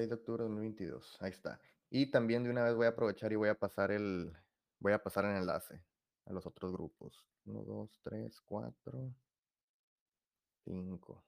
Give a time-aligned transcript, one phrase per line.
[0.00, 1.18] 6 de octubre de 2022.
[1.20, 1.60] Ahí está.
[1.90, 4.32] Y también de una vez voy a aprovechar y voy a pasar el,
[4.78, 5.82] voy a pasar el enlace
[6.26, 7.26] a los otros grupos.
[7.44, 9.14] 1, 2, 3, 4,
[10.64, 11.24] 5,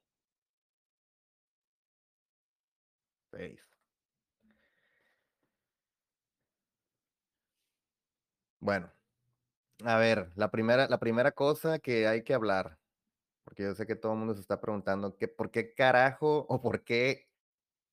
[3.32, 3.60] 6.
[8.60, 8.90] Bueno,
[9.84, 12.78] a ver, la primera, la primera cosa que hay que hablar,
[13.44, 16.62] porque yo sé que todo el mundo se está preguntando que por qué carajo o
[16.62, 17.31] por qué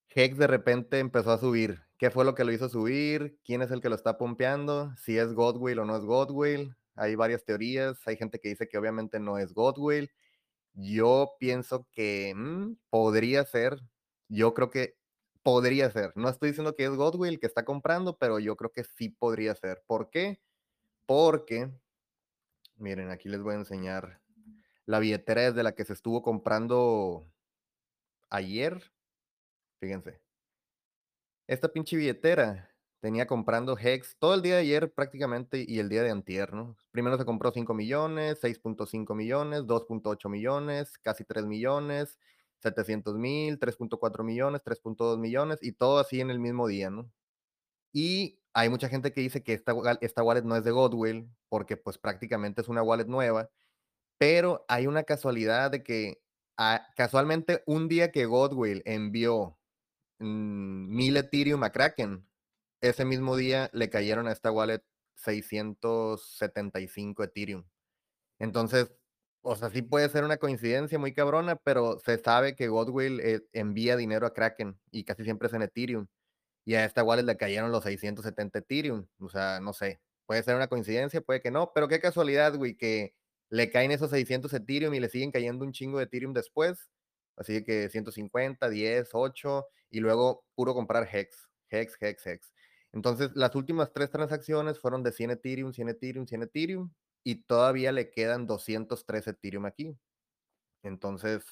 [0.10, 1.82] Hex de repente empezó a subir.
[1.98, 3.38] ¿Qué fue lo que lo hizo subir?
[3.44, 4.94] ¿Quién es el que lo está pompeando?
[4.96, 6.76] Si es Godwill o no es Godwill.
[6.96, 8.00] Hay varias teorías.
[8.08, 10.12] Hay gente que dice que obviamente no es Godwill.
[10.74, 13.80] Yo pienso que mmm, podría ser.
[14.30, 14.98] Yo creo que
[15.44, 16.12] podría ser.
[16.16, 19.56] No estoy diciendo que es Godwill que está comprando, pero yo creo que sí podría
[19.56, 19.84] ser.
[19.88, 20.40] ¿Por qué?
[21.06, 21.72] Porque,
[22.78, 24.22] miren, aquí les voy a enseñar
[24.86, 27.26] la billetera desde la que se estuvo comprando
[28.30, 28.92] ayer.
[29.80, 30.22] Fíjense.
[31.48, 32.70] Esta pinche billetera
[33.02, 36.78] tenía comprando Hex todo el día de ayer prácticamente y el día de antier, ¿no?
[36.92, 42.20] Primero se compró 5 millones, 6.5 millones, 2.8 millones, casi 3 millones,
[42.60, 47.10] 700 mil, 3.4 millones, 3.2 millones y todo así en el mismo día, ¿no?
[47.94, 51.78] Y hay mucha gente que dice que esta, esta wallet no es de Godwill porque
[51.78, 53.50] pues prácticamente es una wallet nueva,
[54.20, 56.22] pero hay una casualidad de que
[56.58, 59.59] ah, casualmente un día que Godwill envió
[60.20, 62.26] Mm, mil Ethereum a Kraken.
[62.82, 64.84] Ese mismo día le cayeron a esta wallet
[65.16, 67.66] 675 Ethereum.
[68.40, 68.92] Entonces,
[69.42, 73.42] o sea, sí puede ser una coincidencia muy cabrona, pero se sabe que Godwill eh,
[73.54, 76.08] envía dinero a Kraken y casi siempre es en Ethereum.
[76.66, 79.08] Y a esta wallet le cayeron los 670 Ethereum.
[79.20, 80.02] O sea, no sé.
[80.28, 83.16] Puede ser una coincidencia, puede que no, pero qué casualidad, güey, que
[83.50, 86.90] le caen esos 600 Ethereum y le siguen cayendo un chingo de Ethereum después.
[87.40, 92.54] Así que 150, 10, 8 y luego puro comprar Hex, Hex, Hex, Hex.
[92.92, 96.92] Entonces, las últimas tres transacciones fueron de 100 Ethereum, 100 Ethereum, 100 Ethereum
[97.24, 99.98] y todavía le quedan 203 Ethereum aquí.
[100.84, 101.44] Entonces,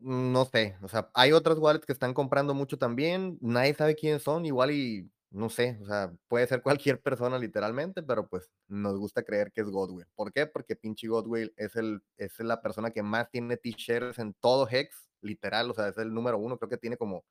[0.00, 4.22] no sé, o sea, hay otras wallets que están comprando mucho también, nadie sabe quiénes
[4.22, 8.96] son, igual y no sé, o sea, puede ser cualquier persona literalmente, pero pues nos
[8.98, 10.06] gusta creer que es Godwill.
[10.14, 10.46] ¿Por qué?
[10.46, 15.08] Porque pinche Godwill es, el, es la persona que más tiene t-shirts en todo Hex,
[15.20, 17.24] literal, o sea, es el número uno, creo que tiene como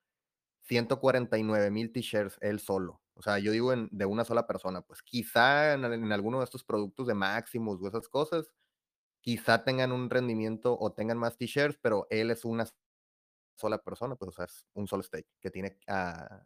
[0.64, 3.02] 149 mil t-shirts él solo.
[3.16, 6.46] O sea, yo digo en, de una sola persona, pues quizá en, en, alguno de
[6.46, 8.52] estos productos de Maximus o esas cosas,
[9.22, 12.68] quizá tengan un rendimiento o tengan más t-shirts, pero él es una
[13.56, 16.44] sola persona, pues o sea, es un solo stake que tiene a,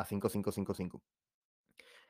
[0.00, 1.02] a 5555.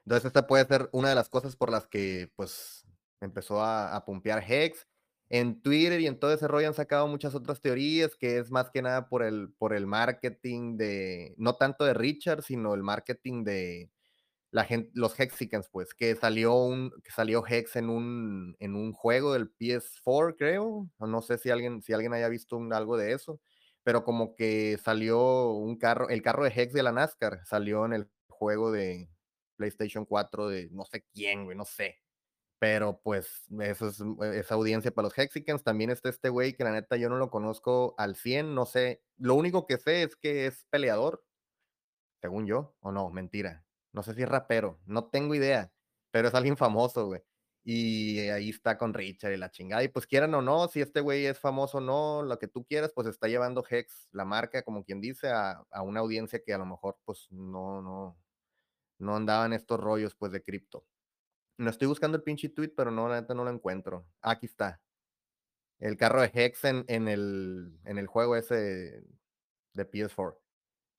[0.05, 2.87] Entonces, esta puede ser una de las cosas por las que, pues,
[3.21, 4.87] empezó a, a pumpear Hex.
[5.29, 8.71] En Twitter y en todo ese rollo han sacado muchas otras teorías, que es más
[8.71, 13.45] que nada por el, por el marketing de, no tanto de Richard, sino el marketing
[13.45, 13.91] de
[14.51, 18.93] la gente, los Hexicans, pues, que salió un, que salió Hex en un, en un
[18.93, 20.89] juego del PS4, creo.
[20.99, 23.41] No sé si alguien, si alguien haya visto algo de eso
[23.83, 27.95] pero como que salió un carro, el carro de Hex de la NASCAR salió en
[27.95, 29.11] el juego de
[29.57, 31.99] PlayStation 4 de no sé quién, güey, no sé.
[32.59, 34.03] Pero pues eso es
[34.35, 35.65] esa audiencia para los Hexicans.
[35.65, 39.03] También está este güey que la neta yo no lo conozco al 100, no sé.
[39.17, 41.25] Lo único que sé es que es peleador,
[42.21, 43.65] según yo, o no, mentira.
[43.93, 45.73] No sé si es rapero, no tengo idea,
[46.11, 47.23] pero es alguien famoso, güey
[47.65, 49.83] y ahí está con Richard y la chingada.
[49.85, 52.65] Y pues quieran o no, si este güey es famoso o no, lo que tú
[52.65, 56.55] quieras, pues está llevando Hex, la marca, como quien dice, a, a una audiencia que
[56.55, 58.19] a lo mejor pues no, no,
[58.99, 60.87] no andaban estos rollos pues de cripto.
[61.59, 64.07] No estoy buscando el pinche tweet, pero no, la neta no lo encuentro.
[64.23, 64.81] Aquí está.
[65.79, 69.03] El carro de Hex en, en, el, en el juego ese
[69.75, 70.37] de PS4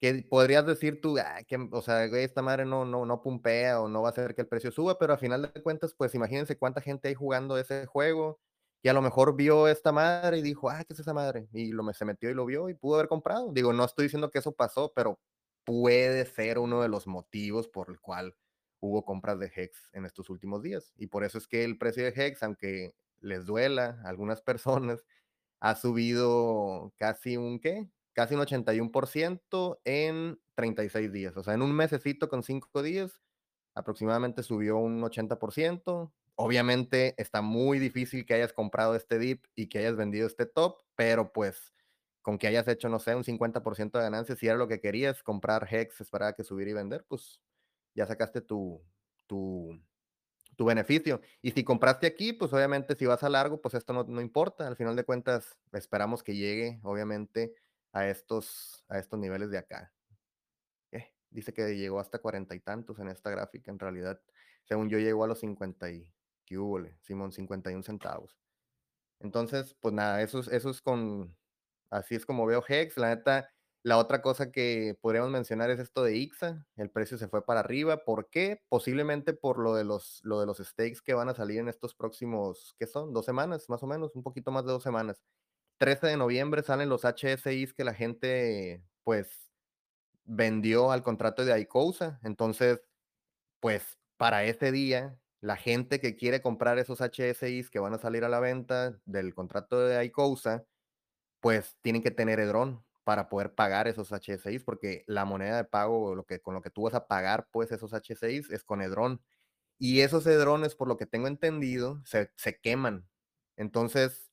[0.02, 3.88] que podrías decir tú, ah, que, o sea, esta madre no, no, no pumpea o
[3.88, 6.58] no va a hacer que el precio suba, pero a final de cuentas, pues imagínense
[6.58, 8.40] cuánta gente hay jugando ese juego
[8.82, 11.48] y a lo mejor vio esta madre y dijo, ah, ¿qué es esa madre?
[11.52, 13.52] Y lo, se metió y lo vio y pudo haber comprado.
[13.52, 15.20] Digo, no estoy diciendo que eso pasó, pero
[15.64, 18.34] puede ser uno de los motivos por el cual
[18.80, 20.92] hubo compras de Hex en estos últimos días.
[20.96, 25.04] Y por eso es que el precio de Hex, aunque les duela a algunas personas,
[25.60, 27.88] ha subido casi un, ¿qué?
[28.12, 31.36] Casi un 81% en 36 días.
[31.36, 33.20] O sea, en un mesecito con 5 días,
[33.74, 36.12] aproximadamente subió un 80%.
[36.34, 40.82] Obviamente está muy difícil que hayas comprado este dip y que hayas vendido este top,
[40.94, 41.72] pero pues
[42.22, 45.22] con que hayas hecho, no sé, un 50% de ganancias, si era lo que querías,
[45.22, 47.42] comprar Hex, esperar que subir y vender, pues
[47.94, 48.80] ya sacaste tu,
[49.26, 49.82] tu,
[50.56, 51.20] tu beneficio.
[51.42, 54.68] Y si compraste aquí, pues obviamente si vas a largo, pues esto no, no importa.
[54.68, 57.54] Al final de cuentas, esperamos que llegue, obviamente,
[57.92, 59.92] a estos, a estos niveles de acá.
[61.32, 64.20] Dice que llegó hasta cuarenta y tantos en esta gráfica, en realidad.
[64.64, 66.06] Según yo, llegó a los 50 y
[66.44, 66.98] ¿qué húbole?
[67.00, 68.38] Simón, 51 centavos.
[69.20, 71.36] Entonces, pues nada, eso es, eso es con,
[71.90, 72.98] así es como veo Hex.
[72.98, 73.48] La neta,
[73.82, 76.66] la otra cosa que podríamos mencionar es esto de IXA.
[76.76, 78.04] El precio se fue para arriba.
[78.04, 78.60] ¿Por qué?
[78.68, 81.94] Posiblemente por lo de los, lo de los stakes que van a salir en estos
[81.94, 83.14] próximos, ¿qué son?
[83.14, 85.22] Dos semanas, más o menos, un poquito más de dos semanas.
[85.82, 89.50] 13 de noviembre salen los HSIs que la gente, pues,
[90.24, 92.20] vendió al contrato de ICOSA.
[92.22, 92.80] Entonces,
[93.58, 98.22] pues, para ese día, la gente que quiere comprar esos HSIs que van a salir
[98.24, 100.64] a la venta del contrato de ICOSA,
[101.40, 106.14] pues tienen que tener Edron para poder pagar esos HSIs, porque la moneda de pago,
[106.14, 109.20] lo que, con lo que tú vas a pagar, pues, esos HSIs es con Edron.
[109.78, 113.08] Y esos Edrones, por lo que tengo entendido, se, se queman.
[113.56, 114.31] Entonces,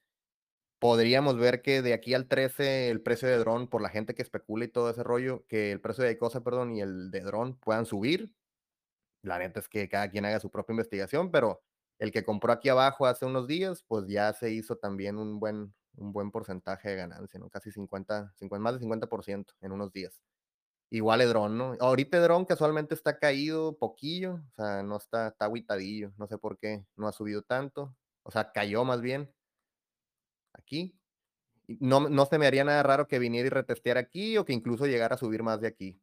[0.80, 4.22] podríamos ver que de aquí al 13 el precio de dron, por la gente que
[4.22, 7.58] especula y todo ese rollo, que el precio de Icosa, perdón, y el de dron
[7.60, 8.34] puedan subir.
[9.22, 11.62] La neta es que cada quien haga su propia investigación, pero
[12.00, 15.74] el que compró aquí abajo hace unos días, pues ya se hizo también un buen,
[15.98, 17.50] un buen porcentaje de ganancia, ¿no?
[17.50, 20.22] Casi 50, 50 más de 50% en unos días.
[20.92, 21.76] Igual Edron, ¿no?
[21.80, 26.58] Ahorita Edron casualmente está caído poquillo, o sea, no está, está aguitadillo, no sé por
[26.58, 29.32] qué, no ha subido tanto, o sea, cayó más bien
[30.60, 30.96] aquí.
[31.68, 34.88] No, no se me haría nada raro que viniera y retesteara aquí o que incluso
[34.88, 36.02] llegara a subir más de aquí.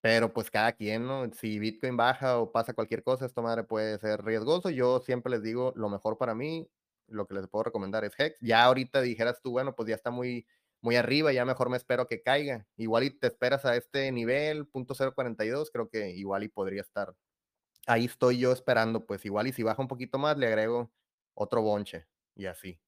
[0.00, 1.30] Pero pues cada quien, ¿no?
[1.32, 4.70] Si Bitcoin baja o pasa cualquier cosa, esto madre puede ser riesgoso.
[4.70, 6.68] Yo siempre les digo, lo mejor para mí,
[7.06, 8.38] lo que les puedo recomendar es Hex.
[8.40, 10.46] Ya ahorita dijeras tú, bueno, pues ya está muy,
[10.80, 12.66] muy arriba, ya mejor me espero que caiga.
[12.76, 17.14] Igual y te esperas a este nivel, punto .042, creo que igual y podría estar.
[17.86, 20.90] Ahí estoy yo esperando, pues igual y si baja un poquito más, le agrego
[21.34, 22.80] otro bonche y así.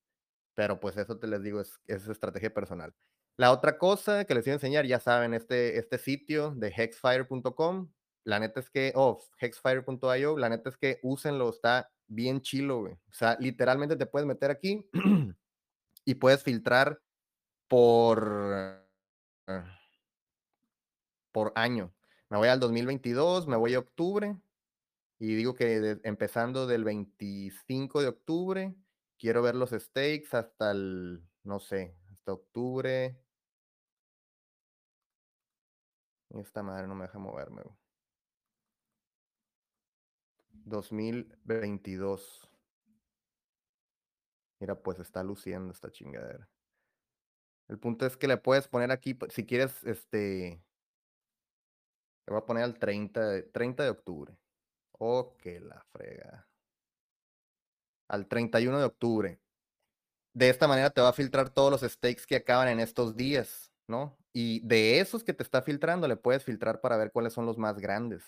[0.55, 2.95] Pero pues eso te les digo, es, es estrategia personal.
[3.37, 7.91] La otra cosa que les voy a enseñar, ya saben, este, este sitio de hexfire.com,
[8.25, 12.93] la neta es que, oh, hexfire.io, la neta es que úsenlo, está bien chilo, güey.
[12.93, 14.87] O sea, literalmente te puedes meter aquí
[16.05, 17.01] y puedes filtrar
[17.69, 18.87] por,
[21.33, 21.93] por año.
[22.29, 24.37] Me voy al 2022, me voy a octubre
[25.19, 28.75] y digo que empezando del 25 de octubre
[29.23, 33.17] quiero ver los stakes hasta el, no sé, hasta octubre.
[36.31, 37.63] Esta madre no me deja moverme.
[40.65, 42.51] 2022.
[44.59, 46.49] Mira, pues está luciendo esta chingadera.
[47.69, 50.65] El punto es que le puedes poner aquí, pues, si quieres, este...
[52.27, 54.37] Le voy a poner al 30, 30 de octubre.
[54.99, 56.52] Oh, que la frega
[58.13, 59.41] al 31 de octubre.
[60.35, 63.73] De esta manera te va a filtrar todos los stakes que acaban en estos días,
[63.89, 64.19] ¿no?
[64.33, 67.59] Y de esos que te está filtrando, le puedes filtrar para ver cuáles son los
[67.59, 68.23] más grandes.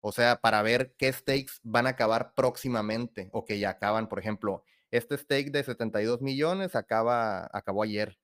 [0.00, 4.08] O sea, para ver qué stakes van a acabar próximamente o que ya acaban.
[4.08, 8.18] Por ejemplo, este stake de 72 millones acaba, acabó ayer.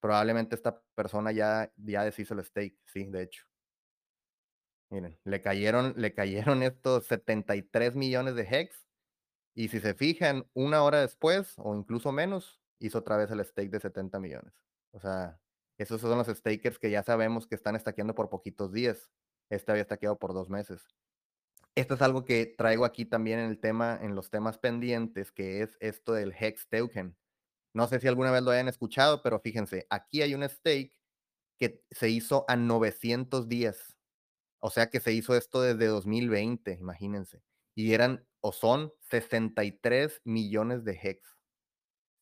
[0.00, 3.44] Probablemente esta persona ya, ya deshizo el stake, sí, de hecho.
[4.90, 8.85] Miren, le cayeron, le cayeron estos 73 millones de hex
[9.56, 13.70] y si se fijan, una hora después, o incluso menos, hizo otra vez el stake
[13.70, 14.52] de 70 millones.
[14.92, 15.40] O sea,
[15.78, 19.10] esos son los stakers que ya sabemos que están estaqueando por poquitos días.
[19.48, 20.86] Este había estaqueado por dos meses.
[21.74, 25.62] Esto es algo que traigo aquí también en el tema, en los temas pendientes, que
[25.62, 27.16] es esto del Hex Token.
[27.72, 31.00] No sé si alguna vez lo hayan escuchado, pero fíjense, aquí hay un stake
[31.58, 33.96] que se hizo a 900 días.
[34.60, 37.42] O sea que se hizo esto desde 2020, imagínense.
[37.76, 41.36] Y eran o son 63 millones de hex.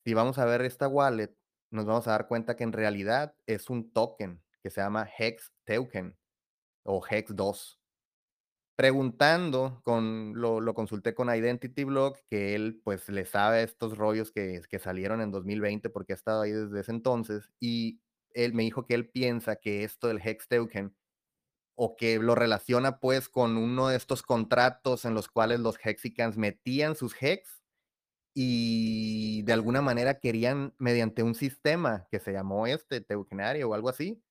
[0.05, 1.35] Si vamos a ver esta wallet,
[1.71, 5.53] nos vamos a dar cuenta que en realidad es un token que se llama Hex
[5.65, 6.17] Token
[6.85, 7.81] o Hex 2.
[8.77, 14.33] Preguntando, con, lo, lo consulté con Identity Block, que él pues le sabe estos rollos
[14.33, 18.65] que, que salieron en 2020 porque ha estado ahí desde ese entonces y él me
[18.65, 20.97] dijo que él piensa que esto del Hex Token
[21.77, 26.37] o que lo relaciona pues con uno de estos contratos en los cuales los Hexicans
[26.37, 27.63] metían sus hex
[28.35, 33.89] y de alguna manera querían, mediante un sistema que se llamó este, Teukenario o algo
[33.89, 34.23] así,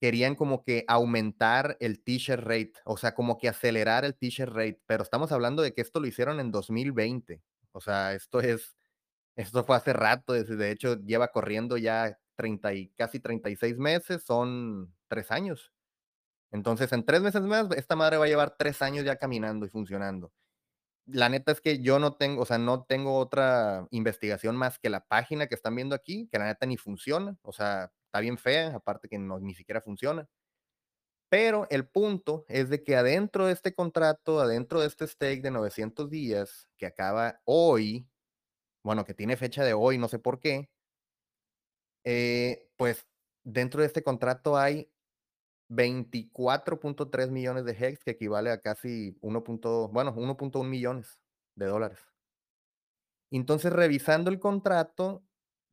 [0.00, 4.80] querían como que aumentar el t-shirt rate, o sea, como que acelerar el t-shirt rate,
[4.86, 7.42] pero estamos hablando de que esto lo hicieron en 2020,
[7.72, 8.76] o sea, esto es,
[9.36, 14.94] esto fue hace rato, de hecho lleva corriendo ya 30 y casi 36 meses, son
[15.08, 15.72] tres años.
[16.52, 19.68] Entonces, en tres meses más, esta madre va a llevar tres años ya caminando y
[19.68, 20.32] funcionando.
[21.06, 24.90] La neta es que yo no tengo, o sea, no tengo otra investigación más que
[24.90, 28.38] la página que están viendo aquí, que la neta ni funciona, o sea, está bien
[28.38, 30.28] fea, aparte que no, ni siquiera funciona.
[31.30, 35.50] Pero el punto es de que adentro de este contrato, adentro de este stake de
[35.52, 38.08] 900 días, que acaba hoy,
[38.84, 40.70] bueno, que tiene fecha de hoy, no sé por qué,
[42.04, 43.06] eh, pues
[43.44, 44.90] dentro de este contrato hay
[45.70, 49.44] 24.3 millones de hex, que equivale a casi 1.
[49.92, 51.18] bueno, 1.1 millones
[51.56, 52.00] de dólares.
[53.30, 55.24] Entonces, revisando el contrato,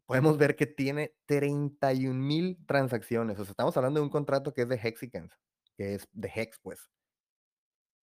[0.05, 3.39] podemos ver que tiene 31 mil transacciones.
[3.39, 5.33] O sea, estamos hablando de un contrato que es de Hexicans,
[5.77, 6.89] que es de Hex, pues.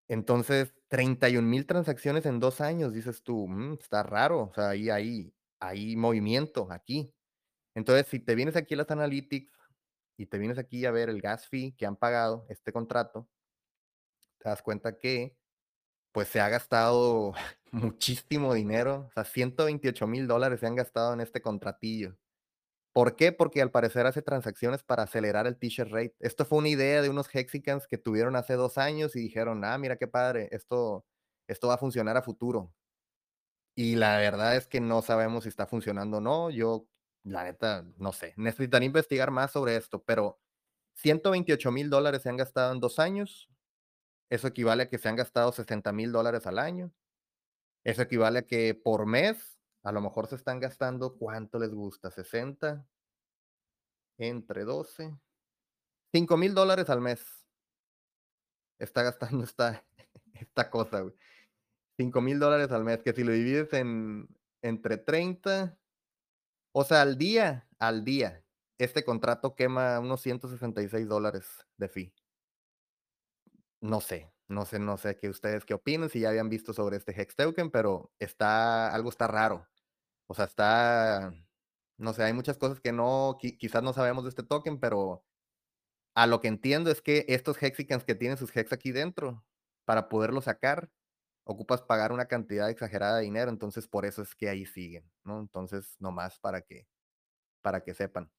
[0.09, 4.91] Entonces, 31 mil transacciones en dos años, dices tú, "Mm, está raro, o sea, ahí
[4.91, 7.13] hay, hay movimiento aquí.
[7.75, 9.53] Entonces, si te vienes aquí a las analytics
[10.23, 13.29] y te vienes aquí a ver el gas fee que han pagado este contrato,
[14.39, 15.37] te das cuenta que
[16.13, 17.35] pues se ha gastado
[17.73, 22.17] muchísimo dinero, o sea, 128 mil dólares se han gastado en este contratillo.
[22.93, 23.33] ¿Por qué?
[23.33, 26.15] Porque al parecer hace transacciones para acelerar el t-shirt rate.
[26.21, 29.79] Esto fue una idea de unos Hexicans que tuvieron hace dos años y dijeron, ah,
[29.79, 31.07] mira qué padre, esto,
[31.49, 32.73] esto va a funcionar a futuro.
[33.75, 36.51] Y la verdad es que no sabemos si está funcionando o no.
[36.51, 36.87] Yo,
[37.25, 38.35] la neta, no sé.
[38.37, 40.41] Necesitaría investigar más sobre esto, pero
[40.95, 43.51] 128 mil dólares se han gastado en dos años.
[44.31, 46.93] Eso equivale a que se han gastado 60 mil dólares al año.
[47.85, 52.11] Eso equivale a que por mes, a lo mejor se están gastando, ¿cuánto les gusta?
[52.11, 52.87] 60
[54.19, 55.17] entre 12.
[56.13, 57.47] 5 mil dólares al mes.
[58.79, 59.85] Está gastando esta,
[60.35, 61.15] esta cosa, güey.
[61.99, 64.29] 5 mil dólares al mes, que si lo divides en,
[64.63, 65.79] entre 30,
[66.73, 68.45] o sea, al día, al día,
[68.79, 72.15] este contrato quema unos 166 dólares de fee.
[73.81, 76.97] No sé, no sé, no sé qué ustedes qué opinen, si ya habían visto sobre
[76.97, 79.67] este Hex Token, pero está, algo está raro.
[80.29, 81.33] O sea, está,
[81.99, 85.25] no sé, hay muchas cosas que no, quizás no sabemos de este token, pero
[86.15, 89.45] a lo que entiendo es que estos Hexicans que tienen sus Hex aquí dentro,
[89.85, 90.91] para poderlo sacar,
[91.45, 95.41] ocupas pagar una cantidad exagerada de dinero, entonces por eso es que ahí siguen, ¿no?
[95.41, 96.87] Entonces, nomás para que,
[97.63, 98.31] para que sepan.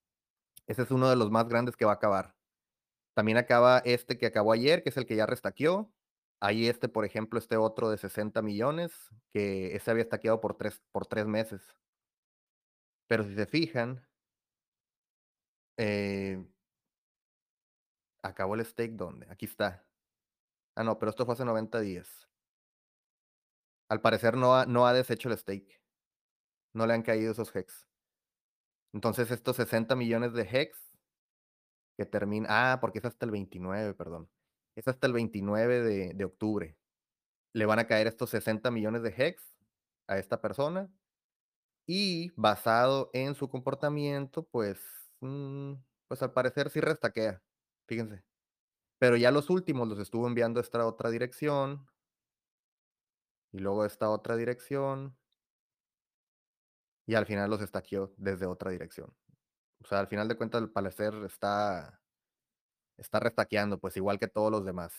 [0.67, 2.35] Ese es uno de los más grandes que va a acabar.
[3.15, 5.91] También acaba este que acabó ayer, que es el que ya restaqueó.
[6.39, 8.91] Hay este, por ejemplo, este otro de 60 millones,
[9.31, 11.61] que ese había estaqueado por tres, por tres meses.
[13.07, 14.05] Pero si se fijan,
[15.77, 16.43] eh,
[18.23, 19.27] acabó el stake, ¿dónde?
[19.29, 19.85] Aquí está.
[20.75, 22.27] Ah, no, pero esto fue hace 90 días.
[23.93, 25.79] Al parecer no ha, deshecho el stake.
[26.73, 27.87] No le han caído esos hex.
[28.91, 30.97] Entonces estos 60 millones de hex
[31.95, 34.31] que termina, ah, porque es hasta el 29, perdón.
[34.75, 36.75] Es hasta el 29 de, de octubre.
[37.53, 39.55] Le van a caer estos 60 millones de hex
[40.07, 40.89] a esta persona
[41.85, 44.79] y basado en su comportamiento, pues,
[45.19, 45.73] mm,
[46.07, 47.43] pues al parecer sí restaquea,
[47.87, 48.23] fíjense.
[48.97, 51.85] Pero ya los últimos los estuvo enviando a esta otra dirección
[53.53, 55.15] y luego esta otra dirección
[57.05, 59.13] y al final los estaqueó desde otra dirección.
[59.83, 62.01] O sea, al final de cuentas, al parecer está,
[62.97, 64.93] está restaqueando, pues igual que todos los demás.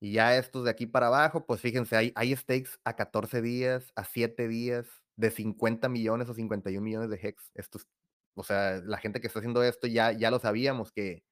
[0.00, 3.90] Y ya estos de aquí para abajo, pues fíjense, hay, hay stakes a 14 días,
[3.96, 7.50] a 7 días, de 50 millones o 51 millones de hex.
[7.54, 7.86] Estos,
[8.34, 11.24] o sea, la gente que está haciendo esto ya, ya lo sabíamos que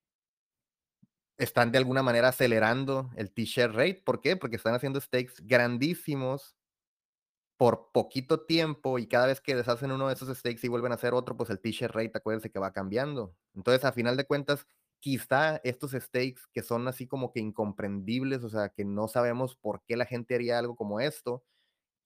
[1.38, 4.02] están de alguna manera acelerando el t-shirt rate.
[4.04, 4.36] ¿Por qué?
[4.36, 6.56] Porque están haciendo stakes grandísimos
[7.56, 10.96] por poquito tiempo y cada vez que deshacen uno de esos stakes y vuelven a
[10.96, 13.36] hacer otro, pues el t-shirt rate, acuérdense que va cambiando.
[13.54, 14.66] Entonces, a final de cuentas,
[14.98, 19.82] quizá estos stakes que son así como que incomprendibles, o sea, que no sabemos por
[19.84, 21.44] qué la gente haría algo como esto,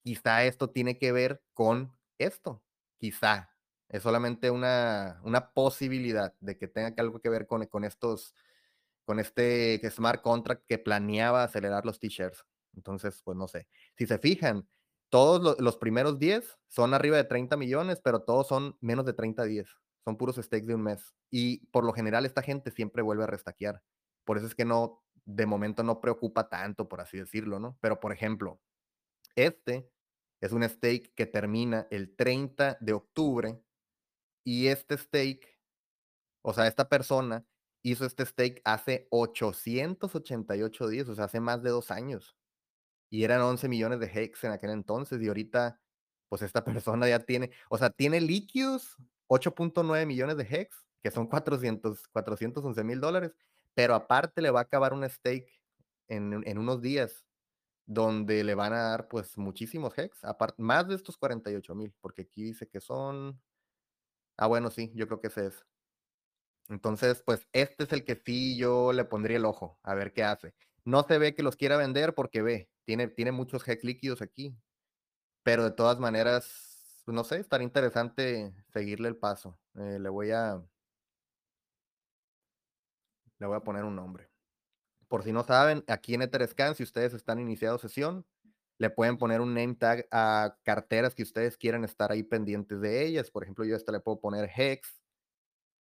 [0.03, 2.63] quizá esto tiene que ver con esto,
[2.99, 3.51] quizá.
[3.89, 8.35] Es solamente una, una posibilidad de que tenga algo que ver con, con estos,
[9.07, 12.45] con este smart contract que planeaba acelerar los t-shirts.
[12.75, 13.69] Entonces, pues no sé.
[13.97, 14.67] Si se fijan,
[15.07, 19.45] todos los primeros 10 son arriba de 30 millones, pero todos son menos de 30
[19.45, 19.69] días.
[20.03, 21.15] Son puros stakes de un mes.
[21.31, 23.81] Y por lo general esta gente siempre vuelve a restaquear.
[24.25, 27.77] Por eso es que no, de momento no preocupa tanto, por así decirlo, ¿no?
[27.79, 28.59] Pero por ejemplo,
[29.37, 29.89] este
[30.41, 33.57] es un stake que termina el 30 de octubre
[34.43, 35.47] y este stake,
[36.41, 37.45] o sea, esta persona
[37.83, 42.37] hizo este stake hace 888 días, o sea, hace más de dos años
[43.09, 45.79] y eran 11 millones de hex en aquel entonces y ahorita,
[46.29, 51.27] pues esta persona ya tiene, o sea, tiene líquidos 8.9 millones de hex, que son
[51.27, 53.33] 400, 411 mil dólares,
[53.73, 55.61] pero aparte le va a acabar un stake
[56.07, 57.25] en, en, unos días
[57.85, 62.23] donde le van a dar pues muchísimos hex, aparte, más de estos 48 mil, porque
[62.23, 63.39] aquí dice que son,
[64.37, 65.65] ah bueno, sí, yo creo que ese es.
[66.69, 70.23] Entonces, pues este es el que sí yo le pondría el ojo, a ver qué
[70.23, 70.53] hace.
[70.83, 74.55] No se ve que los quiera vender porque ve, tiene, tiene muchos hex líquidos aquí.
[75.43, 79.57] Pero de todas maneras, no sé, estaría interesante seguirle el paso.
[79.75, 80.61] Eh, le voy a.
[83.39, 84.29] Le voy a poner un nombre.
[85.07, 88.25] Por si no saben, aquí en Etherscan, si ustedes están iniciando sesión,
[88.77, 93.05] le pueden poner un name tag a carteras que ustedes quieran estar ahí pendientes de
[93.05, 93.31] ellas.
[93.31, 95.01] Por ejemplo, yo a esta le puedo poner Hex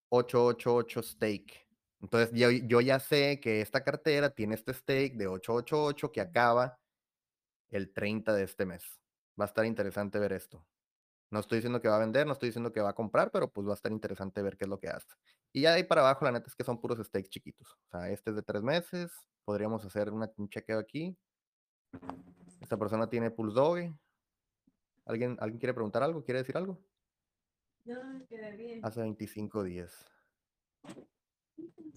[0.10, 1.68] 888 Stake.
[2.02, 6.80] Entonces yo, yo ya sé que esta cartera tiene este stake de 888 que acaba
[7.70, 8.84] el 30 de este mes.
[9.40, 10.66] Va a estar interesante ver esto.
[11.30, 13.52] No estoy diciendo que va a vender, no estoy diciendo que va a comprar, pero
[13.52, 15.08] pues va a estar interesante ver qué es lo que hace.
[15.52, 17.78] Y ya de ahí para abajo, la neta es que son puros stakes chiquitos.
[17.88, 19.12] O sea, este es de tres meses.
[19.44, 21.18] Podríamos hacer un chequeo aquí.
[22.62, 23.78] Esta persona tiene Pulse Dog.
[25.06, 26.24] ¿Alguien, ¿Alguien quiere preguntar algo?
[26.24, 26.80] ¿Quiere decir algo?
[27.88, 28.80] No, queda bien.
[28.84, 30.06] Hace 25 días.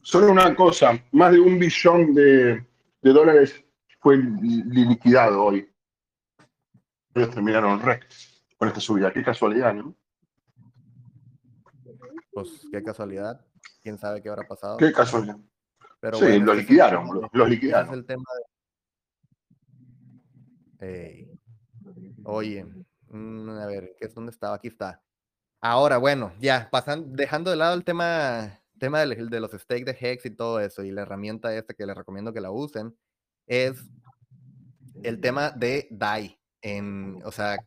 [0.03, 2.65] Solo una cosa, más de un billón de,
[3.03, 3.65] de dólares
[4.01, 5.69] fue li- liquidado hoy.
[7.15, 8.01] Ellos terminaron re
[8.57, 9.13] con esta subida.
[9.13, 9.95] Qué casualidad, ¿no?
[12.33, 13.45] Pues qué casualidad.
[13.83, 14.77] Quién sabe qué habrá pasado.
[14.77, 15.37] Qué casualidad.
[16.01, 17.89] Pero Sí, bueno, lo liquidaron, tema lo- liquidaron.
[17.89, 18.25] es el tema
[20.79, 20.87] de.
[21.05, 21.41] Ey.
[22.25, 22.65] Oye,
[23.09, 24.55] mm, a ver, ¿qué es dónde estaba?
[24.55, 25.03] Aquí está.
[25.63, 30.25] Ahora, bueno, ya, pasando, dejando de lado el tema, tema de los stakes de Hex
[30.25, 32.97] y todo eso, y la herramienta esta que les recomiendo que la usen,
[33.47, 33.79] es
[35.03, 36.41] el tema de DAI.
[36.63, 37.59] En, o sea,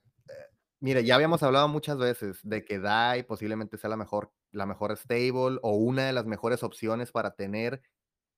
[0.79, 4.95] mire, ya habíamos hablado muchas veces de que DAI posiblemente sea la mejor, la mejor
[4.97, 7.81] stable o una de las mejores opciones para tener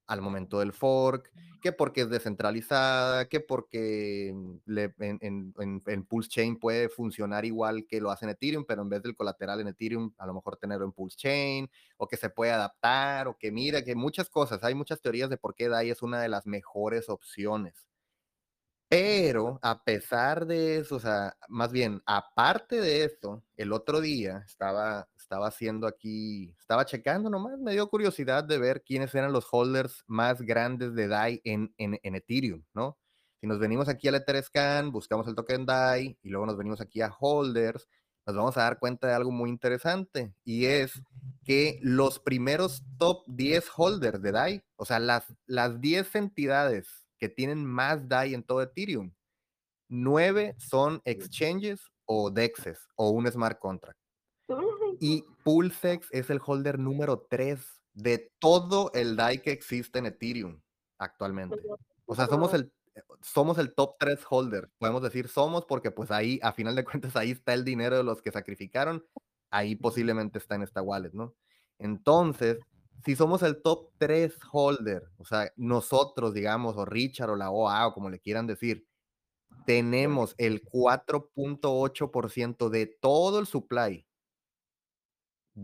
[0.08, 1.32] al momento del fork,
[1.62, 6.90] que porque es descentralizada, que porque mm, le- en, en- en- en Pulse Chain puede
[6.90, 10.26] funcionar igual que lo hace en Ethereum, pero en vez del colateral en Ethereum, a
[10.28, 13.96] lo mejor tenerlo en Pulse Chain, o que se puede adaptar, o que mira, que
[13.96, 17.88] muchas cosas, hay muchas teorías de por qué DAI es una de las mejores opciones.
[18.90, 24.44] Pero a pesar de eso, o sea, más bien, aparte de eso, el otro día
[24.46, 29.48] estaba, estaba haciendo aquí, estaba checando nomás, me dio curiosidad de ver quiénes eran los
[29.52, 33.00] holders más grandes de DAI en, en, Ethereum, ¿no?
[33.42, 37.02] Si nos venimos aquí al Etherscan, buscamos el token DAI y luego nos venimos aquí
[37.02, 37.88] a holders,
[38.28, 41.02] nos vamos a dar cuenta de algo muy interesante y es
[41.44, 47.30] que los primeros top 10 holders de DAI, o sea, las, las 10 entidades que
[47.30, 49.12] tienen más DAI en todo Ethereum,
[49.90, 54.05] 9 son exchanges o DEXs o un smart contract.
[55.00, 57.60] Y Pulsex es el holder número 3
[57.94, 60.62] de todo el DAI que existe en Ethereum
[60.98, 61.58] actualmente.
[62.06, 62.72] O sea, somos el,
[63.22, 64.70] somos el top 3 holder.
[64.78, 68.04] Podemos decir somos porque pues ahí, a final de cuentas, ahí está el dinero de
[68.04, 69.06] los que sacrificaron.
[69.50, 71.34] Ahí posiblemente está en esta wallet, ¿no?
[71.78, 72.60] Entonces,
[73.04, 77.88] si somos el top 3 holder, o sea, nosotros, digamos, o Richard o la OA
[77.88, 78.88] o como le quieran decir,
[79.66, 84.06] tenemos el 4.8% de todo el supply.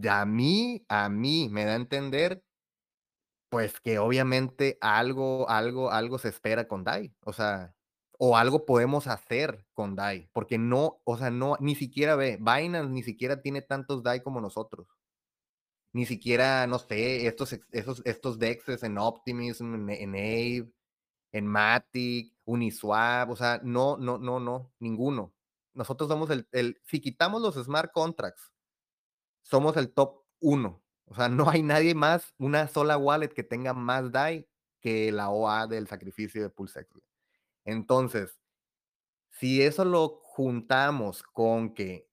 [0.10, 2.43] A mí, a mí me da a entender,
[3.49, 7.13] pues que obviamente algo, algo, algo se espera con DAI.
[7.25, 7.75] O sea,
[8.17, 12.89] o algo podemos hacer con DAI, porque no, o sea, no, ni siquiera ve, Binance
[12.91, 14.88] ni siquiera tiene tantos DAI como nosotros.
[15.93, 20.71] Ni siquiera, no sé, estos, esos, estos DEXs en Optimism, en, en Aave,
[21.34, 25.34] en Matic, Uniswap, o sea, no, no, no, no, ninguno.
[25.73, 28.51] Nosotros somos el, el, si quitamos los smart contracts,
[29.43, 30.82] somos el top uno.
[31.06, 34.47] O sea, no hay nadie más, una sola wallet que tenga más DAI
[34.80, 36.88] que la OA del sacrificio de Pulsex.
[37.65, 38.39] Entonces,
[39.32, 42.08] si eso lo juntamos con que,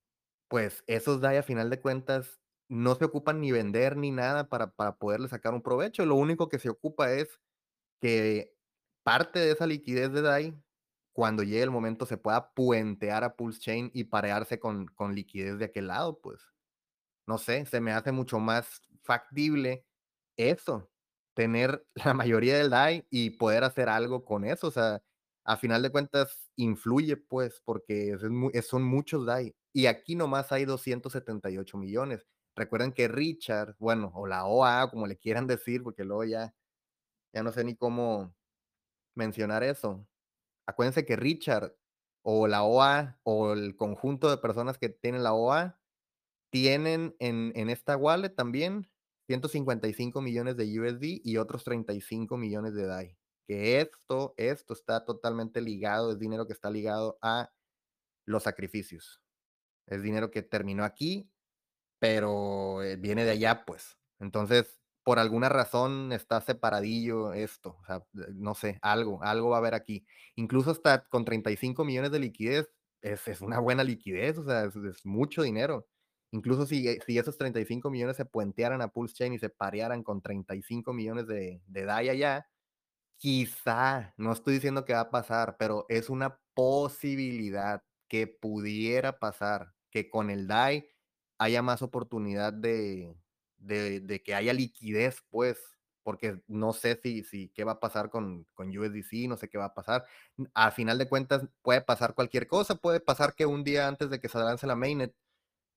[0.48, 4.72] pues, esos DAI a final de cuentas no se ocupan ni vender ni nada para,
[4.72, 7.40] para poderle sacar un provecho, lo único que se ocupa es
[8.00, 8.54] que
[9.04, 10.62] parte de esa liquidez de DAI,
[11.12, 15.58] cuando llegue el momento, se pueda puentear a Pulse Chain y parearse con, con liquidez
[15.58, 16.40] de aquel lado, pues
[17.28, 19.84] no sé, se me hace mucho más factible
[20.36, 20.90] eso,
[21.34, 24.68] tener la mayoría del DAI y poder hacer algo con eso.
[24.68, 25.02] O sea,
[25.44, 28.16] a final de cuentas influye, pues, porque
[28.62, 29.54] son muchos DAI.
[29.74, 32.26] Y aquí nomás hay 278 millones.
[32.56, 36.54] Recuerden que Richard, bueno, o la OA, como le quieran decir, porque luego ya,
[37.34, 38.34] ya no sé ni cómo
[39.14, 40.06] mencionar eso.
[40.66, 41.74] Acuérdense que Richard
[42.22, 45.77] o la OA o el conjunto de personas que tienen la OA
[46.50, 48.88] tienen en, en esta wallet también
[49.28, 53.18] 155 millones de USD y otros 35 millones de DAI.
[53.46, 57.50] Que esto, esto está totalmente ligado, es dinero que está ligado a
[58.26, 59.22] los sacrificios.
[59.86, 61.30] Es dinero que terminó aquí,
[61.98, 63.98] pero eh, viene de allá, pues.
[64.20, 69.74] Entonces, por alguna razón está separadillo esto, sea, no sé, algo, algo va a haber
[69.74, 70.06] aquí.
[70.36, 72.68] Incluso hasta con 35 millones de liquidez,
[73.02, 75.86] es, es una buena liquidez, o sea, es mucho dinero.
[76.30, 80.20] Incluso si, si, esos 35 millones se puentearan a Pulse Chain y se parearan con
[80.20, 82.48] 35 millones de, de DAI allá,
[83.16, 89.74] quizá, no estoy diciendo que va a pasar, pero es una posibilidad que pudiera pasar,
[89.90, 90.88] que con el DAI
[91.38, 93.14] haya más oportunidad de,
[93.58, 95.58] de, de, que haya liquidez, pues,
[96.02, 99.58] porque no sé si, si qué va a pasar con, con USDC, no sé qué
[99.58, 100.04] va a pasar.
[100.54, 104.20] A final de cuentas, puede pasar cualquier cosa, puede pasar que un día antes de
[104.20, 105.14] que se lance la mainnet,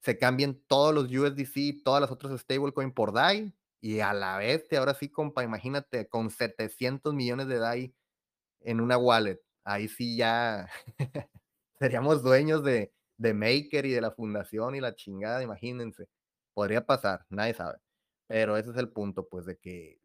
[0.01, 4.65] se cambien todos los USDC, todas las otras stablecoin por DAI, y a la vez,
[4.73, 7.95] ahora sí, compa, imagínate, con 700 millones de DAI
[8.61, 10.69] en una wallet, ahí sí ya
[11.79, 16.07] seríamos dueños de, de Maker y de la fundación y la chingada, imagínense.
[16.53, 17.79] Podría pasar, nadie sabe.
[18.27, 19.99] Pero ese es el punto, pues, de que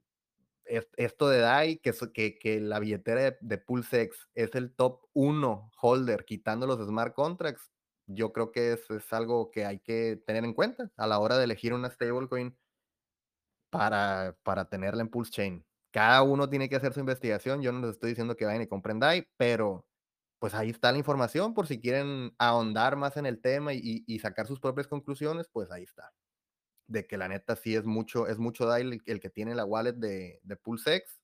[0.64, 5.70] esto de DAI, que, que, que la billetera de, de PulseX es el top 1
[5.80, 7.70] holder, quitando los smart contracts,
[8.06, 11.38] yo creo que es, es, algo que hay que tener en cuenta a la hora
[11.38, 12.56] de elegir una stablecoin
[13.70, 15.66] para, para tenerla en Pulse Chain.
[15.90, 17.62] Cada uno tiene que hacer su investigación.
[17.62, 19.86] Yo no les estoy diciendo que vayan y compren DAI, pero
[20.38, 24.18] pues ahí está la información por si quieren ahondar más en el tema y, y
[24.18, 26.12] sacar sus propias conclusiones, pues ahí está.
[26.86, 29.94] De que la neta sí es mucho, es mucho DAI el, que tiene la wallet
[29.94, 31.20] de, de PulseX.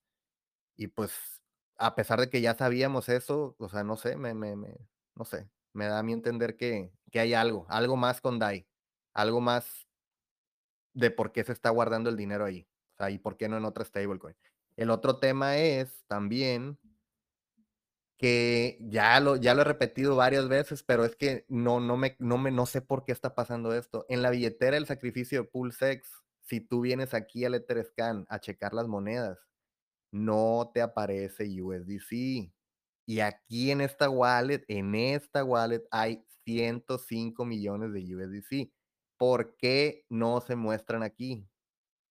[0.77, 1.13] Y pues
[1.77, 4.57] a pesar de que ya sabíamos eso, o sea, no sé, me, me
[5.15, 8.67] no sé, me da a mí entender que, que hay algo, algo más con DAI,
[9.15, 9.87] algo más
[10.95, 13.57] de por qué se está guardando el dinero ahí, o sea, y por qué no
[13.57, 14.37] en otra stablecoin.
[14.77, 16.79] El otro tema es también
[18.17, 22.17] que ya lo, ya lo he repetido varias veces, pero es que no, no, me,
[22.21, 24.07] no, me, no sé por qué está pasando esto.
[24.09, 26.09] En la billetera del sacrificio de PulseX,
[26.43, 29.39] si tú vienes aquí al Etherscan a checar las monedas,
[30.13, 32.53] no te aparece USDC.
[33.07, 38.73] Y aquí en esta wallet, en esta wallet hay 105 millones de USDC.
[39.17, 41.47] ¿Por qué no se muestran aquí?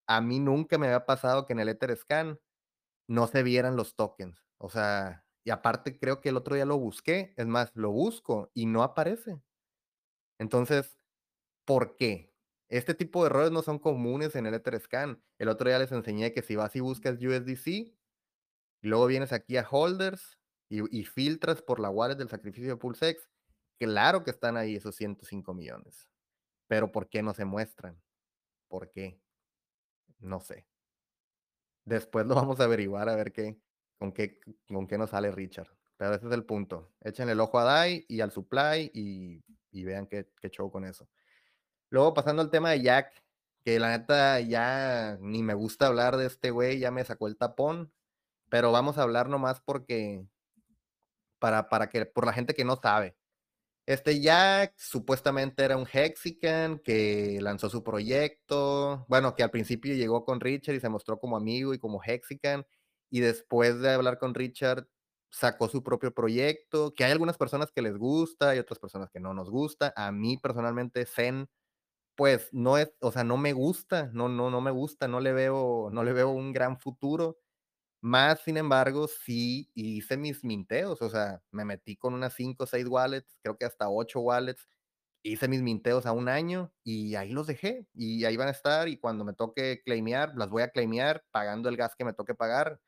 [0.08, 2.40] A mí nunca me había pasado que en el Etherscan
[3.08, 4.38] no se vieran los tokens.
[4.58, 8.52] O sea, y aparte creo que el otro día lo busqué, es más, lo busco
[8.54, 9.42] y no aparece.
[10.40, 10.98] Entonces,
[11.66, 12.34] ¿por qué?
[12.70, 15.24] Este tipo de errores no son comunes en el Etherscan.
[15.40, 17.94] El otro día les enseñé que si vas y buscas USDC,
[18.82, 20.41] luego vienes aquí a holders
[20.72, 23.28] y, y filtras por la wallet del sacrificio de PulseX,
[23.78, 26.10] claro que están ahí esos 105 millones.
[26.68, 28.02] Pero ¿por qué no se muestran?
[28.70, 29.20] ¿Por qué?
[30.20, 30.66] No sé.
[31.84, 33.60] Después lo vamos a averiguar a ver qué,
[33.98, 35.68] con qué, con qué nos sale Richard.
[35.98, 36.94] Pero ese es el punto.
[37.02, 40.86] Échenle el ojo a DAI y al supply y, y vean qué, qué, show con
[40.86, 41.10] eso.
[41.90, 43.12] Luego pasando al tema de Jack,
[43.66, 47.38] que la neta ya ni me gusta hablar de este güey, ya me sacó el
[47.38, 47.92] tapón,
[48.50, 50.26] pero vamos a hablar nomás porque,
[51.42, 53.18] para, para que, por la gente que no sabe.
[53.88, 60.24] Este Jack supuestamente era un Hexican que lanzó su proyecto, bueno, que al principio llegó
[60.26, 62.66] con Richard y se mostró como amigo y como Hexican,
[63.10, 64.88] y después de hablar con Richard
[65.32, 69.20] sacó su propio proyecto, que hay algunas personas que les gusta y otras personas que
[69.20, 69.94] no nos gusta.
[69.96, 71.50] A mí personalmente Zen
[72.16, 75.34] pues no es, o sea, no me gusta, no no no me gusta, no le
[75.34, 77.38] veo no le veo un gran futuro.
[78.04, 82.68] Más, sin embargo, sí hice mis minteos, o sea, me metí con unas 5 o
[82.68, 84.68] 6 wallets, creo que hasta 8 wallets,
[85.24, 88.88] hice mis minteos a un año y ahí los dejé y ahí van a estar
[88.90, 92.36] y cuando me toque claimear, las voy a claimear pagando el gas que me toque
[92.36, 92.80] pagar.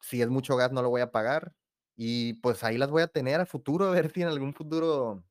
[0.00, 1.54] Si es mucho gas, no lo voy a pagar
[1.96, 5.24] y pues ahí las voy a tener a futuro, a ver si en algún futuro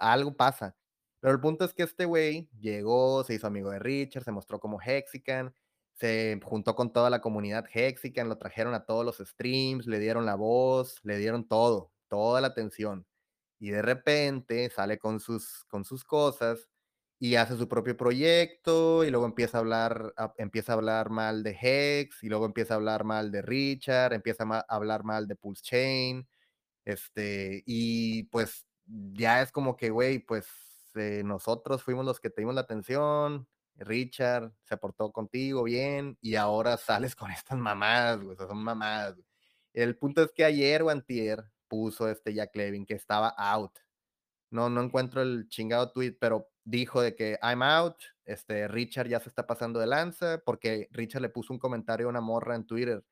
[0.00, 0.76] algo pasa.
[1.20, 4.60] Pero el punto es que este güey llegó, se hizo amigo de Richard, se mostró
[4.60, 5.54] como Hexican,
[5.98, 10.26] se juntó con toda la comunidad Hexican, lo trajeron a todos los streams, le dieron
[10.26, 13.06] la voz, le dieron todo, toda la atención.
[13.60, 16.68] Y de repente sale con sus, con sus cosas
[17.18, 21.56] y hace su propio proyecto y luego empieza a hablar, empieza a hablar mal de
[21.60, 25.36] Hex y luego empieza a hablar mal de Richard, empieza a, a hablar mal de
[25.36, 26.28] Pulse Chain,
[26.84, 30.46] este, y pues ya es como que, güey, pues
[30.94, 36.34] eh, nosotros fuimos los que te dimos la atención, Richard se portó contigo bien y
[36.34, 39.16] ahora sales con estas mamadas, güey, son mamadas.
[39.72, 43.78] El punto es que ayer o antier puso este Jack Levin que estaba out.
[44.50, 49.20] No, no encuentro el chingado tweet, pero dijo de que I'm out, este Richard ya
[49.20, 52.66] se está pasando de lanza porque Richard le puso un comentario a una morra en
[52.66, 53.04] Twitter,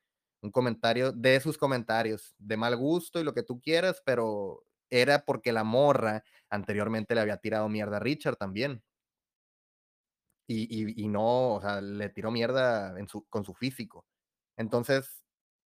[0.42, 5.24] un comentario de sus comentarios, de mal gusto y lo que tú quieras, pero era
[5.24, 8.82] porque la morra anteriormente le había tirado mierda a Richard también.
[10.46, 14.06] Y, y- y no, o sea, le tiró mierda en su, con su físico.
[14.56, 15.22] Entonces,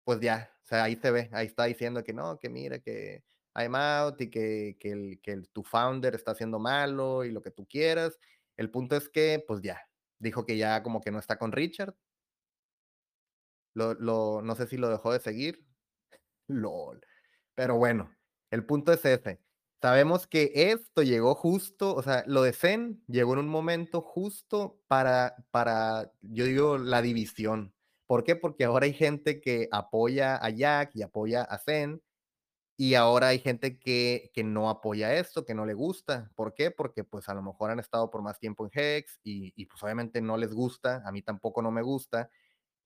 [0.04, 3.24] pues ya, o sea, ahí se ve, ahí está diciendo que no, que mira, que
[3.54, 7.42] I'm out y que, que, el, que el- tu founder está haciendo malo y lo
[7.42, 8.18] que tú quieras.
[8.56, 9.80] El punto es que, pues ya,
[10.18, 11.94] dijo que ya como que no está con Richard.
[13.74, 15.66] Lo, lo, no sé si lo dejó de seguir.
[16.48, 17.00] LOL.
[17.54, 18.10] Pero bueno,
[18.50, 19.40] el punto es ese.
[19.80, 24.80] Sabemos que esto llegó justo, o sea, lo de Zen llegó en un momento justo
[24.88, 27.72] para, para, yo digo, la división.
[28.06, 28.34] ¿Por qué?
[28.34, 32.02] Porque ahora hay gente que apoya a Jack y apoya a Zen,
[32.76, 36.30] y ahora hay gente que, que no apoya esto, que no le gusta.
[36.36, 36.70] ¿Por qué?
[36.70, 39.82] Porque pues a lo mejor han estado por más tiempo en Hex y, y pues
[39.82, 42.30] obviamente no les gusta, a mí tampoco no me gusta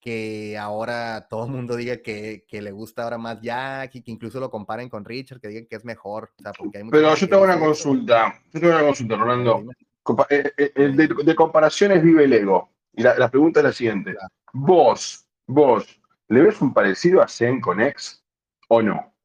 [0.03, 4.11] que ahora todo el mundo diga que, que le gusta ahora más Jack y que
[4.11, 6.29] incluso lo comparen con Richard, que digan que es mejor.
[6.37, 8.41] O sea, porque hay mucha Pero yo tengo una dice consulta.
[8.51, 9.63] Yo tengo una consulta, Rolando.
[10.29, 12.69] Eh, eh, eh, de, de comparaciones vive el ego.
[12.91, 14.11] Y la, la pregunta es la siguiente.
[14.11, 14.27] Claro.
[14.51, 18.21] Vos, vos, ¿le ves un parecido a Zen con X
[18.67, 19.15] o no?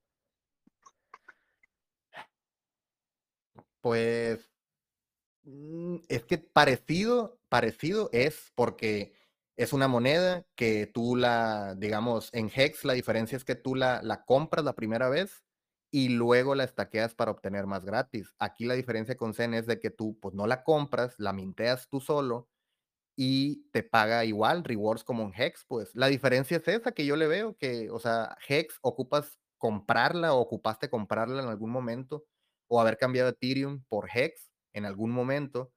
[3.80, 4.48] Pues
[5.42, 9.17] mm, es que parecido, parecido es porque
[9.58, 14.02] es una moneda que tú la, digamos, en Hex la diferencia es que tú la,
[14.02, 15.44] la compras la primera vez
[15.92, 18.34] y luego la estaqueas para obtener más gratis.
[18.38, 21.88] Aquí la diferencia con Zen es de que tú pues no la compras, la minteas
[21.90, 22.48] tú solo
[23.16, 25.90] y te paga igual rewards como en Hex, pues.
[25.94, 30.40] La diferencia es esa que yo le veo, que, o sea, Hex ocupas comprarla o
[30.40, 32.24] ocupaste comprarla en algún momento
[32.68, 35.72] o haber cambiado Ethereum por Hex en algún momento.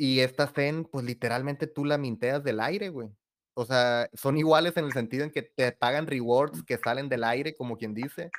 [0.00, 3.08] Y esta Zen, pues literalmente tú la minteas del aire, güey.
[3.54, 7.24] O sea, son iguales en el sentido en que te pagan rewards que salen del
[7.24, 8.30] aire, como quien dice,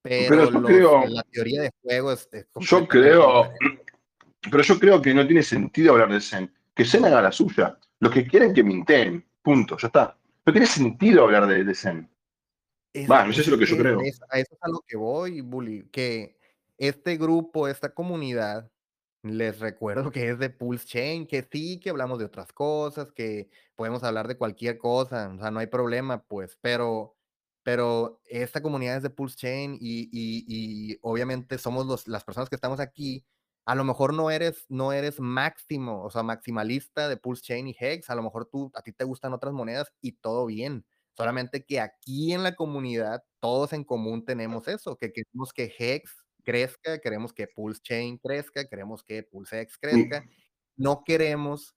[0.00, 3.50] Pero pero yo los, creo, la teoría de juego es, es yo creo,
[4.50, 6.50] pero yo creo que no tiene sentido hablar de Zen.
[6.74, 7.78] Que Zen haga la suya.
[8.00, 9.24] Los que quieren que minteen.
[9.42, 10.18] Punto, ya está.
[10.46, 12.10] No tiene sentido hablar de, de Zen.
[12.94, 14.00] Es, Va, eso es lo que yo creo.
[14.00, 16.38] es- a eso es a lo que voy, Bully, que
[16.78, 18.70] este grupo, esta comunidad,
[19.24, 23.48] les recuerdo que es de Pulse Chain, que sí, que hablamos de otras cosas, que
[23.76, 27.16] podemos hablar de cualquier cosa, o sea, no hay problema, pues, pero,
[27.62, 30.44] pero esta comunidad es de Pulse Chain y, y-
[30.92, 33.24] y obviamente somos los, las personas que estamos aquí.
[33.66, 37.76] A lo mejor no eres, no eres máximo, o sea, maximalista de Pulse Chain y
[37.78, 40.84] Hex, a lo mejor tú, a ti te gustan otras monedas y todo bien.
[41.16, 46.23] Solamente que aquí en la comunidad todos en común tenemos eso, que queremos que Hex
[46.44, 50.24] crezca, queremos que Pulse Chain crezca, queremos que PulseX crezca.
[50.76, 51.76] No queremos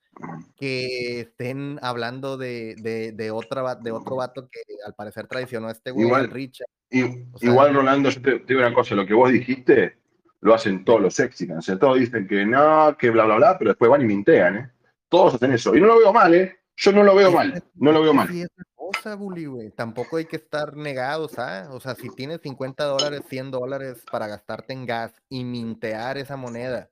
[0.56, 5.72] que estén hablando de, de, de, otra, de otro vato que al parecer traicionó a
[5.72, 6.68] este güey, al igual, Richard.
[6.90, 9.98] y- O sea, igual, Rolando, yo te, te digo una cosa, lo que vos dijiste
[10.42, 11.60] lo hacen todos los Exicans.
[11.60, 14.58] O sea, todos dicen que no, que bla, bla, bla, pero después van y mintean,
[14.58, 14.72] ¿eh?
[15.10, 15.76] Todos hacen eso.
[15.76, 16.58] Y no lo veo mal, ¿eh?
[16.78, 18.30] Yo no lo veo mal, no lo veo mal.
[18.76, 19.72] cosa, Bully, güey.
[19.72, 21.70] Tampoco hay que estar negados, ¿ah?
[21.72, 26.38] O sea, si tienes 50 dólares, 100 dólares para gastarte en gas y mintear esa
[26.38, 26.92] moneda,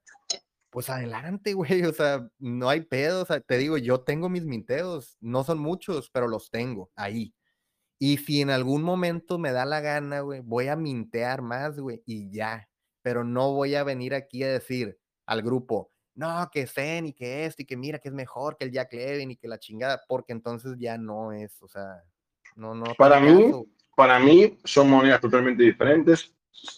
[0.72, 1.84] pues adelante, güey.
[1.84, 3.22] O sea, no hay pedo.
[3.22, 5.18] O sea, te digo, yo tengo mis minteos.
[5.22, 7.36] No son muchos, pero los tengo ahí.
[8.00, 12.02] Y si en algún momento me da la gana, güey, voy a mintear más, güey,
[12.06, 12.68] y ya.
[13.04, 17.46] Pero no voy a venir aquí a decir al grupo, no, que Zen y que
[17.46, 20.02] esto y que mira que es mejor que el Jack Levin y que la chingada,
[20.08, 22.04] porque entonces ya no es, o sea,
[22.56, 23.66] no, no Para mí, caso.
[23.96, 26.34] para mí son monedas totalmente diferentes.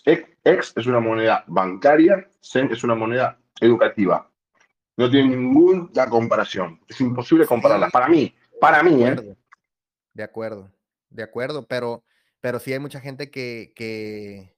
[0.05, 4.29] Ex es una moneda bancaria, Zen es una moneda educativa.
[4.97, 6.81] No tiene ninguna comparación.
[6.87, 7.89] Es imposible compararlas.
[7.89, 9.37] Sí, Para mí, para mí, ¿eh?
[10.13, 10.71] de acuerdo,
[11.11, 12.03] de acuerdo, pero,
[12.41, 14.56] pero sí hay mucha gente que, que,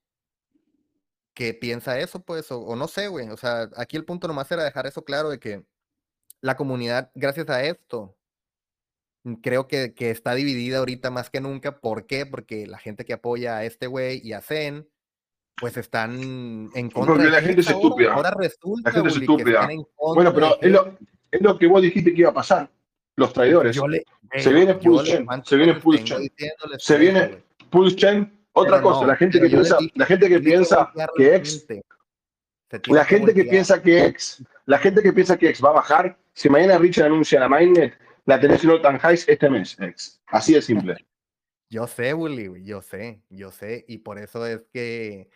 [1.39, 3.29] que piensa eso, pues, o, o no sé, güey.
[3.29, 5.63] O sea, aquí el punto nomás era dejar eso claro de que
[6.41, 8.17] la comunidad, gracias a esto,
[9.23, 11.79] mm, creo que, que está dividida ahorita más que nunca.
[11.79, 12.25] ¿Por qué?
[12.25, 14.89] Porque la gente que apoya a este güey y a Zen,
[15.55, 18.15] pues están en contra Porque de la gente es estúpida.
[18.15, 19.71] Ahora La resulta, gente es Bully, que están estúpida.
[19.71, 20.97] en Bueno, pero es lo,
[21.31, 22.69] es lo que vos dijiste que iba a pasar.
[23.15, 23.73] Los traidores.
[23.77, 24.03] Yo le,
[24.39, 28.38] Se güey, viene cuántas se viene diciéndoles se viene güey.
[28.61, 31.85] Otra cosa, no, la gente que piensa, la gente que piensa que la X gente.
[32.71, 35.69] Se tiene La gente que piensa que X, la gente que piensa que X va
[35.69, 39.75] a bajar, si mañana Richard anuncia la mainnet, la tenés en time highs este mes,
[39.79, 40.21] X.
[40.27, 40.95] Así de simple.
[41.71, 43.85] Yo sé, güey, yo sé, yo sé.
[43.87, 45.29] Y por eso es que,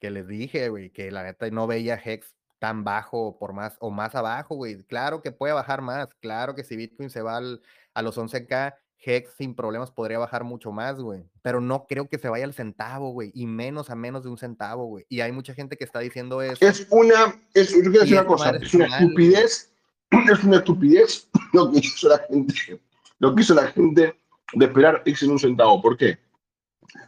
[0.00, 3.90] que les dije, güey, que la neta no veía Hex tan bajo por más o
[3.90, 4.76] más abajo, güey.
[4.84, 6.14] Claro que puede bajar más.
[6.20, 7.60] Claro que si Bitcoin se va al-
[7.94, 11.24] a los 11K, Hex sin problemas podría bajar mucho más, güey.
[11.42, 13.30] Pero no creo que se vaya al centavo, güey.
[13.34, 15.04] Y menos a menos de un centavo, güey.
[15.08, 16.64] Y hay mucha gente que está diciendo eso.
[16.64, 19.26] Es una, es, yo quiero Y decir una cosa, es una mal, güey.
[19.32, 19.72] estupidez,
[20.32, 22.80] es una estupidez lo que hizo la gente,
[23.18, 24.16] lo que hizo la gente
[24.54, 25.80] de esperar X en un centavo.
[25.82, 26.18] ¿Por qué?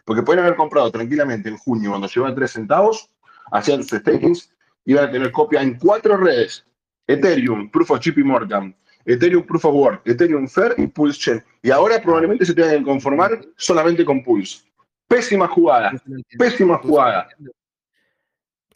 [0.05, 3.11] Porque pueden haber comprado tranquilamente en junio cuando llevan 3 centavos,
[3.53, 4.51] hacían sus stakings,
[4.85, 6.65] iban a tener copia en cuatro redes.
[7.07, 8.75] Ethereum, Proof of JP Morgan,
[9.07, 11.45] Ethereum Proof of Work, Ethereum Fair y Pulse Chain.
[11.63, 14.63] Y ahora probablemente se tengan que conformar solamente con Pulse.
[15.07, 15.93] Pésima jugada,
[16.39, 17.29] pésima jugada.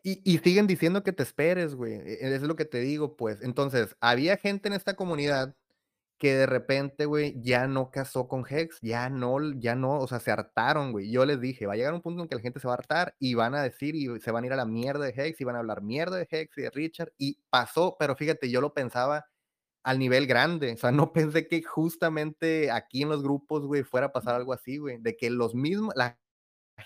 [0.02, 1.94] Y, y, siguen diciendo que te esperes, güey.
[1.94, 3.42] e, Es lo que te digo, pues.
[3.42, 5.54] Entonces, había gente en esta comunidad
[6.18, 10.18] que de repente, güey, ya no casó con Hex, ya no, ya no, o sea,
[10.20, 11.10] se hartaron, güey.
[11.10, 12.76] Yo les dije, va a llegar un punto en que la gente se va a
[12.76, 15.40] hartar y van a decir y se van a ir a la mierda de Hex
[15.40, 17.12] y van a hablar mierda de Hex y de Richard.
[17.18, 19.26] Y pasó, pero fíjate, yo lo pensaba
[19.82, 24.08] al nivel grande, o sea, no pensé que justamente aquí en los grupos, güey, fuera
[24.08, 26.18] a pasar algo así, güey, de que los mismos, la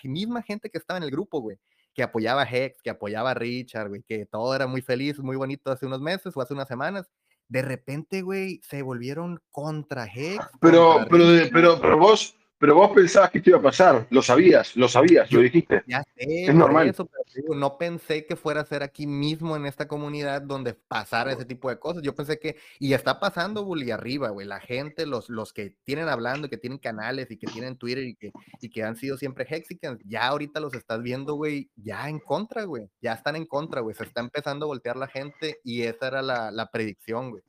[0.03, 1.57] misma gente que estaba en el grupo, güey,
[1.93, 5.35] que apoyaba a Hex, que apoyaba a Richard, güey, que todo era muy feliz, muy
[5.35, 7.09] bonito hace unos meses o hace unas semanas,
[7.49, 10.43] de repente, güey, se volvieron contra Hex.
[10.59, 11.51] Pero, contra pero, Richard.
[11.51, 15.29] pero, pero vos, pero vos pensabas que esto iba a pasar, lo sabías, lo sabías,
[15.33, 15.83] lo dijiste.
[15.85, 16.87] Ya sé, Es normal.
[16.87, 21.33] eso, pero no pensé que fuera a ser aquí mismo en esta comunidad donde pasara
[21.33, 22.03] ese tipo de cosas.
[22.03, 24.47] Yo pensé que, y está pasando, Bully, arriba, güey.
[24.47, 28.15] La gente, los, los que tienen hablando, que tienen canales y que tienen Twitter y
[28.15, 32.19] que, y que han sido siempre Hexicans, ya ahorita los estás viendo, güey, ya en
[32.19, 32.89] contra, güey.
[33.01, 33.93] Ya están en contra, güey.
[33.93, 37.43] Se está empezando a voltear la gente y esa era la, la predicción, güey.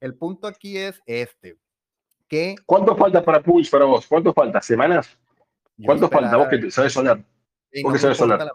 [0.00, 1.58] El punto aquí es este,
[2.28, 4.06] que ¿Cuánto falta para Pulse para vos?
[4.06, 4.60] ¿Cuánto falta?
[4.60, 5.18] ¿Semanas?
[5.84, 6.36] ¿Cuánto falta?
[6.36, 7.24] Vos que sabes sonar.
[7.70, 8.50] Ey, ¿Por no qué me sabes sonar?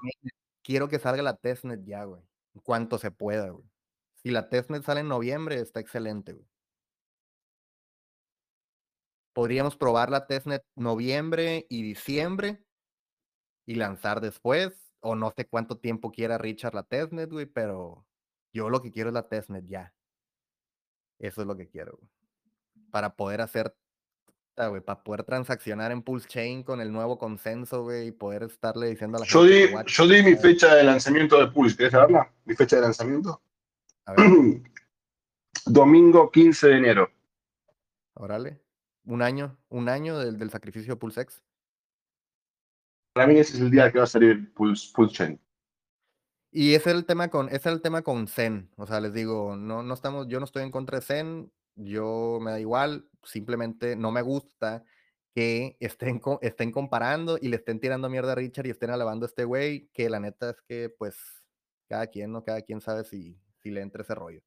[0.62, 2.22] Quiero que salga la testnet ya, güey.
[2.64, 3.66] Cuanto se pueda, güey.
[4.16, 6.48] Si la testnet sale en noviembre, está excelente, güey.
[9.34, 12.64] Podríamos probar la testnet noviembre y diciembre
[13.66, 14.94] y lanzar después.
[15.00, 18.06] O no sé cuánto tiempo quiera Richard la testnet, güey, pero
[18.54, 19.94] yo lo que quiero es la testnet ya.
[21.20, 22.12] Eso es lo que quiero, güey.
[22.93, 23.75] Para poder hacer,
[24.56, 28.43] ah, güey, para poder transaccionar en Pulse Chain con el nuevo consenso, güey, y poder
[28.43, 31.75] estarle diciendo a la Yo gente di, yo di mi fecha de lanzamiento de Pulse.
[31.75, 32.32] ¿Querés saberla?
[32.45, 33.41] Mi fecha de lanzamiento.
[34.06, 34.27] A ver.
[35.65, 37.12] Domingo 15 de enero.
[38.13, 38.62] Órale.
[39.06, 41.41] Un año, un año del, del sacrificio de Pulsex.
[43.13, 45.41] Para mí ese es el día que va a salir Pulse, Pulse Chain.
[46.51, 48.69] Y ese es el tema con, ese es el tema con Zen.
[48.77, 52.40] O sea, les digo, no, no estamos, yo no estoy en contra de Zen, yo
[52.42, 54.84] me da igual, simplemente no me gusta
[55.36, 59.30] que estén, estén comparando y le estén tirando mierda a Richard y estén alabando a
[59.30, 61.18] este güey, que la neta es que, pues,
[61.90, 62.44] cada quien, ¿no?
[62.44, 64.42] Cada quien sabe si, si le entra ese rollo.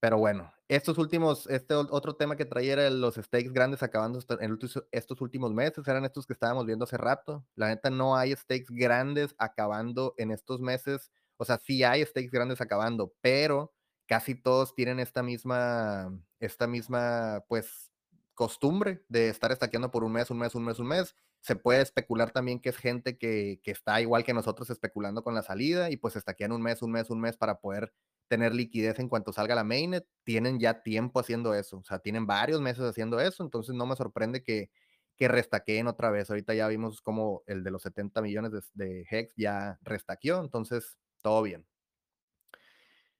[0.00, 4.18] Pero bueno, estos últimos, este ot- otro tema que traía era los stakes grandes acabando
[4.40, 4.58] en
[4.92, 7.46] estos últimos meses, eran estos que estábamos viendo hace rato.
[7.54, 11.10] La neta no hay stakes grandes acabando en estos meses.
[11.36, 13.74] O sea, sí hay stakes grandes acabando, pero
[14.06, 17.92] casi todos tienen esta misma, esta misma, pues,
[18.34, 21.14] costumbre de estar estaqueando por un mes, un mes, un mes, un mes.
[21.40, 25.34] Se puede especular también que es gente que, que está igual que nosotros especulando con
[25.34, 27.92] la salida y pues estaquean un mes, un mes, un mes para poder
[28.28, 32.26] tener liquidez en cuanto salga la mainnet, tienen ya tiempo haciendo eso, o sea, tienen
[32.26, 34.70] varios meses haciendo eso, entonces no me sorprende que,
[35.16, 36.30] que restaqueen otra vez.
[36.30, 40.96] Ahorita ya vimos como el de los 70 millones de, de Hex ya restaqueó, entonces
[41.22, 41.66] todo bien.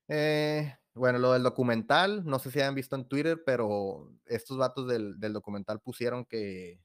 [0.09, 4.87] Eh, bueno, lo del documental, no sé si hayan visto en Twitter, pero estos vatos
[4.89, 6.81] del, del documental pusieron que,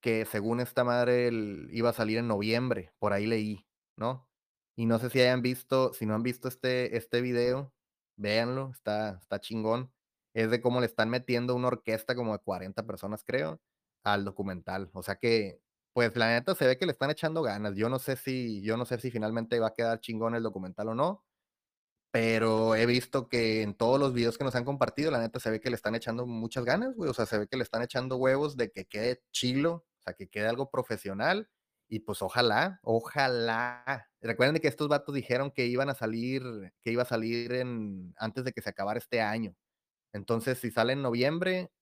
[0.00, 4.28] que según esta madre el- iba a salir en noviembre, por ahí leí, ¿no?
[4.76, 7.74] Y no sé si hayan visto, si no han visto este, este video,
[8.16, 9.92] véanlo, está, está chingón.
[10.34, 13.60] Es de cómo le están metiendo una orquesta como de 40 personas, creo,
[14.04, 14.90] al documental.
[14.94, 15.60] O sea que,
[15.92, 17.74] pues la neta se ve que le están echando ganas.
[17.76, 20.88] Yo no sé si, yo no sé si finalmente va a quedar chingón el documental
[20.88, 21.24] o no,
[22.10, 25.50] pero he visto que en todos los videos que nos han compartido, la neta se
[25.50, 27.10] ve que le están echando muchas ganas, güey.
[27.10, 30.14] O sea, se ve que le están echando huevos de que quede chilo, o sea,
[30.14, 31.48] que quede algo profesional.
[31.88, 34.08] Y pues ojalá, ojalá.
[34.20, 36.42] Recuerden que estos vatos dijeron que iban a salir,
[36.82, 39.56] que iba a salir en, antes de que se acabara este año.
[40.12, 41.72] Entonces, si sale en noviembre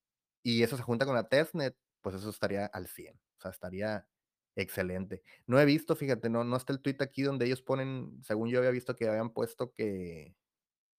[0.43, 3.15] y eso se junta con la testnet, pues eso estaría al 100.
[3.15, 4.07] O sea, estaría
[4.61, 5.23] excelente.
[5.47, 8.59] No he visto, fíjate, no, no está el tweet aquí donde ellos ponen, según yo
[8.59, 10.35] había visto que habían puesto que,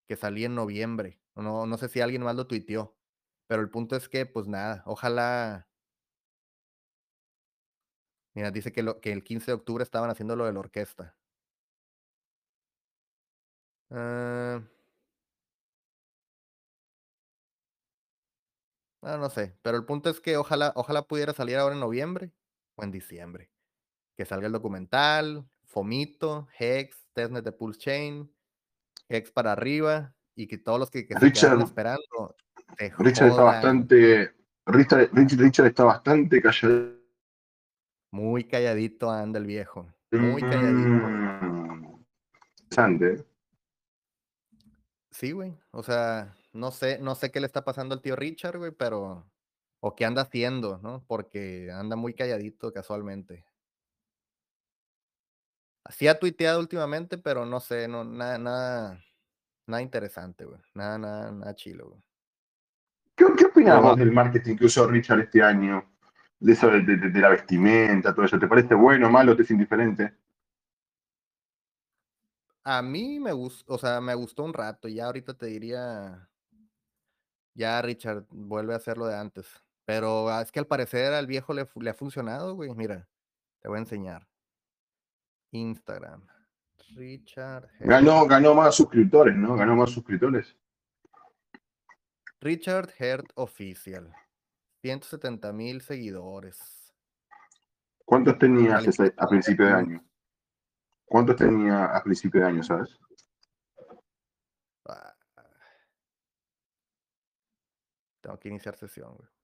[0.08, 1.20] que salía en noviembre.
[1.36, 2.96] No, no sé si alguien más lo tuiteó.
[3.48, 5.68] Pero el punto es que, pues nada, ojalá.
[8.34, 11.16] Mira, dice que, lo, que el 15 de octubre estaban haciendo lo de la orquesta.
[13.90, 14.60] Ah,
[19.02, 22.32] ah, no sé, pero el punto es que ojalá, ojalá pudiera salir ahora en noviembre
[22.84, 23.50] en diciembre.
[24.16, 28.30] Que salga el documental, Fomito, Hex, Testnet de Pulse Chain,
[29.08, 32.36] Hex para arriba y que todos los que, que se Richard- esperando.
[32.78, 34.34] se Richard está bastante.
[34.66, 36.98] Richard, Richard, está bastante callado.
[38.12, 39.86] Muy calladito anda el viejo.
[40.12, 41.08] Muy calladito.
[41.08, 42.00] Mm,
[42.62, 43.14] Interesante.
[43.14, 43.24] ¿eh?
[45.10, 45.56] Sí, güey.
[45.72, 49.24] O sea, no sé, no sé qué le está pasando al tío Richard, güey, pero.
[49.80, 51.04] O qué anda haciendo, ¿no?
[51.06, 53.46] Porque anda muy calladito casualmente.
[55.88, 59.04] Sí ha tuiteado últimamente, pero no sé, no, nada, nada,
[59.66, 60.60] nada interesante, güey.
[60.74, 62.02] Nada, nada, nada chilo, güey.
[63.16, 63.48] ¿Qué, qué
[63.96, 65.84] del marketing que usó Richard este año?
[66.38, 68.38] De eso de, de- de la vestimenta, todo eso.
[68.38, 70.14] ¿Te parece bueno, malo, te es indiferente?
[72.64, 74.88] A mí me gustó, o sea, me gustó un rato.
[74.88, 76.28] Ya ahorita te diría.
[77.54, 79.46] Ya, Richard, vuelve a hacer lo de antes.
[79.90, 82.72] Pero ah, es que al parecer al viejo le, ha funcionado, güey.
[82.76, 83.08] Mira,
[83.58, 84.28] te voy a enseñar.
[85.50, 86.28] Instagram.
[86.94, 87.64] Richard.
[87.64, 87.88] Hertz.
[87.88, 89.56] Ganó, ganó más suscriptores, ¿no?
[89.56, 90.56] Ganó más suscriptores.
[92.40, 94.14] Richard Hert Official.
[94.82, 96.94] 170 mil seguidores.
[98.04, 98.38] ¿Cuántos
[98.86, 100.04] ese- a principio de año?
[101.04, 102.96] ¿Cuántos tenía a principio de año, sabes?
[104.88, 105.16] Ah.
[108.20, 109.39] Tengo que iniciar sesión, güey.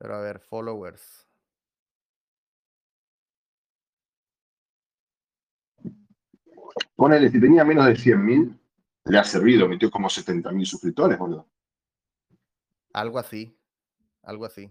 [0.00, 1.28] Pero a ver, followers.
[6.96, 8.58] Ponele, si tenía menos de 100.000,
[9.04, 11.46] le ha servido, metió como 70.000 suscriptores, boludo.
[12.94, 13.54] Algo así.
[14.22, 14.70] Algo así.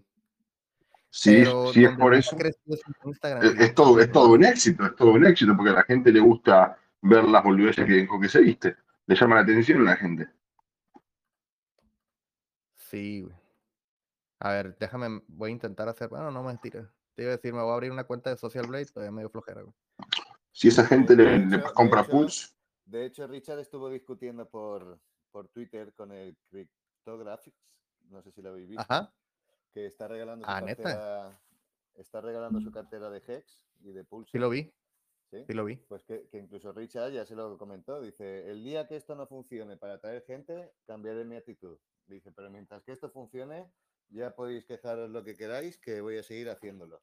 [1.12, 2.36] Sí, sí es por eso.
[2.36, 2.78] crecido
[3.60, 6.22] es todo, es todo un éxito, es todo un éxito, porque a la gente le
[6.22, 8.78] gusta ver las boludeces que, con que se viste.
[9.06, 10.28] Le llama la atención a la gente.
[12.78, 13.49] Sí, güey.
[14.40, 16.10] A ver, déjame, voy a intentar hacer.
[16.10, 16.92] Bueno, no mentira.
[17.16, 19.30] Te iba a decir, me voy a abrir una cuenta de Social Blade, todavía medio
[19.30, 19.74] flojera, güey.
[20.52, 22.48] Si esa gente le, de compra Pulse,
[22.86, 25.00] De hecho, Richard estuvo discutiendo por,
[25.32, 27.58] por Twitter con el Cryptographics,
[28.10, 29.14] no sé si lo habéis visto, Ajá.
[29.74, 30.84] que está regalando su Ah, ¿neta?
[30.84, 31.42] cartera,
[31.96, 34.32] está regalando su cartera de Hex y de Pulse.
[34.32, 34.74] Sí lo vi,
[35.30, 35.44] ¿sí?
[35.46, 35.76] sí lo vi.
[35.76, 39.28] Pues que, que incluso Richard ya se lo comentó, dice, el día que esto no
[39.28, 41.78] funcione para atraer gente, cambiaré mi actitud.
[42.08, 43.72] Dice, pero mientras que esto funcione,
[44.10, 47.02] ya podéis quejaros lo que queráis, que voy a seguir haciéndolo.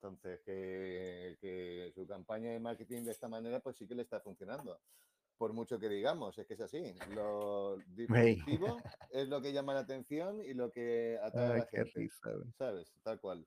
[0.00, 4.20] Entonces, que, que su campaña de marketing de esta manera, pues sí que le está
[4.20, 4.80] funcionando.
[5.36, 6.94] Por mucho que digamos, es que es así.
[7.10, 8.78] Lo disruptivo
[9.10, 11.92] es lo que llama la atención y lo que atrae a Ay, la qué gente.
[12.00, 12.30] risa.
[12.56, 12.92] ¿Sabes?
[13.02, 13.46] Tal cual.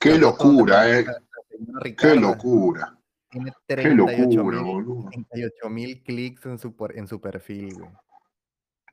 [0.00, 1.04] qué La locura, eh.
[1.04, 2.98] la- la Qué locura.
[3.30, 5.10] Tiene Qué 38 locura, mil boludo.
[5.10, 7.90] 38 mil clics en su, en su perfil, güey.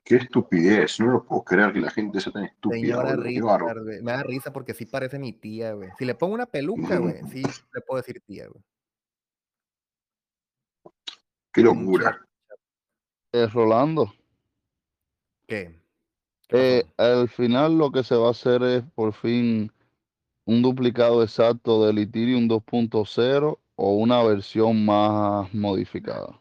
[0.04, 1.00] Qué estupidez.
[1.00, 3.16] No lo puedo creer que la gente sea tan estúpida, Señora
[3.82, 4.02] güey.
[4.02, 5.88] Me da risa porque sí parece mi tía, güey.
[5.98, 8.62] Si le pongo una peluca, güey, sí le puedo decir tía, güey.
[11.52, 12.20] Qué locura.
[13.32, 14.12] Eh, Rolando,
[15.46, 15.74] ¿Qué?
[16.48, 19.72] ¿Qué eh, al final lo que se va a hacer es por fin
[20.44, 26.40] un duplicado exacto del Ethereum 2.0 o una versión más modificada.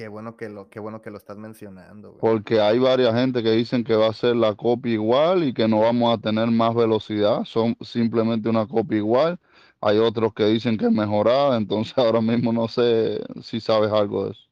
[0.00, 2.20] Qué bueno que lo, qué bueno que lo estás mencionando, güey.
[2.22, 5.68] Porque hay varias gente que dicen que va a ser la copia igual y que
[5.68, 9.38] no vamos a tener más velocidad, son simplemente una copia igual.
[9.78, 14.24] Hay otros que dicen que es mejorada, entonces ahora mismo no sé si sabes algo
[14.24, 14.48] de eso.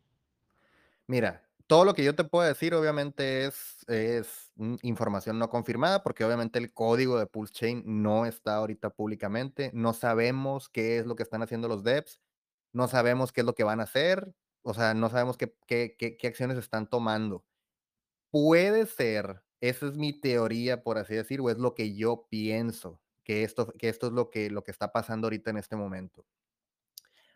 [1.06, 6.02] Mira, todo lo que yo te puedo decir obviamente es, es mm, información no confirmada
[6.02, 9.70] porque obviamente el código de Pulse Chain no está ahorita públicamente.
[9.72, 12.20] No sabemos qué es lo que están haciendo los devs.
[12.74, 14.34] No sabemos qué es lo que van a hacer.
[14.68, 17.42] O sea, no sabemos qué, acciones están tomando.
[18.30, 23.00] Puede ser, esa es mi teoría, por así decir, o es lo que yo pienso,
[23.24, 26.26] que esto, que esto es lo que, lo que está pasando ahorita en este momento.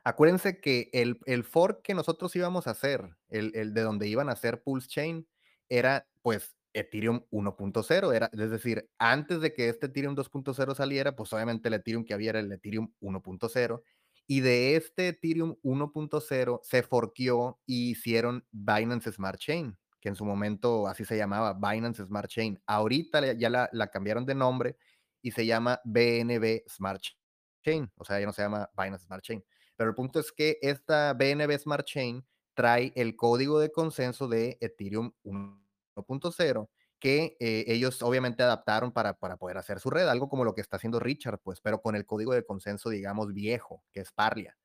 [0.04, 4.28] Acuérdense que el, el fork que nosotros íbamos a hacer, el, el de donde iban
[4.28, 5.26] a hacer Pulse Chain,
[5.70, 11.32] era pues Ethereum 1.0, era, es decir, antes de que este Ethereum 2.0 saliera, pues
[11.32, 13.82] obviamente el Ethereum que había era el Ethereum 1.0,
[14.26, 20.24] y de este Ethereum 1.0 se forqueó y hicieron Binance Smart Chain, que en su
[20.24, 22.60] momento así se llamaba, Binance Smart Chain.
[22.66, 24.76] Ahorita ya la, la cambiaron de nombre
[25.20, 27.02] y se llama BNB Smart
[27.62, 29.44] Chain, o sea, ya no se llama Binance Smart Chain.
[29.76, 34.58] Pero el punto es que esta BNB Smart Chain trae el código de consenso de
[34.60, 36.68] Ethereum 1.0
[37.02, 40.60] que eh, ellos obviamente adaptaron para, para poder hacer su red, algo como lo que
[40.60, 44.56] está haciendo Richard, pues, pero con el código de consenso, digamos, viejo, que es Parlia.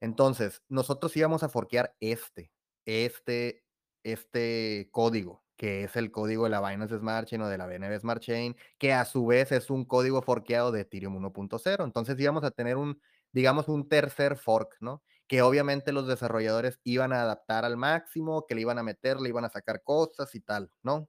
[0.00, 2.52] Entonces, nosotros íbamos a forquear este,
[2.86, 3.64] este,
[4.04, 8.00] este código, que es el código de la Binance Smart Chain o de la BNB
[8.00, 11.84] Smart Chain, que a su vez es un código forqueado de Ethereum 1.0.
[11.84, 13.00] Entonces íbamos a tener un,
[13.32, 15.02] digamos, un tercer fork, ¿no?
[15.28, 19.28] que obviamente los desarrolladores iban a adaptar al máximo, que le iban a meter, le
[19.28, 21.08] iban a sacar cosas y tal, ¿no?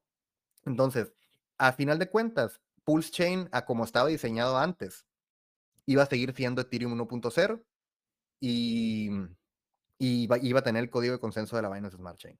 [0.67, 1.13] Entonces,
[1.57, 5.05] a final de cuentas, Pulse Chain, a como estaba diseñado antes,
[5.85, 7.63] iba a seguir siendo Ethereum 1.0
[8.41, 9.09] y,
[9.97, 12.37] y iba, a tener el código de consenso de la Binance Smart Chain.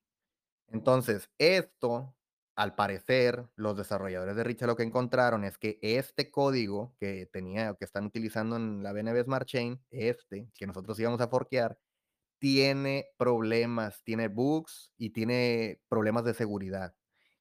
[0.68, 2.14] Entonces, esto,
[2.56, 7.76] al parecer, los desarrolladores de Richa lo que encontraron es que este código que tenía,
[7.76, 11.78] que están utilizando en la BNB Smart Chain, este, que nosotros íbamos a forquear,
[12.40, 16.97] tiene problemas, tiene bugs y tiene problemas de seguridad.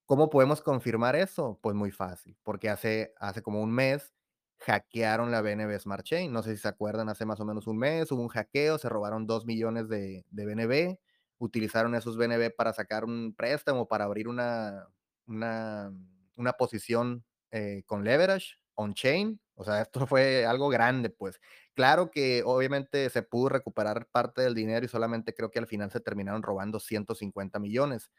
[0.06, 1.58] ¿Cómo podemos confirmar eso?
[1.62, 4.14] Pues muy fácil, porque hace, hace como un mes
[4.60, 6.32] hackearon la BNB Smart Chain.
[6.32, 8.88] No sé si se acuerdan, hace más o menos un mes hubo un hackeo, se
[8.88, 10.98] robaron 2 millones de, de BNB,
[11.38, 14.86] utilizaron esos BNB para sacar un préstamo, para abrir una,
[15.26, 15.92] una,
[16.36, 19.40] una posición eh, con leverage on-chain.
[19.56, 21.40] O sea, esto fue algo grande, pues.
[21.74, 25.90] Claro que obviamente se pudo recuperar parte del dinero y solamente creo que al final
[25.90, 28.10] se terminaron robando 150 millones.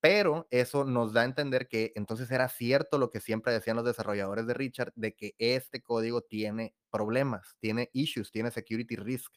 [0.00, 3.84] Pero eso nos da a entender que entonces era cierto lo que siempre decían los
[3.86, 9.32] desarrolladores de Richard, de que este código tiene problemas, tiene issues, tiene security risk.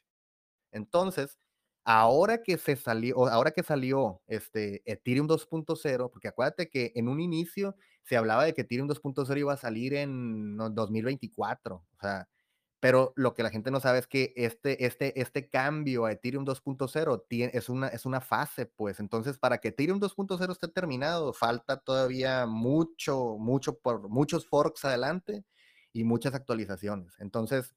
[0.72, 1.40] Entonces,
[1.86, 7.20] ahora que se salió, ahora que salió este Ethereum 2.0, porque acuérdate que en un
[7.22, 12.28] inicio se hablaba de que Ethereum 2.0 iba a salir en 2024, o sea,
[12.80, 16.46] pero lo que la gente no sabe es que este, este, este cambio a Ethereum
[16.46, 19.00] 2.0 es una, es una fase, pues.
[19.00, 25.44] Entonces, para que Ethereum 2.0 esté terminado, falta todavía mucho, mucho, por muchos forks adelante
[25.92, 27.16] y muchas actualizaciones.
[27.20, 27.76] Entonces,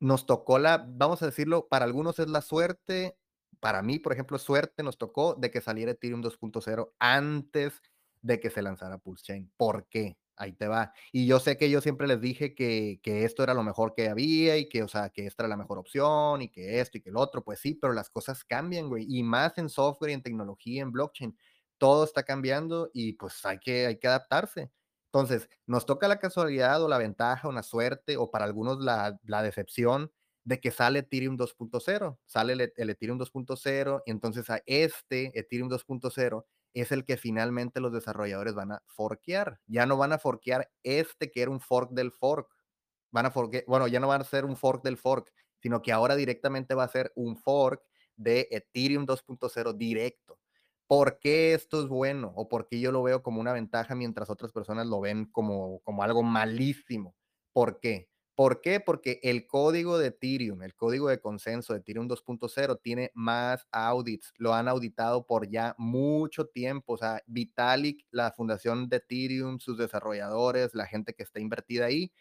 [0.00, 3.18] nos tocó la, vamos a decirlo, para algunos es la suerte,
[3.60, 7.82] para mí, por ejemplo, suerte nos tocó de que saliera Ethereum 2.0 antes
[8.22, 9.52] de que se lanzara Pulse Chain.
[9.56, 10.16] ¿Por qué?
[10.36, 10.92] Ahí te va.
[11.12, 14.08] Y yo sé que yo siempre les dije que, que, esto era lo mejor que
[14.08, 17.00] había y que, o sea, que esta era la mejor opción y que esto y
[17.00, 17.44] que el otro.
[17.44, 19.06] Pues sí, pero las cosas cambian, güey.
[19.08, 21.36] Y más en software y en tecnología, en blockchain.
[21.78, 24.70] Todo está cambiando y pues hay que, hay que adaptarse.
[25.06, 29.18] Entonces, nos toca la casualidad o la ventaja o la suerte o para algunos la,
[29.24, 30.10] la decepción
[30.44, 32.18] de que sale Ethereum 2.0.
[32.26, 36.44] Sale el, el Ethereum 2.0 y entonces a este Ethereum 2.0
[36.74, 39.60] es el que finalmente los desarrolladores van a forkear.
[39.66, 42.48] Ya no van a forkear este que era un fork del fork.
[43.12, 45.92] Van a forkear, bueno, ya no van a ser un fork del fork, sino que
[45.92, 47.82] ahora directamente va a ser un fork
[48.16, 50.38] de Ethereum 2.0 directo.
[50.86, 52.32] ¿Por qué esto es bueno?
[52.36, 55.80] ¿O por qué yo lo veo como una ventaja mientras otras personas lo ven como,
[55.80, 57.14] como algo malísimo?
[57.52, 58.08] ¿Por qué?
[58.36, 58.80] ¿Por qué?
[58.80, 64.32] Porque el código de Ethereum, el código de consenso de Ethereum 2.0 tiene más audits,
[64.38, 69.78] lo han auditado por ya mucho tiempo, o sea, Vitalik, la fundación de Ethereum, sus
[69.78, 72.12] desarrolladores, la gente que está invertida ahí,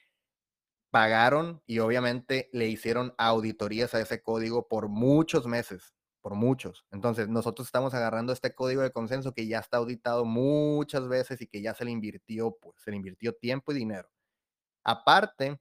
[0.92, 6.86] pagaron y obviamente le hicieron auditorías a ese código por muchos meses, por muchos.
[6.92, 11.48] Entonces, nosotros estamos agarrando este código de consenso que ya está auditado muchas veces y
[11.48, 14.08] que ya se le invirtió, pues, se le invirtió tiempo y dinero.
[14.86, 15.60] Aparte,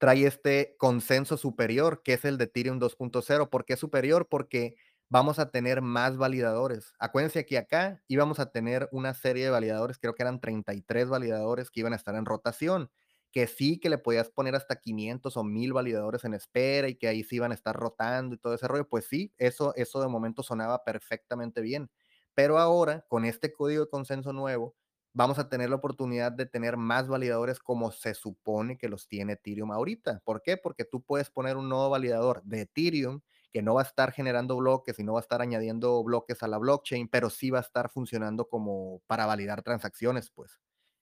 [0.00, 3.50] trae este consenso superior, que es el de Ethereum 2.0.
[3.50, 4.28] ¿Por qué superior?
[4.30, 4.76] Porque
[5.10, 6.94] vamos a tener más validadores.
[6.98, 11.70] Acuérdense que acá íbamos a tener una serie de validadores, creo que eran 33 validadores
[11.70, 12.90] que iban a estar en rotación,
[13.32, 17.08] que sí que le podías poner hasta 500 o 1000 validadores en espera y que
[17.08, 18.88] ahí sí iban a estar rotando y todo ese rollo.
[18.88, 21.90] Pues sí, eso, eso de momento sonaba perfectamente bien.
[22.34, 24.76] Pero ahora, con este código de consenso nuevo,
[25.12, 29.34] vamos a tener la oportunidad de tener más validadores como se supone que los tiene
[29.34, 30.20] Ethereum ahorita.
[30.24, 30.56] ¿Por qué?
[30.56, 33.20] Porque tú puedes poner un nuevo validador de Ethereum
[33.52, 36.48] que no va a estar generando bloques y no va a estar añadiendo bloques a
[36.48, 40.60] la blockchain, pero sí va a estar funcionando como para validar transacciones, pues.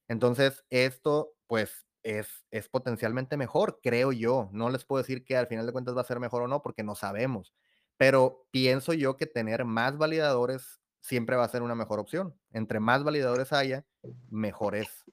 [0.08, 4.48] Entonces, esto, pues, es, es potencialmente mejor, creo yo.
[4.52, 6.62] No les puedo decir que al final de cuentas va a ser mejor o no,
[6.62, 7.52] porque no sabemos.
[7.98, 12.34] Pero pienso yo que tener más validadores siempre va a ser una mejor opción.
[12.52, 13.84] Entre más validadores haya,
[14.30, 15.04] mejor es.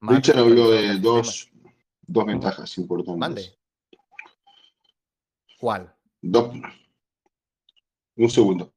[0.00, 1.50] Richard habló de dos,
[2.02, 3.18] dos ventajas importantes.
[3.18, 3.58] Mande.
[5.58, 5.94] ¿Cuál?
[6.20, 6.54] Dos.
[8.16, 8.72] Un segundo.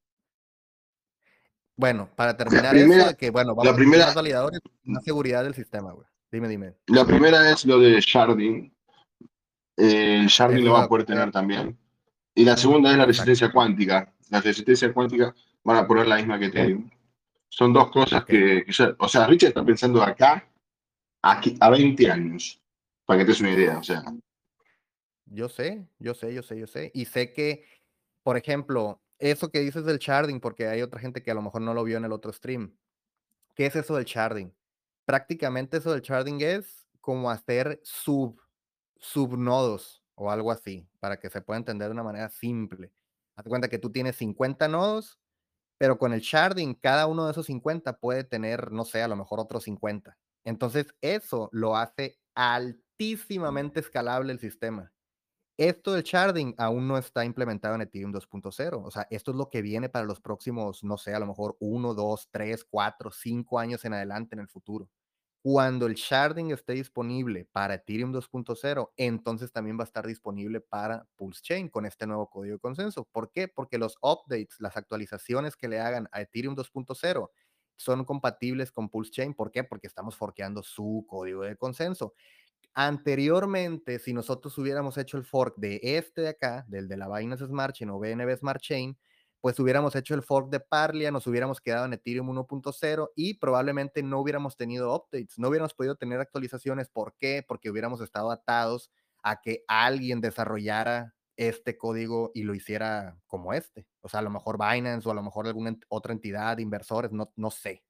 [1.76, 5.04] Bueno, para terminar primera- eso, de que bueno, vamos la a primera- más validadores, más
[5.04, 6.08] seguridad del sistema, güey.
[6.32, 6.76] Dime, dime.
[6.88, 8.74] La primera es lo de Sharding.
[9.78, 11.78] Eh, el Sharding Eso lo va a poder tener también.
[12.36, 14.14] Y la segunda es la resistencia cuántica.
[14.30, 15.34] La resistencia cuántica
[15.64, 16.90] van a poner la misma que Ethereum.
[17.50, 18.66] Son dos cosas que,
[19.00, 20.48] o sea, Richard está pensando acá
[21.22, 22.62] aquí, a 20 años,
[23.06, 23.78] para que te des una idea.
[23.78, 24.04] O sea,
[25.26, 26.92] Yo sé, yo sé, yo sé, yo sé.
[26.94, 27.66] Y sé que,
[28.24, 31.62] por ejemplo, eso que dices del sharding, porque hay otra gente que a lo mejor
[31.62, 32.76] no lo vio en el otro stream.
[33.56, 34.54] ¿Qué es eso del sharding?
[35.06, 38.40] Prácticamente eso del sharding es como hacer sub,
[38.98, 42.92] subnodos o algo así, para que se pueda entender de una manera simple.
[43.36, 45.20] Haz cuenta que tú tienes 50 nodos,
[45.80, 49.18] pero con el sharding, cada uno de esos 50 puede tener, no sé, a lo
[49.18, 50.18] mejor otros 50.
[50.46, 54.94] Entonces, eso lo hace altísimamente escalable el sistema.
[55.58, 58.82] Esto del sharding aún no está implementado en Ethereum 2.0.
[58.86, 61.58] O sea, esto es lo que viene para los próximos, no sé, a lo mejor
[61.60, 64.90] 1, 2, 3, 4, 5 años en adelante en el futuro.
[65.42, 71.08] Cuando el sharding esté disponible para Ethereum 2.0, entonces también va a estar disponible para
[71.16, 73.06] Pulse Chain con este nuevo código de consenso.
[73.10, 73.48] ¿Por qué?
[73.48, 77.30] Porque los updates, las actualizaciones que le hagan a Ethereum 2.0
[77.78, 79.34] son compatibles con Pulse Chain.
[79.34, 79.64] ¿Por qué?
[79.64, 82.14] Porque estamos forkeando su código de consenso.
[82.74, 87.46] Anteriormente, si nosotros hubiéramos hecho el fork de este de acá, del de la Binance
[87.48, 88.98] Smart Chain o BNB Smart Chain,
[89.42, 94.04] pues hubiéramos hecho el fork de Parlia, nos hubiéramos quedado en Ethereum 1.0 y probablemente
[94.04, 96.90] no hubiéramos tenido updates, no hubiéramos podido tener actualizaciones.
[96.90, 97.44] ¿Por qué?
[97.48, 98.92] Porque hubiéramos estado atados
[99.24, 103.88] a que alguien desarrollara este código y lo hiciera como este.
[104.02, 107.32] O sea, a lo mejor Binance o a lo mejor alguna otra entidad, inversores, no,
[107.38, 107.84] no sé.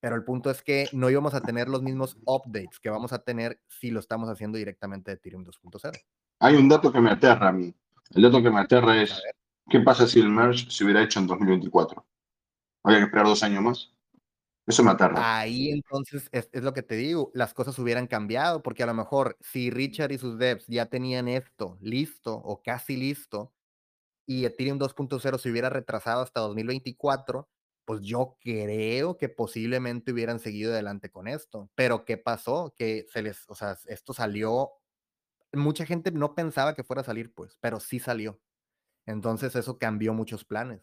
[0.00, 3.22] Pero el punto es que no íbamos a tener los mismos updates que vamos a
[3.22, 5.98] tener si lo estamos haciendo directamente de Ethereum 2.0.
[6.40, 7.74] Hay un dato que me aterra a mí.
[8.14, 9.22] El dato que me aterra es
[9.68, 12.06] ¿Qué pasa si el merge se hubiera hecho en 2024?
[12.82, 13.94] ¿Habría que esperar dos años más?
[14.66, 14.94] Eso me.
[15.16, 18.94] Ahí entonces es, es, lo que te digo, las cosas hubieran cambiado, porque a lo
[18.94, 23.52] mejor si Richard y sus devs ya tenían esto listo o casi listo,
[24.26, 27.48] y Ethereum 2.0 se hubiera retrasado hasta 2024,
[27.84, 31.68] pues yo creo que posiblemente hubieran seguido adelante con esto.
[31.74, 32.72] Pero ¿qué pasó?
[32.76, 34.70] Que se les, o sea, esto salió,
[35.52, 38.38] mucha gente no pensaba que fuera a salir, pues, pero sí salió.
[39.10, 40.80] Entonces eso cambió muchos planes.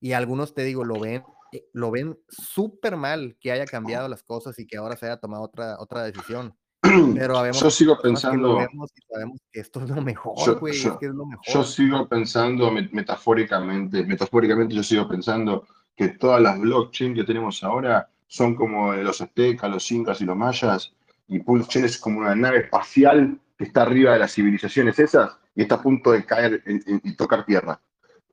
[0.00, 4.22] Y algunos, te digo, lo ven, eh, lo ven súper mal que haya cambiado las
[4.22, 6.54] cosas y que ahora se haya tomado otra, otra decisión.
[7.14, 8.58] Pero habemos yo sigo pensando.
[8.58, 10.34] Que sabemos que esto es lo mejor.
[10.44, 11.44] Yo, es que es lo mejor.
[11.46, 18.10] yo sigo pensando metafóricamente, metafóricamente, yo sigo pensando que todas las blockchain que tenemos ahora
[18.28, 20.92] son como los aztecas, los incas y los mayas,
[21.26, 25.62] y Pulse es como una nave espacial que está arriba de las civilizaciones esas y
[25.62, 27.80] está a punto de caer y tocar tierra.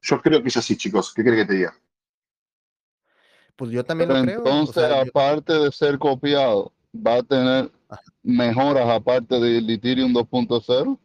[0.02, 1.14] Yo creo que es así, chicos.
[1.14, 1.74] ¿Qué quiere que te diga?
[3.56, 4.38] Pues yo también Pero lo creo.
[4.40, 7.72] entonces, o sea, yo- aparte de ser copiado, va a tener
[8.22, 11.00] mejoras aparte del Ethereum 2.0.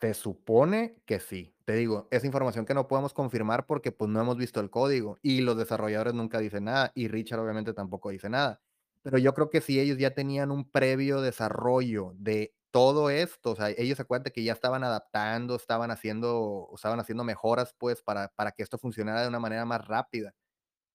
[0.00, 1.54] Se supone que sí.
[1.64, 5.18] Te digo, es información que no podemos confirmar porque pues no hemos visto el código
[5.22, 8.60] y los desarrolladores nunca dicen nada y Richard obviamente tampoco dice nada.
[9.02, 13.56] Pero yo creo que si ellos ya tenían un previo desarrollo de todo esto, o
[13.56, 18.28] sea, ellos se acuerdan que ya estaban adaptando, estaban haciendo, estaban haciendo mejoras pues para,
[18.36, 20.34] para que esto funcionara de una manera más rápida.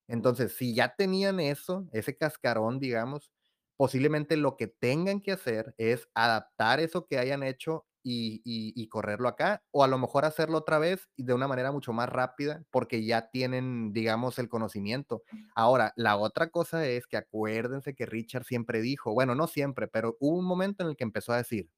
[0.08, 3.32] Entonces, si ya tenían eso, ese cascarón, digamos,
[3.78, 8.88] posiblemente lo que tengan que hacer es adaptar eso que hayan hecho y, y- y
[8.90, 12.10] correrlo acá, o a lo mejor hacerlo otra vez y de una manera mucho más
[12.10, 15.24] rápida, porque ya tienen, digamos, el conocimiento.
[15.56, 20.18] Ahora, la otra cosa es que acuérdense que Richard siempre dijo, bueno, no siempre, pero
[20.20, 21.70] hubo un momento en el que empezó a decir,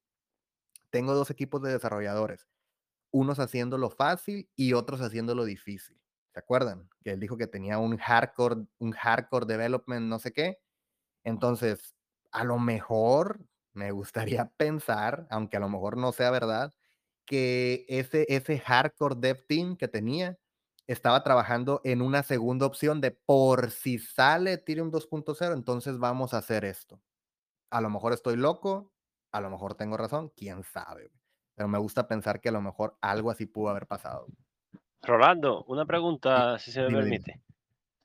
[0.90, 2.48] tengo dos equipos de desarrolladores,
[3.12, 6.00] unos haciéndolo fácil y otros haciéndolo difícil.
[6.34, 6.90] ¿Se acuerdan?
[7.04, 10.58] Que él dijo que tenía un hardcore, un hardcore development, no sé qué.
[11.24, 11.96] Entonces,
[12.32, 16.72] a lo mejor me gustaría pensar, aunque a lo mejor no sea verdad,
[17.26, 20.38] que ese, ese hardcore dev team que tenía
[20.86, 26.38] estaba trabajando en una segunda opción de por si sale Ethereum 2.0, entonces vamos a
[26.38, 27.00] hacer esto.
[27.70, 28.92] A lo mejor estoy loco,
[29.32, 31.10] a lo mejor tengo razón, quién sabe.
[31.54, 34.26] Pero me gusta pensar que a lo mejor algo así pudo haber pasado.
[35.02, 37.20] Rolando, una pregunta, si se me dime, dime.
[37.20, 37.40] permite.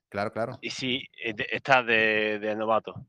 [0.09, 0.57] Claro, claro.
[0.61, 3.05] Y si eh, está de, de novato.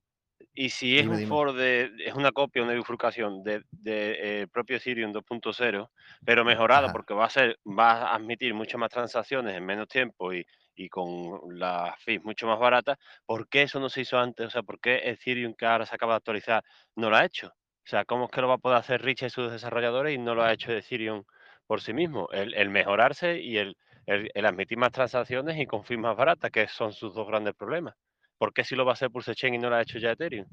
[0.52, 4.46] Y si es Dime, un for de, es una copia, una bifurcación de, de, eh,
[4.48, 5.90] propio Ethereum 2.0,
[6.24, 6.90] pero mejorado Ajá.
[6.90, 10.44] porque va a ser, va a admitir muchas más transacciones en menos tiempo y,
[10.74, 14.46] y con las fees mucho más baratas, ¿por qué eso no se hizo antes?
[14.48, 16.64] O sea, ¿por qué Ethereum que ahora se acaba de actualizar
[16.96, 17.48] no lo ha hecho?
[17.48, 20.18] O sea, ¿cómo es que lo va a poder hacer Rich y sus desarrolladores y
[20.18, 21.24] no lo ha hecho Ethereum
[21.66, 22.28] por sí mismo?
[22.32, 23.76] El, el mejorarse y el,
[24.06, 27.54] el, el admitir más transacciones y con fees más baratas, que son sus dos grandes
[27.54, 27.94] problemas.
[28.40, 30.12] ¿Por qué si lo va a hacer Pulse Chain y no lo ha hecho ya
[30.12, 30.46] Ethereum?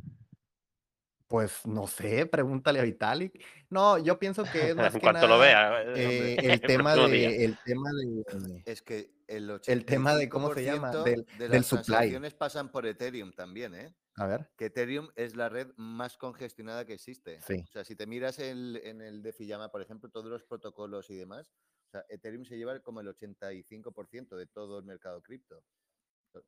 [1.29, 3.41] Pues no sé, pregúntale a Vitalik.
[3.69, 5.83] No, yo pienso que es más en que cuanto lo vea.
[5.85, 10.65] eh, el tema de, el tema de, Es que el el tema de, ¿cómo se
[10.65, 10.91] llama?
[10.91, 11.85] 85% Del, de del las supply.
[11.85, 13.95] transacciones pasan por Ethereum también, ¿eh?
[14.17, 17.41] A ver, Que Ethereum es la red más congestionada que existe.
[17.41, 17.63] sí.
[17.69, 21.09] O sea, si te miras el- en el DeFi Llama, por ejemplo, todos los protocolos
[21.09, 21.53] y demás,
[21.87, 25.63] o sea, Ethereum se lleva como el 85% de todo el mercado cripto.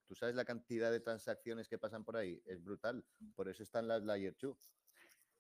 [0.06, 2.42] ¿Tú sabes la cantidad de transacciones que pasan por ahí?
[2.46, 3.06] Es brutal.
[3.36, 4.72] Por eso están las Layer 2,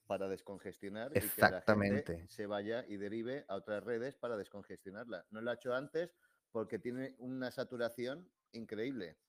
[0.07, 2.17] para descongestionar y que la Exactamente.
[2.17, 5.25] gente se vaya y derive a otras redes para descongestionarla.
[5.29, 6.15] No lo ha hecho antes
[6.51, 9.19] porque tiene una saturación increíble.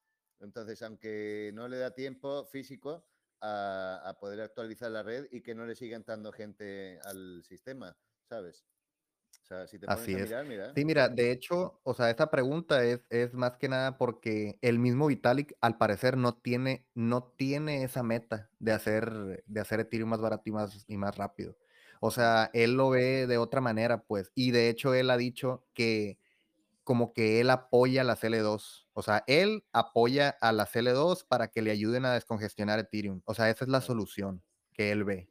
[0.40, 3.06] Entonces, aunque no le da tiempo físico
[3.40, 7.98] a, a poder actualizar la red y que no le siga entrando gente al sistema,
[8.24, 8.64] ¿sabes?
[9.50, 10.46] O sea, si te pones Así es.
[10.46, 10.72] mira.
[10.76, 14.78] Sí, mira, de hecho, o sea, esta pregunta es, es más que nada porque el
[14.78, 20.08] mismo Vitalik, al parecer, no tiene, no tiene esa meta de hacer, de hacer Ethereum
[20.10, 21.56] más barato y más, y más rápido.
[22.00, 24.30] O sea, él lo ve de otra manera, pues.
[24.36, 26.18] Y de hecho, él ha dicho que
[26.84, 28.88] como que él apoya la CL2.
[28.92, 33.22] O sea, él apoya a la CL2 para que le ayuden a descongestionar Ethereum.
[33.24, 35.29] O sea, esa es la solución que él ve.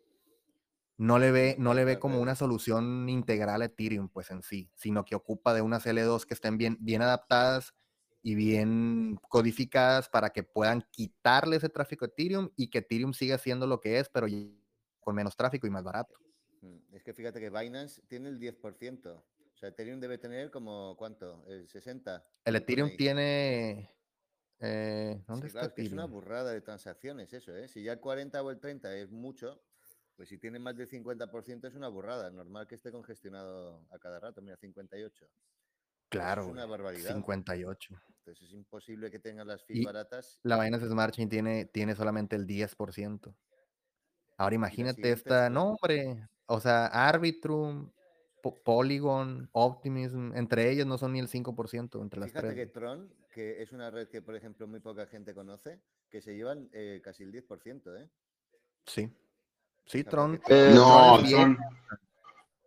[1.00, 4.70] No le ve, no le ve como una solución integral a Ethereum, pues en sí,
[4.76, 7.74] sino que ocupa de unas L2 que estén bien, bien adaptadas
[8.22, 13.38] y bien codificadas para que puedan quitarle ese tráfico a Ethereum y que Ethereum siga
[13.38, 14.28] siendo lo que es, pero
[15.00, 16.16] con menos tráfico y más barato.
[16.62, 19.26] Mm, Es que fíjate que Binance tiene el 10%.
[19.54, 21.44] O sea, Ethereum debe tener como, ¿cuánto?
[21.48, 22.26] ¿El 60?
[22.44, 23.96] El Ethereum tiene.
[24.60, 26.12] eh, ¿Dónde Sí, está claro, es que es una Ethereum?
[26.12, 27.68] burrada de transacciones eso, ¿eh?
[27.68, 29.62] Si ya el 40 o el 30 es mucho,
[30.20, 32.30] pues si tiene más del 50% es una burrada.
[32.30, 34.42] Normal que esté congestionado a cada rato.
[34.42, 35.26] Mira, 58.
[35.30, 35.32] Pues
[36.10, 37.14] Claro, es una barbaridad.
[37.16, 37.96] 58.
[38.18, 40.42] Entonces es imposible que tengan las fees Y baratas.
[40.44, 43.34] la Binance Smart Chain tiene, tiene solamente el 10%.
[44.38, 45.54] Ahora imagínate es esta, Tron.
[45.54, 47.90] no hombre, o sea, Arbitrum,
[48.44, 52.58] Po- Polygon, Optimism, entre ellos no son ni el 5% entre las Fíjate tres.
[52.58, 52.66] que.
[52.74, 56.70] Tron, que es una red que, por ejemplo, muy poca gente conoce, que se llevan
[56.74, 58.10] eh, casi el 10%, ¿eh?
[58.86, 59.10] Sí.
[59.90, 60.40] Sí, Tron.
[60.48, 61.58] Eh, Tron No, es bien,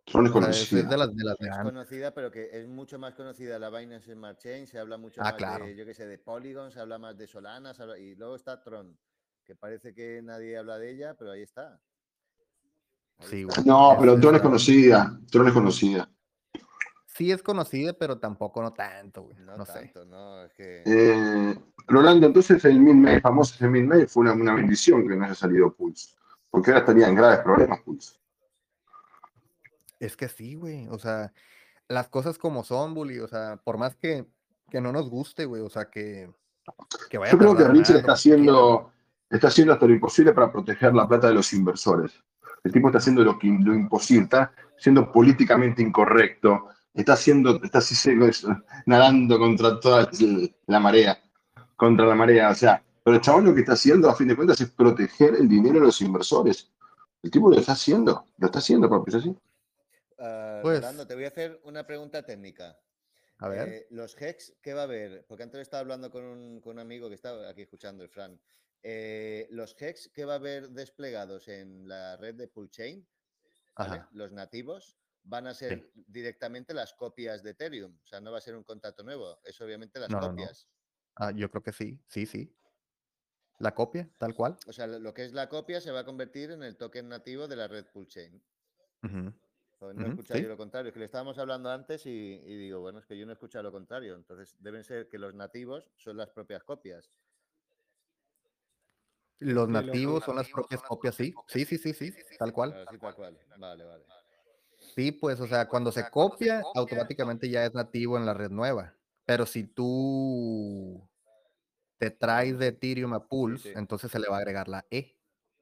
[0.04, 0.90] Tron, Tron es sea, es, conocido.
[0.90, 4.38] de las de las Es conocida, pero que es mucho más conocida la Binance Smart
[4.40, 5.64] Chain, se habla mucho Ah, más claro.
[5.66, 8.60] de, yo qué sé, de Polygon, se habla más de Solana, habla- y luego está
[8.60, 8.98] Tron,
[9.44, 11.80] que parece que nadie habla de ella, pero ahí está.
[13.18, 13.62] Ahí Sí, está.
[13.64, 15.16] No, pero Tron es conocida.
[15.30, 16.10] Tron es conocida.
[17.06, 19.36] sí es conocida, pero tampoco no tanto, güey.
[19.38, 19.72] No, No, sé.
[19.74, 20.82] tanto, no, es que...
[20.84, 21.56] Eh,
[21.86, 25.72] Rolando, entonces el min famoso ese min fue una, una bendición que no haya salido
[25.72, 26.16] Pulse.
[26.53, 28.14] Porque ahora estaría en graves problemas Pulse.
[29.98, 30.86] Es que sí, güey.
[30.88, 31.32] O sea,
[31.88, 33.20] las cosas como son, Bully.
[33.20, 34.26] O sea, por más que,
[34.70, 35.62] que no nos guste, güey.
[35.62, 36.30] O sea, que,
[37.09, 38.92] que vaya Yo creo que Richard está haciendo,
[39.30, 42.12] está haciendo hasta lo imposible para proteger la plata de los inversores.
[42.62, 47.78] El tipo está haciendo lo, que, lo imposible, está siendo políticamente incorrecto, está haciendo, está
[47.78, 48.14] así
[48.84, 50.09] nadando contra toda
[50.66, 51.18] la marea,
[51.76, 52.50] contra la marea.
[52.50, 55.34] O sea, pero el chabón lo que está haciendo, a fin de cuentas, es proteger
[55.34, 56.70] el dinero de los inversores.
[57.22, 59.36] El tipo lo está haciendo, lo está haciendo, papi, es así.
[60.62, 62.78] Pues- Rolando, te voy a hacer una pregunta técnica.
[63.38, 63.68] A ver.
[63.68, 65.24] Eh, los HEX, ¿qué va a haber?
[65.26, 68.40] Porque antes estaba hablando con un, con un amigo que estaba aquí escuchando, el Fran.
[68.84, 73.05] Eh, los HEX, ¿qué va a haber desplegados en la red de Poolchain?
[73.76, 74.05] ¿vale?
[74.12, 77.96] Los nativos van a ser directamente las copias de Ethereum.
[78.03, 79.38] O sea, no va a ser un contrato nuevo.
[79.44, 80.30] Es obviamente las No, no, no.
[80.30, 80.68] copias.
[81.16, 82.53] Ah, yo creo que sí, sí, sí.
[83.59, 84.57] La copia, tal cual.
[84.66, 87.46] O sea, lo que es la copia se va a convertir en el token nativo
[87.46, 88.42] de la red Poolchain.
[89.78, 90.44] Pues no he escuchado sí.
[90.44, 93.18] yo lo contrario, es que le estábamos hablando antes y, y digo, bueno, es que
[93.18, 94.14] yo no he escuchado lo contrario.
[94.14, 97.11] Entonces deben ser que los nativos son las propias copias.
[99.38, 101.34] Los Sí, los nativos son las propias copias, sí.
[101.48, 102.70] Sí, sí, sí, sí, tal cual.
[102.70, 103.38] Claro, sí, tal cual.
[103.59, 104.05] Vale, vale.
[104.94, 108.94] Sí, pues, o sea, cuando se copia, automáticamente ya es nativo en la red nueva.
[109.24, 111.09] Pero si tú
[112.03, 113.78] te traes de Ethereum a Pulse, sí.
[113.78, 114.96] entonces se le va a agregar la E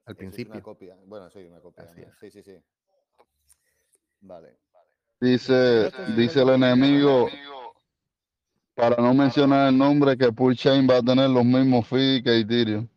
[0.06, 0.62] al es una principio.
[0.62, 0.96] copia.
[1.04, 1.86] Bueno, sí, una copia.
[2.18, 2.56] Sí, sí, sí.
[4.22, 4.56] Vale.
[5.20, 7.28] Dice, dice el enemigo,
[8.74, 12.88] para no mencionar el nombre, que Pulchain va a tener los mismos fees que Ethereum.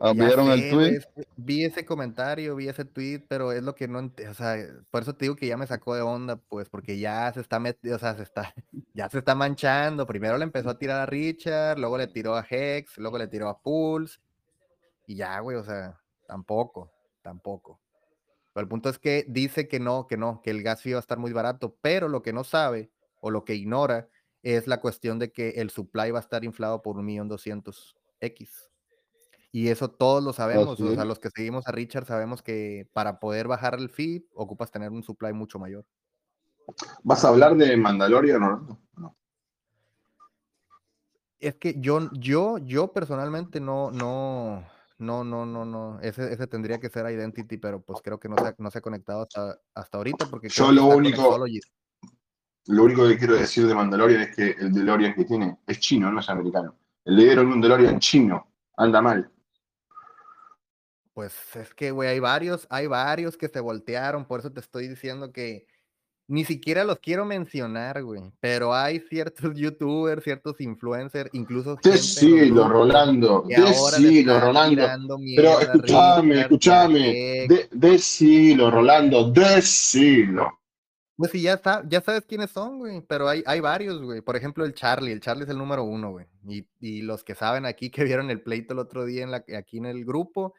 [0.00, 0.14] Ah, bueno.
[0.14, 0.96] Ya ¿Vieron el tweet?
[0.96, 4.56] es vi ese comentario, vi ese tweet, pero es lo que no, o sea,
[4.90, 7.58] por eso te digo que ya me sacó de onda, pues, porque ya se está
[7.58, 8.54] metiendo, o sea, se está,
[8.94, 10.06] ya se está manchando.
[10.06, 13.48] Primero le empezó a tirar a Richard, luego le tiró a Hex, luego le tiró
[13.48, 14.18] a Pulse,
[15.06, 16.90] y ya, güey, o sea, tampoco,
[17.22, 17.80] tampoco.
[18.52, 21.00] Pero el punto es que dice que no, que no, que el gas va a
[21.00, 22.90] estar muy barato, pero lo que no sabe
[23.20, 24.08] o lo que ignora
[24.42, 27.96] es la cuestión de que el supply va a estar inflado por un millón doscientos
[28.20, 28.70] X.
[29.54, 33.20] Y eso todos lo sabemos, o sea, los que seguimos a Richard sabemos que para
[33.20, 35.86] poder bajar el fee ocupas tener un supply mucho mayor.
[37.04, 38.80] ¿Vas a hablar de Mandalorian, Rolando?
[38.96, 39.16] No.
[41.38, 44.64] Es que yo, yo, yo personalmente no, no,
[44.98, 46.00] no, no, no, no.
[46.00, 48.78] Ese, ese tendría que ser Identity, pero pues creo que no se ha, no se
[48.78, 51.46] ha conectado hasta, hasta ahorita porque Yo lo único-.
[52.66, 56.10] Lo único que quiero decir de Mandalorian es que el DeLorean que tiene es chino,
[56.10, 56.76] no es americano.
[57.04, 58.48] Le dieron un DeLorean chino.
[58.76, 59.30] Anda mal.
[61.14, 64.88] Pues es que, güey, hay varios, hay varios que se voltearon, por eso te estoy
[64.88, 65.66] diciendo que,
[66.26, 73.44] Ni siquiera los quiero mencionar, güey, pero hay ciertos youtubers, ciertos influencers, incluso Decilo, Rolando,
[73.46, 75.18] decilo, Rolando.
[75.36, 76.98] Pero escúchame, escúchame.
[77.48, 80.60] De, decilo, Rolando, decilo.
[81.16, 84.20] Pues sí, ya, sa- ya sabes quiénes son, güey, pero hay, hay varios, güey.
[84.20, 86.26] Por ejemplo, el Charlie, el Charlie es el número uno, güey.
[86.48, 89.44] Y, y los que saben aquí, que vieron el pleito el otro día en la,
[89.56, 90.54] aquí en el grupo,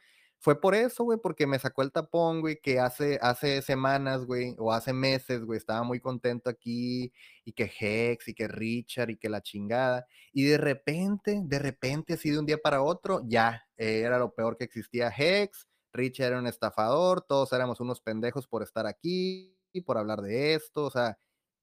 [0.46, 4.54] fue por eso, güey, porque me sacó el tapón, güey, que hace, hace semanas, güey,
[4.60, 7.12] o hace meses, güey, estaba muy contento aquí,
[7.44, 10.06] y que Hex, y que Richard, y que la chingada.
[10.32, 14.36] Y de repente, de repente, así de un día para otro, ya, eh, era lo
[14.36, 19.58] peor que existía Hex, Richard era un estafador, todos éramos unos pendejos por estar aquí,
[19.84, 21.18] por hablar de esto, o sea,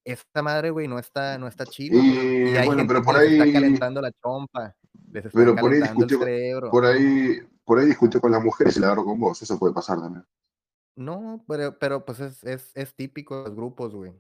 [0.04, 2.00] esta madre, güey, no está, no está chido.
[2.02, 4.74] Y Y hay bueno, gente pero que por está ahí, calentando la chompa,
[5.12, 5.80] les está pero por ahí
[6.68, 9.40] por ahí, por ahí discutió con las mujeres y la agarró con vos.
[9.42, 10.24] Eso puede pasar también.
[10.96, 14.12] No, pero, pero pues es, es, es típico de los grupos, güey.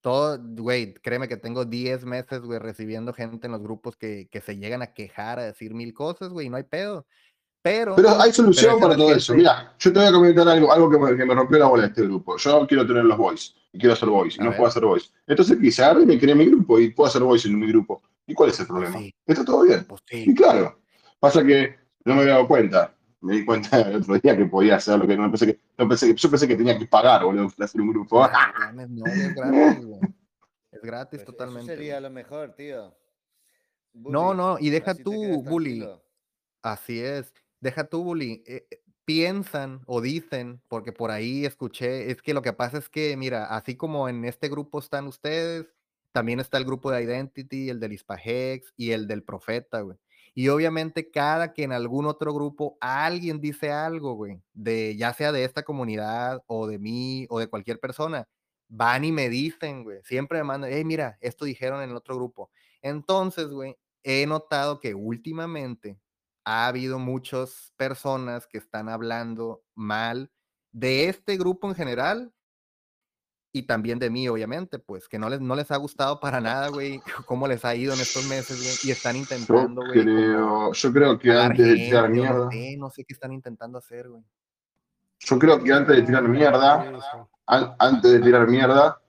[0.00, 4.40] Todo, güey, créeme que tengo 10 meses, güey, recibiendo gente en los grupos que, que
[4.40, 7.06] se llegan a quejar, a decir mil cosas, güey, y no hay pedo.
[7.62, 9.34] Pero, Pero hay pero solución esa para todo eso.
[9.34, 11.82] Mira, yo te voy a comentar algo, algo que me, que me rompió la bola
[11.82, 12.38] de este grupo.
[12.38, 14.84] Yo quiero tener los boys y quiero hacer boys y a no puedo ver, hacer
[14.84, 15.12] boys.
[15.26, 18.02] Entonces y me creé mi grupo y puedo hacer boys en mi grupo.
[18.26, 18.98] ¿Y cuál es el problema?
[18.98, 19.84] sí, Está todo bien.
[19.84, 20.80] pues Y sí, claro,
[21.18, 22.94] pasa que no me había dado cuenta.
[23.20, 25.88] Me di cuenta el otro día que podía hacer lo que no pensé que, no
[25.88, 28.26] pensé que, yo pensé que tenía que pagar, boludo, para hacer un grupo.
[28.26, 30.00] no, güey, es gratis, güey.
[30.72, 32.94] Es gratis Pues eso totalmente, sería lo mejor, tío.
[33.92, 35.86] No, Bully, no, y deja tú, bully.
[36.62, 37.34] Así es.
[37.60, 38.42] Deja tú, bully.
[38.46, 42.88] eh, eh, piensan o dicen, porque por ahí escuché, es que lo que pasa es
[42.88, 45.66] que, mira, así como en este grupo están ustedes,
[46.12, 49.98] también está el grupo de Identity, el del Hispahex y el del Profeta, güey.
[50.34, 55.32] Y obviamente cada que en algún otro grupo alguien dice algo, güey, de ya sea
[55.32, 58.28] de esta comunidad o de mí o de cualquier persona,
[58.68, 62.14] van y me dicen, güey, siempre me mandan, hey, mira, esto dijeron en el otro
[62.16, 62.50] grupo.
[62.82, 65.98] Entonces, güey, he notado que últimamente
[66.44, 70.30] ha habido muchas personas que están hablando mal
[70.72, 72.32] de este grupo en general
[73.52, 76.68] y también de mí, obviamente, pues que no les, no les ha gustado para nada,
[76.68, 80.04] güey, cómo les ha ido en estos meses, güey, y están Yo intentando, güey, como
[80.04, 83.78] creo, yo creo que antes de tirar no mierda, sé, no sé qué están intentando
[83.78, 84.22] hacer, güey.
[85.18, 86.92] yo creo que antes de tirar mierda,
[87.46, 89.00] an- antes de tirar mierda,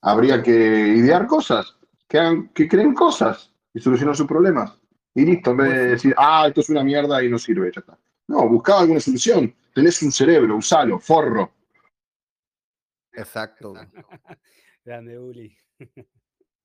[0.00, 0.50] habría que
[0.96, 1.76] idear cosas,
[2.08, 4.78] que, hagan, que creen cosas y solucionar sus problemas.
[5.14, 7.70] Y listo, en vez Pues de decir, ah, esto es una mierda y no sirve,
[7.74, 7.98] ya está.
[8.28, 9.54] No, buscaba alguna solución.
[9.74, 11.52] Tenés un cerebro, usalo, forro.
[13.12, 13.74] Exacto.
[14.84, 15.56] Grande Uli.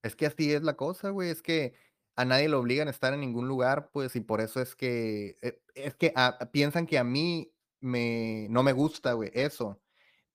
[0.03, 1.29] Es que así es la cosa, güey.
[1.29, 1.73] Es que
[2.15, 5.37] a nadie lo obligan a estar en ningún lugar, pues, y por eso es que,
[5.41, 9.81] eh, es que a- piensan que a mí me, no me gusta, güey, eso.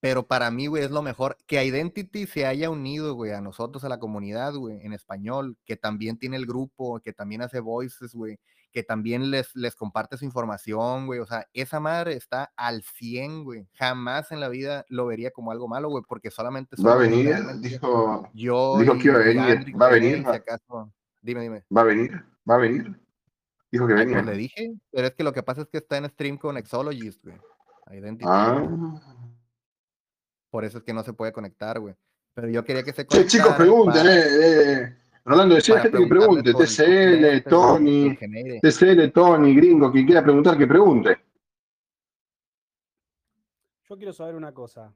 [0.00, 3.84] Pero para mí, güey, es lo mejor que Identity se haya unido, güey, a nosotros,
[3.84, 8.12] a la comunidad, güey, en español, que también tiene el grupo, que también hace voices,
[8.14, 8.38] güey,
[8.72, 11.20] que también les, les comparte su información, güey.
[11.20, 13.68] O sea, esa madre está al 100, güey.
[13.74, 17.36] Jamás en la vida lo vería como algo malo, güey, porque solamente Va a venir,
[17.60, 20.92] dijo, yo dijo que iba a venir, Andrick va a venir, si va, acaso.
[21.20, 21.64] Dime, dime.
[21.74, 22.98] va a venir, va a venir.
[23.70, 24.32] Dijo que pues le venía.
[24.32, 27.36] dije, pero es que lo que pasa es que está en stream con Exologist, güey.
[27.90, 28.24] Identity.
[28.26, 29.00] Ah.
[30.50, 31.94] Por eso es que no se puede conectar, güey.
[32.34, 35.01] Pero yo quería que se Che, chicos, conectara pregunten, para, eh, eh.
[35.24, 36.52] Rolando, decía gente que pregunte.
[36.52, 38.16] TCL, Tony.
[38.60, 41.16] TCL, Tony, gringo, quien quiera preguntar, que pregunte.
[43.88, 44.92] Yo quiero saber una cosa.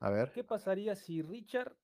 [0.00, 0.32] A ver.
[0.32, 1.74] ¿Qué pasaría si Richard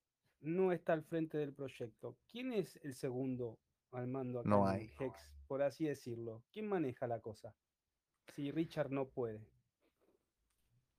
[0.41, 2.17] no está al frente del proyecto?
[2.31, 3.59] ¿Quién es el segundo
[3.93, 4.91] al mando acá No en hay.
[4.99, 6.43] Hex, por así decirlo?
[6.53, 7.55] ¿Quién maneja la cosa?
[8.35, 9.41] Si Richard no puede.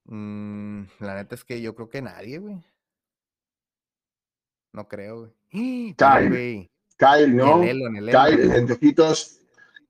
[0.06, 2.64] Mm, la neta es que yo creo que nadie, güey.
[4.74, 5.32] No creo, güey.
[5.98, 6.72] Kyle, güey.
[6.98, 7.64] Kyle, El ¿no?
[7.64, 8.50] Elon, el Kyle, el Elon.
[8.52, 9.40] de anteojitos.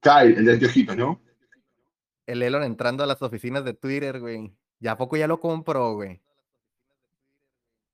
[0.02, 1.22] Kyle, el de anteojitos, ¿no?
[2.26, 4.54] El Elon entrando a las oficinas de Twitter, güey.
[4.80, 6.22] ¿Ya a poco ya lo compró, güey?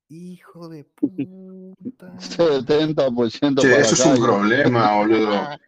[0.08, 2.14] Hijo de puta.
[2.16, 5.32] 70% Che, para eso es un problema, boludo.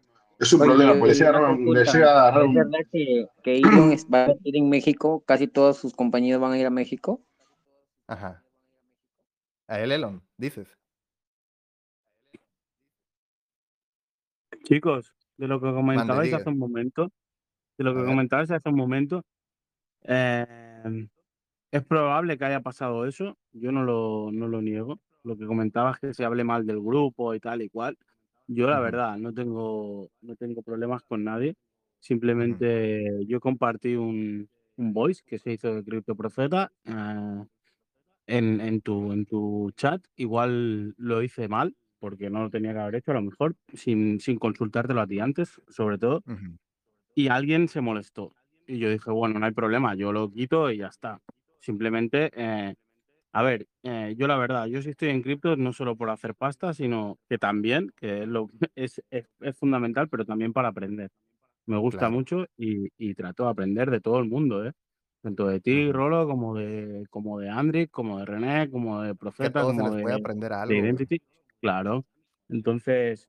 [0.40, 1.92] Es un Oye, problema, porque le llega a una agarrar un- le consulta.
[1.98, 5.22] llega a agarrar ¿Es un- verdad que, que Elon va a ir en México?
[5.26, 7.20] ¿Casi todos sus compañeros van a ir a México?
[8.06, 8.42] Ajá.
[9.68, 10.78] A el Elon, dices.
[14.70, 17.10] Chicos, de lo que comentabais hace un momento,
[17.78, 19.24] de lo que comentabais hace un momento,
[20.04, 21.08] eh,
[21.72, 25.00] es probable que haya pasado eso, yo no lo, no lo niego.
[25.22, 27.98] Lo que comentabas que se hable mal del grupo y tal y cual.
[28.46, 31.56] Yo la verdad no tengo, no tengo problemas con nadie.
[32.00, 36.72] Simplemente yo compartí un, un voice que se hizo de Crypto Profeta.
[36.84, 37.44] eh,
[38.26, 42.80] en, en tu, en tu chat, igual lo hice mal, porque no lo tenía que
[42.80, 46.58] haber hecho a lo mejor, sin, sin consultártelo a ti antes, sobre todo, Ujú.
[47.14, 48.34] y alguien se molestó.
[48.66, 51.20] Y yo dije, bueno, no hay problema, yo lo quito y ya está.
[51.60, 52.74] Simplemente, eh,
[53.32, 56.34] a ver, eh, yo la verdad, yo sí estoy en criptos no solo por hacer
[56.36, 61.10] pasta, sino que también, que es, lo, es, es, es fundamental, pero también para aprender.
[61.66, 62.10] Me gusta Claro.
[62.10, 64.72] mucho y, y trato de aprender de todo el mundo, ¿eh?
[65.22, 65.92] Tanto de ti.
[65.92, 69.82] Rolo, como de, como de Andric, como de René, como de Que Profeta, todos se
[69.82, 71.02] como les puede de, aprender de algo, güey.
[71.04, 71.20] Identity.
[71.60, 72.04] Claro.
[72.48, 73.28] Entonces,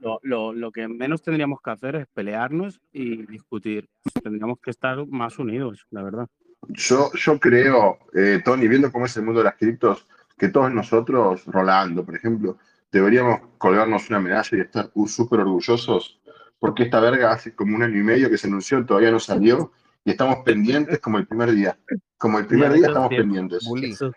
[0.00, 3.88] lo, lo, lo que menos tendríamos que hacer es pelearnos y discutir.
[4.22, 6.28] Tendríamos que estar más unidos, la verdad.
[6.68, 10.06] Yo, yo creo, eh, Tony, viendo cómo es el mundo de las criptos,
[10.36, 12.58] que todos nosotros, Rolando, por ejemplo,
[12.90, 16.20] deberíamos colgarnos una medalla y estar súper orgullosos,
[16.58, 19.72] porque esta verga hace como un año y medio que se anunció, todavía no salió,
[20.04, 21.78] y estamos pendientes como el primer día.
[22.18, 23.68] Como el primer día estamos pendientes.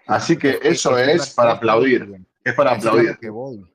[0.07, 2.25] Así que es que eso es para aplaudir.
[2.43, 3.17] Es para aplaudir.
[3.31, 3.65] voy.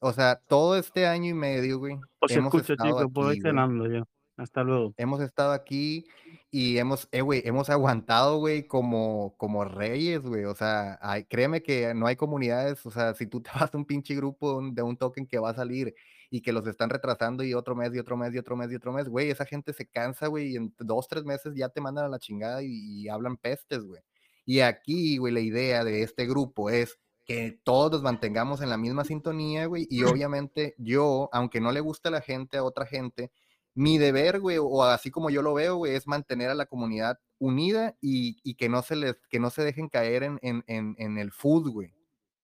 [0.00, 3.32] O sea, todo este año y medio, güey, Os hemos escucho, estado chicos, puedo ir
[3.32, 3.50] aquí, güey.
[3.50, 4.04] cenando yo.
[4.36, 4.94] Hasta luego.
[4.96, 6.06] Hemos estado aquí
[6.52, 10.44] y hemos, eh, güey, hemos aguantado, güey, como, como reyes, güey.
[10.44, 13.76] O sea, hay- créeme que no hay comunidades, o sea, si tú te vas a
[13.76, 15.92] un pinche grupo de un, de un token que va a salir
[16.30, 18.76] y que los están retrasando y otro mes y otro mes y otro mes y
[18.76, 21.80] otro mes, güey, esa gente se cansa, güey, y en dos, tres meses ya te
[21.80, 22.68] mandan a la chingada y,
[23.02, 24.00] y hablan pestes, güey.
[24.44, 26.96] Y aquí, güey, la idea de este grupo es
[27.28, 31.80] que todos nos mantengamos en la misma sintonía, güey, y obviamente yo, aunque no le
[31.80, 33.30] guste a la gente, a otra gente,
[33.74, 37.18] mi deber, güey, o así como yo lo veo, güey, es mantener a la comunidad
[37.38, 40.96] unida y, y que no se les, que no se dejen caer en, en, en,
[40.98, 41.94] en el food, güey.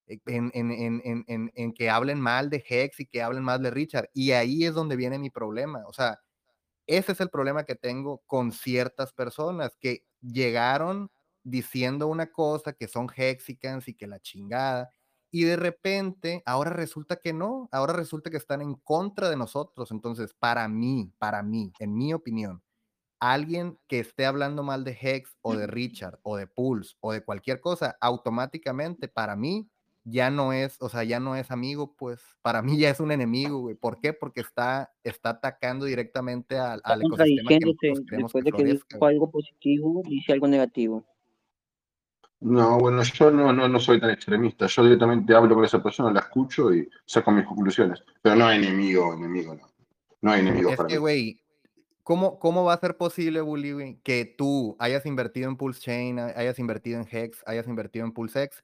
[0.07, 3.43] eh, En, en, en, en, en, en que hablen mal de Hex y que hablen
[3.43, 4.09] mal de Richard.
[4.13, 5.83] Y ahí es donde viene mi problema.
[5.87, 6.19] O sea,
[6.87, 11.11] ese es el problema que tengo con ciertas personas que llegaron
[11.45, 14.91] diciendo una cosa que son hexicans y que la chingada
[15.35, 19.91] y de repente ahora resulta que no, ahora resulta que están en contra de nosotros.
[19.91, 22.63] Entonces, para mí, para mí, en mi opinión,
[23.19, 27.21] alguien que esté hablando mal de Hex o de Richard o de Pulse o de
[27.21, 29.69] cualquier cosa, automáticamente para mí
[30.05, 33.11] ya no es, o sea, ya no es amigo, pues para mí ya es un
[33.11, 33.75] enemigo, güey.
[33.75, 34.13] ¿Por qué?
[34.13, 37.59] Porque está, está atacando directamente al, al ecosistema que
[38.15, 38.95] Después que de que florezca.
[38.95, 41.05] dijo algo positivo, dice algo negativo.
[42.41, 44.67] No, bueno, yo no, no, no soy tan extremista.
[44.67, 48.03] Yo directamente hablo con esa persona, la escucho y saco mis conclusiones.
[48.21, 49.67] Pero no hay enemigo, enemigo, no.
[50.21, 51.39] No hay enemigos Es para que, güey,
[52.03, 56.19] ¿cómo, ¿cómo va a ser posible, Bully, güey, que tú hayas invertido en Pulse Chain,
[56.19, 58.63] ha- hayas invertido en Hex, hayas invertido en PulseX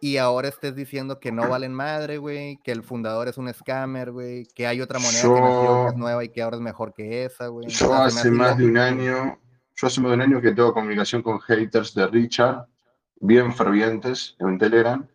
[0.00, 4.12] y ahora estés diciendo que no valen madre, güey, que el fundador es un scammer,
[4.12, 6.94] güey, que hay otra moneda que nació que es nueva y que ahora es mejor
[6.94, 7.66] que esa, güey?
[7.68, 9.38] Yo hace más de un año,
[9.74, 12.66] yo hace más de un año que tengo comunicación con haters de Richard,
[13.20, 15.06] bien fervientes en Telegram,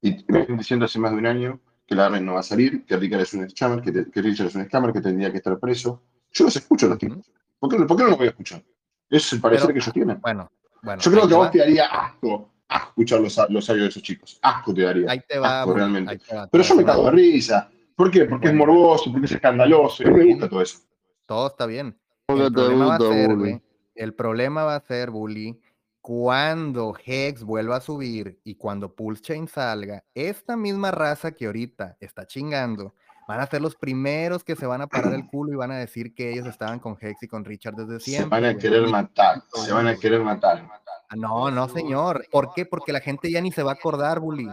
[0.00, 2.44] y me están diciendo hace más de un año que la red no va a
[2.44, 5.30] salir, que Richard es un scammer, que, te- que Richard es un scammer, que tendría
[5.30, 6.02] que estar preso.
[6.32, 7.30] Yo los escucho a los tipos.
[7.58, 8.62] ¿Por qué, por qué no los voy a escuchar?
[9.08, 10.20] Es el parecer Pero, que ellos tienen.
[10.20, 10.50] bueno,
[10.82, 13.88] bueno, Yo creo que a vos te daría asco, asco escuchar los, los audios de
[13.90, 14.38] esos chicos.
[14.42, 15.10] Asco te daría.
[15.10, 16.10] ahí te va, Asco, Bully, realmente.
[16.12, 17.70] ahí te va, te Pero a yo me cago de risa.
[17.94, 18.24] ¿Por qué?
[18.24, 20.02] Porque es Bueno, bueno, morboso, porque es escandaloso.
[20.02, 20.78] Y me gusta todo eso.
[21.26, 21.96] todo está bien.
[22.28, 23.40] El problema va a gusta, ser, Bully.
[23.40, 23.62] güey,
[23.94, 25.60] el problema va a ser, Bully,
[26.04, 31.96] cuando Hex vuelva a subir y cuando Pulse Chain salga, esta misma raza que ahorita
[31.98, 32.94] está chingando,
[33.26, 35.78] van a ser los primeros que se van a parar el culo y van a
[35.78, 38.86] decir que ellos estaban con Hex y con Richard desde Se siempre, van a querer
[38.86, 39.42] matar.
[39.54, 40.68] Se van a querer matar.
[41.08, 42.26] Ah, No, no, señor.
[42.30, 42.66] ¿Por qué?
[42.66, 44.50] Porque la gente ya ni se va a acordar, Bully.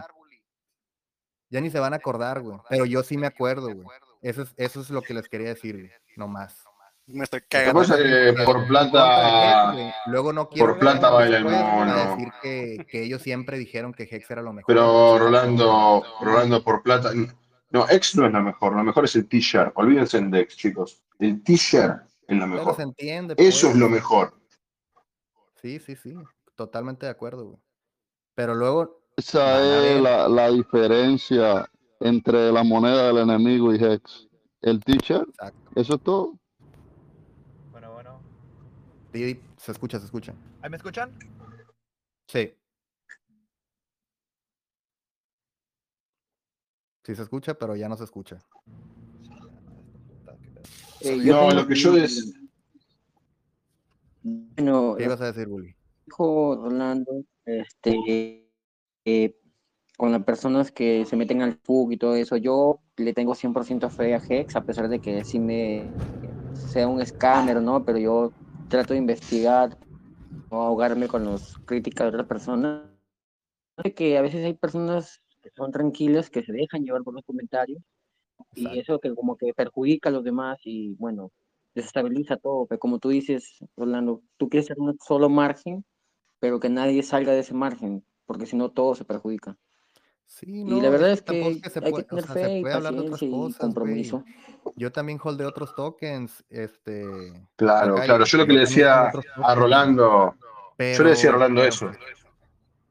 [1.50, 2.60] Ya ni se van a acordar, güey.
[2.70, 3.86] Pero yo sí me acuerdo, güey.
[4.22, 5.92] Eso es, eso es lo que les quería decir.
[6.16, 6.64] No más.
[7.06, 7.82] Me estoy cagando.
[8.44, 9.94] por Hex, plata.
[10.06, 12.10] Luego no quiero por que plata baila el mono.
[12.16, 14.66] decir que, que ellos siempre dijeron que Hex era lo mejor.
[14.66, 15.18] Pero.
[15.18, 17.10] Rolando, Rolando por plata.
[17.70, 18.74] No, X no es lo mejor.
[18.76, 19.72] Lo mejor es el t-shirt.
[19.74, 21.02] Olvídense de X, chicos.
[21.18, 22.76] El t-shirt es lo se mejor.
[23.36, 23.76] Eso es pues.
[23.76, 24.34] lo mejor.
[25.60, 26.14] Sí, sí, sí.
[26.54, 27.58] Totalmente de acuerdo, güey.
[28.34, 31.68] Pero luego Esa es la, la diferencia
[32.00, 34.28] entre la moneda del enemigo y Hex.
[34.60, 35.70] El t-shirt, Exacto.
[35.74, 36.32] eso es todo.
[37.70, 38.20] Bueno, bueno.
[38.20, 38.20] Di-
[38.90, 40.34] di, Se escucha, se escucha.
[40.62, 41.12] ¿Ahí me escuchan?
[42.26, 42.54] Sí.
[47.04, 48.38] Sí se escucha, pero ya no se escucha.
[51.00, 52.32] Eh, No, lo que yo des...
[54.22, 55.74] Bueno, ¿Qué ibas a decir, Bully?
[56.06, 58.46] dijo Rolando, este,
[59.04, 59.36] eh,
[59.96, 63.90] con las personas que se meten al FUG y todo eso, yo le tengo 100%
[63.90, 65.90] fe a Hex, a pesar de que sí me
[66.54, 67.84] sea un scammer, ¿no?
[67.84, 68.32] Pero yo
[68.72, 69.76] trato de investigar,
[70.50, 72.88] no ahogarme con las críticas de otras personas.
[73.94, 77.82] que a veces hay personas que son tranquilas, que se dejan llevar por los comentarios,
[78.54, 81.30] y eso que como que perjudica a los demás y bueno,
[81.74, 85.84] desestabiliza todo, pero como tú dices, Rolando, tú quieres hacer un solo margen,
[86.40, 89.58] pero que nadie salga de ese margen, porque si no todo se perjudica.
[90.34, 92.62] Sí, Y no, la verdad es que es que se hay que tener fe y
[92.62, 94.24] puede hablar de otras paciencia y compromiso.
[94.76, 97.04] Yo también holdeo otros tokens, este,
[97.56, 98.24] Claro, acá claro.
[98.24, 99.10] y Yo lo que le decía
[99.42, 99.54] a.
[99.54, 100.34] Rolando,
[100.78, 101.92] yo le decía a Pero, Rolando pero eso.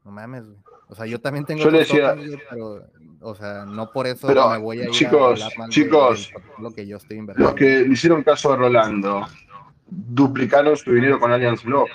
[0.04, 0.58] no mames, güey.
[0.88, 2.86] O sea, yo también tengo Yo le decía, tokens, pero,
[3.20, 6.28] o sea, no por eso pero me voy a ir a chicos, de, del chicos,
[6.32, 7.54] protocolo que yo estoy los invirtiendo.
[7.56, 9.26] que le hicieron caso a Rolando
[9.88, 11.88] duplicaron su dinero con Allianz Block.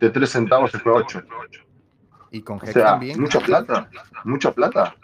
[0.00, 1.22] De 3 centavos se fue a 8.
[2.32, 3.90] Y con O sea, también, mucha plata,
[4.24, 4.96] mucha plata.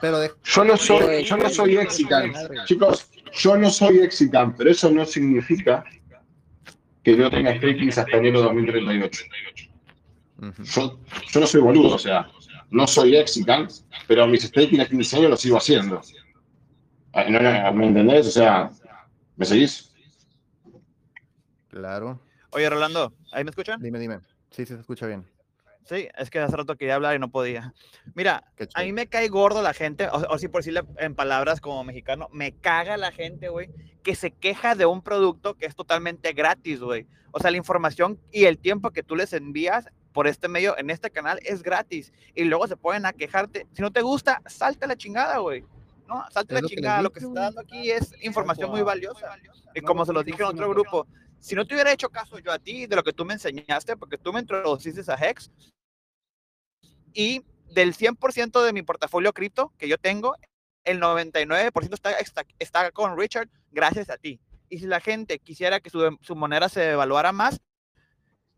[0.00, 2.32] Pero de, Yo no soy, yo no soy Exican.
[2.64, 5.84] Chicos, yo no soy Exican, pero eso no significa
[7.02, 9.24] que yo tenga stakings hasta enero de 2038.
[10.38, 10.62] Ujú.
[10.62, 11.00] Yo,
[11.32, 12.30] yo no soy boludo, o sea,
[12.70, 13.66] no soy Exican,
[14.06, 16.00] pero mis stakings a 15 años los sigo haciendo.
[17.12, 18.28] Ah, no, no, ¿Me entendés?
[18.28, 18.70] O sea,
[19.36, 19.92] ¿me seguís?
[21.68, 22.20] Claro.
[22.50, 23.80] Oye, Rolando, ¿ahí me escuchan?
[23.82, 24.20] Dime, dime.
[24.50, 25.26] Sí, sí se escucha bien.
[25.84, 27.74] Sí, es que hace rato quería hablar y no podía.
[28.14, 31.60] Mira, a mí me cae gordo la gente, o, o si por decirle en palabras
[31.60, 33.70] como mexicano, me caga la gente, güey,
[34.02, 37.06] que se queja de un producto que es totalmente gratis, güey.
[37.32, 40.90] O sea, la información y el tiempo que tú les envías por este medio, en
[40.90, 42.12] este canal, es gratis.
[42.34, 43.66] Y luego se ponen a quejarte.
[43.72, 45.64] Si no te gusta, salte a la chingada, güey.
[46.08, 47.02] No, salte la chingada.
[47.02, 49.36] Lo que se está dando aquí es información muy valiosa.
[49.74, 51.06] Y como se los dije en otro grupo,
[51.40, 53.96] si no te hubiera hecho caso yo a ti de lo que tú me enseñaste,
[53.96, 55.50] porque tú me introduciste a Hex,
[57.12, 60.36] y del 100% de mi portafolio cripto que yo tengo,
[60.84, 64.40] el 99% está, está, está con Richard gracias a ti.
[64.68, 67.60] Y si la gente quisiera que su, su moneda se evaluara más,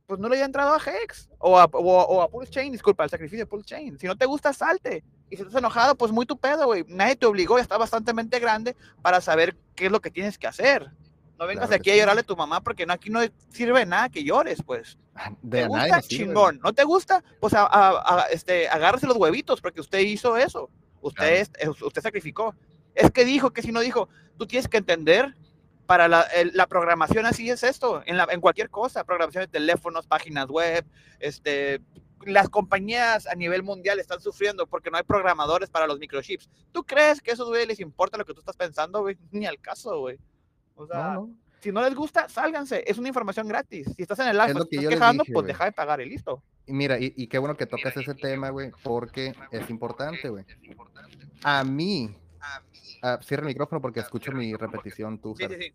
[0.06, 3.04] pues no le haya entrado a Hex o a, o, o a Pulse Chain, disculpa,
[3.04, 3.98] al sacrificio de Pulse Chain.
[3.98, 5.04] Si no te gusta, salte.
[5.30, 6.84] Y si estás enojado, pues muy tu pedo, güey.
[6.88, 10.46] Nadie te obligó, ya está bastante grande para saber qué es lo que tienes que
[10.46, 10.90] hacer.
[11.42, 13.18] No vengas Claro aquí a llorarle a tu mamá porque no, aquí no
[13.50, 14.96] sirve nada que llores, pues.
[15.42, 16.00] De ¿Te gusta?
[16.02, 16.60] Chingón.
[16.62, 17.24] ¿No te gusta?
[17.40, 20.70] Pues a, a- a- este, agárrese los huevitos porque usted hizo eso.
[21.00, 21.74] Usted, Claro.
[21.84, 22.54] usted sacrificó.
[22.94, 25.34] Es que dijo que si no dijo, tú tienes que entender
[25.86, 29.48] para la, el- la programación así es esto, en, la- en cualquier cosa, programación de
[29.48, 30.84] teléfonos, páginas web,
[31.18, 31.80] este,
[32.24, 36.48] las compañías a nivel mundial están sufriendo porque no hay programadores para los microchips.
[36.70, 39.18] ¿Tú crees que a esos güeyes les importa lo que tú estás pensando, güey?
[39.32, 40.18] Ni al caso, güey.
[40.74, 41.30] O sea, No, no.
[41.60, 42.84] si no les gusta, sálganse.
[42.86, 43.86] Es una información gratis.
[43.96, 46.08] Si estás en el lo si que estás quejando, dije, pues deja de pagar y
[46.08, 46.42] listo.
[46.66, 50.44] Y mira, y, y qué bueno que tocas ese tema, güey, porque es importante, güey.
[51.44, 52.14] A mí,
[53.02, 55.72] ah, cierra el micrófono porque escucho mi repetición, tú, sí, sí.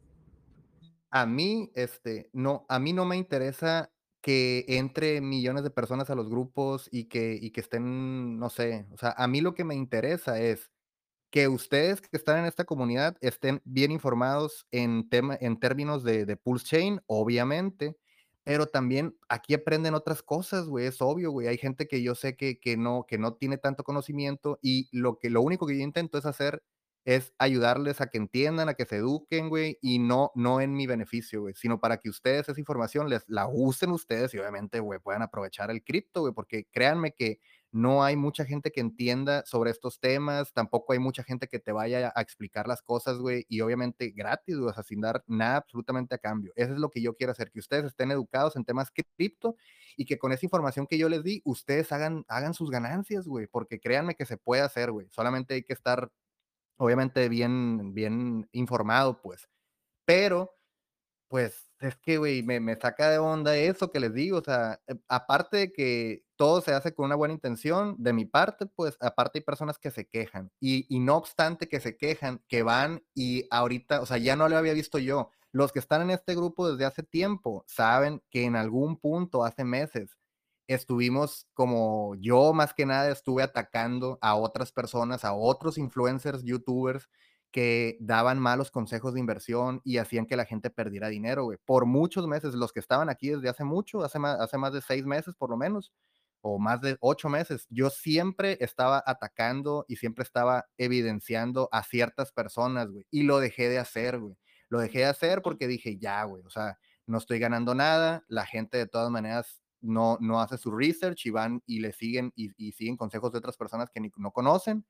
[1.10, 3.92] A mí, este, no, a mí no me interesa
[4.22, 8.86] que entre millones de personas a los grupos y que, y que estén, no sé,
[8.92, 10.70] o sea, a mí lo que me interesa es
[11.30, 16.26] que ustedes que están en esta comunidad estén bien informados en tema, en términos de,
[16.26, 17.98] de Pulse Chain, obviamente,
[18.44, 21.48] pero también aquí aprenden otras cosas, güey, es obvio, güey.
[21.48, 25.20] Hay gente que yo sé que, que no, que no tiene tanto conocimiento y lo
[25.20, 26.64] que lo único que yo intento es hacer
[27.06, 30.88] es ayudarles a que entiendan, a que se eduquen, güey, y no, no en mi
[30.88, 35.00] beneficio, güey, sino para que ustedes esa información les la usen ustedes y obviamente, güey,
[35.00, 37.40] puedan aprovechar el cripto, güey, porque créanme que
[37.72, 41.72] no hay mucha gente que entienda sobre estos temas, tampoco hay mucha gente que te
[41.72, 45.58] vaya a explicar las cosas, güey, y obviamente gratis, güey, o sea, sin dar nada
[45.58, 46.54] absolutamente a cambio.
[46.56, 49.56] Eso es lo que yo quiero hacer, que ustedes estén educados en temas cripto
[49.98, 53.48] y que con esa información que yo les di, ustedes hagan, hagan sus ganancias, güey,
[53.48, 56.10] porque créanme que se puede hacer, güey, solamente hay que estar,
[56.78, 59.50] obviamente, bien, bien informado, pues,
[60.06, 60.56] pero
[61.30, 64.82] pues es que, güey, me, me saca de onda eso que les digo, o sea,
[64.88, 68.98] eh, aparte de que todo se hace con una buena intención, de mi parte, pues
[69.00, 73.04] aparte hay personas que se quejan y, y no obstante que se quejan, que van
[73.14, 76.36] y ahorita, o sea, ya no lo había visto yo, los que están en este
[76.36, 80.18] grupo desde hace tiempo saben que en algún punto, hace meses,
[80.68, 87.08] estuvimos como yo más que nada estuve atacando a otras personas, a otros influencers, youtubers,
[87.58, 91.58] que daban malos consejos de inversión y hacían que la gente perdiera dinero, güey.
[91.66, 94.82] Por muchos meses, los que estaban aquí desde hace mucho, hace más, hace más de
[94.82, 95.92] seis meses por lo menos,
[96.42, 102.32] o más de ocho meses, yo siempre estaba atacando y siempre estaba evidenciando a ciertas
[102.32, 103.08] personas, güey.
[103.10, 104.38] Y lo dejé de hacer, güey.
[104.70, 106.78] Lo dejé de hacer porque dije, ya, güey, o sea,
[107.08, 111.32] no estoy ganando nada, la gente de todas maneras no, no hace su research y
[111.32, 114.86] van y le siguen y, y siguen consejos de otras personas que ni, no conocen.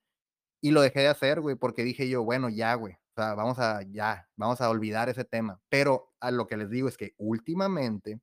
[0.61, 3.59] Y lo dejé de hacer, güey, porque dije yo, bueno, ya, güey, o sea, vamos
[3.59, 5.61] a, ya, vamos a olvidar ese tema.
[5.69, 8.19] Pero a lo que les digo es que últimamente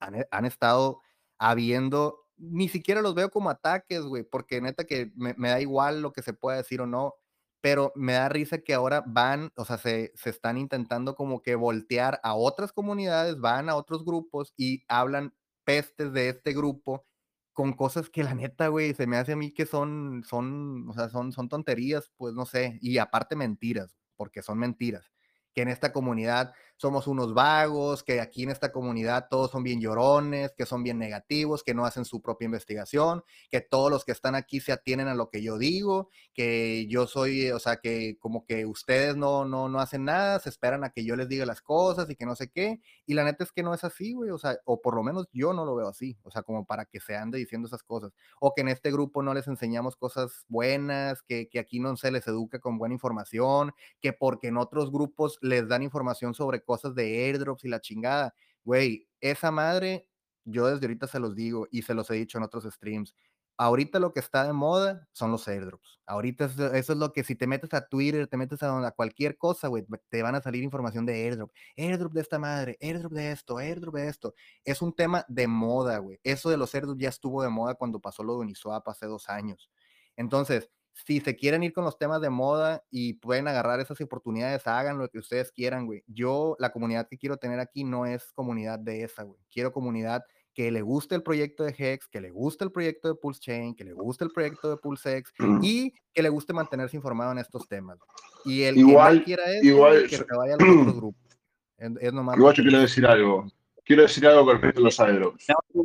[0.00, 1.00] han, han estado
[1.38, 6.00] habiendo ni siquiera los veo como ataques, güey, porque neta que me, me da igual
[6.02, 7.14] lo que se pueda decir o no,
[7.60, 11.54] pero me da risa que ahora van, o sea, se, se están intentando como que
[11.54, 17.04] voltear a otras comunidades, van a otros grupos y hablan pestes de este grupo
[17.52, 20.92] con cosas que la neta, güey, se me hace a mí que son, son, o
[20.94, 25.10] sea, son, son tonterías, pues no sé, y aparte mentiras, porque son mentiras
[25.54, 29.82] que en esta comunidad somos unos vagos, que aquí en esta comunidad todos son bien
[29.82, 34.12] llorones, que son bien negativos, que no hacen su propia investigación, que todos los que
[34.12, 38.16] están aquí se atienen a lo que yo digo, que yo soy, o sea, que
[38.18, 41.44] como que ustedes no, no, no hacen nada, se esperan a que yo les diga
[41.44, 42.80] las cosas y que no sé qué.
[43.04, 45.28] Y la neta es que no es así, güey, o sea, o por lo menos
[45.34, 48.12] yo no lo veo así, o sea, como para que se ande diciendo esas cosas.
[48.40, 52.10] O que en este grupo no les enseñamos cosas buenas, que, que aquí no se
[52.10, 56.94] les educa con buena información, que porque en otros grupos les dan información sobre cosas
[56.94, 58.32] de airdrops y la chingada.
[58.64, 60.06] Güey, esa madre,
[60.44, 63.12] yo desde ahorita se los digo y se los he dicho en otros streams.
[63.58, 66.00] Ahorita lo que está de moda son los airdrops.
[66.06, 68.92] Ahorita eso, eso es lo que si te metes a Twitter, te metes a, a
[68.92, 71.50] cualquier cosa, güey, te van a salir información de airdrop.
[71.76, 74.34] Airdrop de esta madre, airdrop de esto, airdrop de esto.
[74.64, 76.20] Es un tema de moda, güey.
[76.22, 79.28] Eso de los airdrops ya estuvo de moda cuando pasó lo de Uniswap hace dos
[79.28, 79.70] años.
[80.16, 84.66] Entonces, si se quieren ir con los temas de moda y pueden agarrar esas oportunidades,
[84.66, 86.02] hagan lo que ustedes quieran, güey.
[86.06, 89.40] Yo, la comunidad que quiero tener aquí no es comunidad de esa, güey.
[89.50, 90.22] Quiero comunidad
[90.52, 93.74] que le guste el proyecto de Hex, que le guste el proyecto de Pulse Chain,
[93.74, 97.66] que le guste el proyecto de PulseX y que le guste mantenerse informado en estos
[97.68, 97.98] temas.
[98.44, 100.96] Y el Igual- que no quiera eso, igual- güey, que se vaya a los otros
[100.96, 101.22] grupos.
[101.80, 103.46] Es, es nomás Igual yo quiero decir algo.
[103.84, 104.96] Quiero decir algo con respecto a los.
[104.96, 105.38] Dame un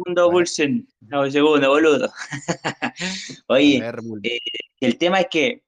[0.04, 0.88] segundo, Bulsen.
[1.00, 2.12] Dame un segundo, boludo.
[3.48, 4.40] Oye, A ver, eh,
[4.80, 5.64] el tema es que,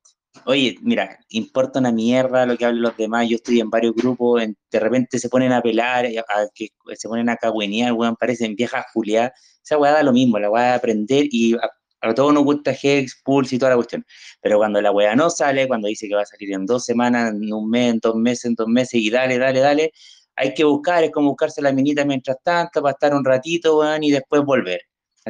[0.45, 3.27] oye, mira, importa una mierda lo que hablen los demás.
[3.29, 6.09] Yo estoy en varios grupos, en- de repente se ponen a pelar, a,
[6.41, 9.33] a que se ponen a cagüenear, weón, parecen viejas Juliá.
[9.63, 11.69] Esa weá da lo mismo, la weá de aprender y a,
[12.01, 14.05] a todos nos gusta Hex, Pulse y toda la cuestión.
[14.41, 17.33] Pero cuando la weá no sale, cuando dice que va a salir en dos semanas,
[17.33, 19.91] en un mes, en dos meses, en dos meses, y dale, dale, dale,
[20.37, 24.03] hay que buscar, es como buscarse la minita mientras tanto, para estar un ratito, weón,
[24.03, 24.81] y después volver.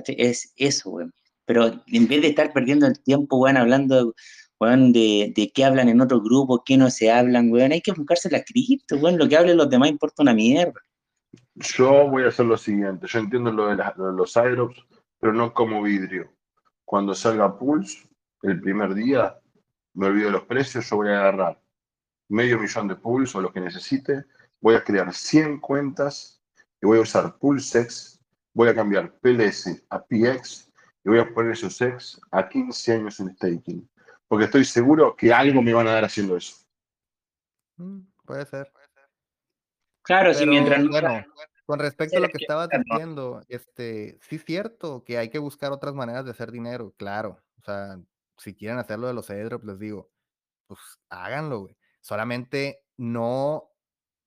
[0.05, 1.13] Es eso, weón.
[1.45, 4.13] Pero en vez de estar perdiendo el tiempo, weón, hablando,
[4.59, 7.93] weón, de, de qué hablan en otros grupos, qué no se hablan, weón, hay que
[7.93, 10.79] buscarse la cripto, weón, lo que hablen los demás importa una mierda.
[11.55, 13.07] Yo voy a hacer lo siguiente.
[13.07, 14.33] Yo entiendo lo de, la- lo de los
[15.19, 16.31] pero no como vidrio.
[16.85, 18.07] Cuando salga Pulse,
[18.43, 19.39] el primer día,
[19.93, 21.59] me olvido de los precios, yo voy a agarrar
[22.29, 24.25] medio millón de Pulse o lo que necesite,
[24.59, 26.41] voy a crear 100 cuentas
[26.81, 28.19] y voy a usar PulseX,
[28.53, 30.71] voy a cambiar PLS a PX
[31.03, 33.89] y voy a poner esos X a 15 años en staking.
[34.27, 36.55] Porque estoy seguro que algo me van a dar haciendo eso.
[37.77, 38.71] Mm, puede ser.
[40.03, 41.25] Claro, si Pero, mientras no- bueno,
[41.65, 42.77] con respecto a lo que no.
[42.79, 47.41] diciendo, este, sí es cierto que hay que buscar otras maneras de hacer dinero, claro.
[47.59, 47.99] O sea,
[48.37, 50.09] si quieren hacerlo de los airdrops, les digo,
[50.65, 50.79] pues
[51.09, 51.77] háganlo, güey.
[52.01, 53.69] Solamente no,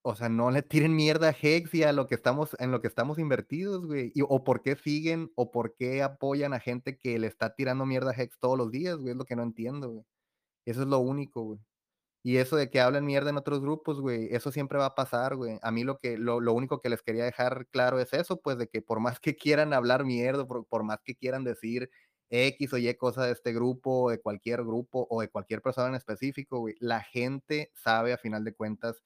[0.03, 2.81] o sea, no le tiren mierda a Hex y a lo que estamos, en lo
[2.81, 4.13] que estamos invertidos, güey.
[4.15, 7.87] Y, o por qué siguen, o por qué apoyan a gente que le está tirando
[7.87, 9.13] mierda a Hex todos los días, güey.
[9.13, 10.05] Es lo que no entiendo, güey.
[10.67, 11.61] Eso es lo único, güey.
[12.23, 15.37] Y eso de que hablan mierda en otros grupos, güey, eso siempre va a pasar,
[15.37, 15.59] güey.
[15.63, 18.59] A mí lo que, lo, lo único que les quería dejar claro es eso, pues,
[18.59, 21.91] de que por más que quieran hablar mierda, por, por más que quieran decir
[22.31, 25.95] X o Y cosa de este grupo, de cualquier grupo, o de cualquier persona en
[25.97, 29.03] específico, güey, la gente sabe a final de cuentas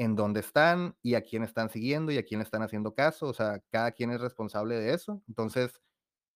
[0.00, 3.26] en dónde están y a quién están siguiendo y a quién están haciendo caso.
[3.26, 5.22] O sea, cada quien es responsable de eso.
[5.28, 5.78] Entonces,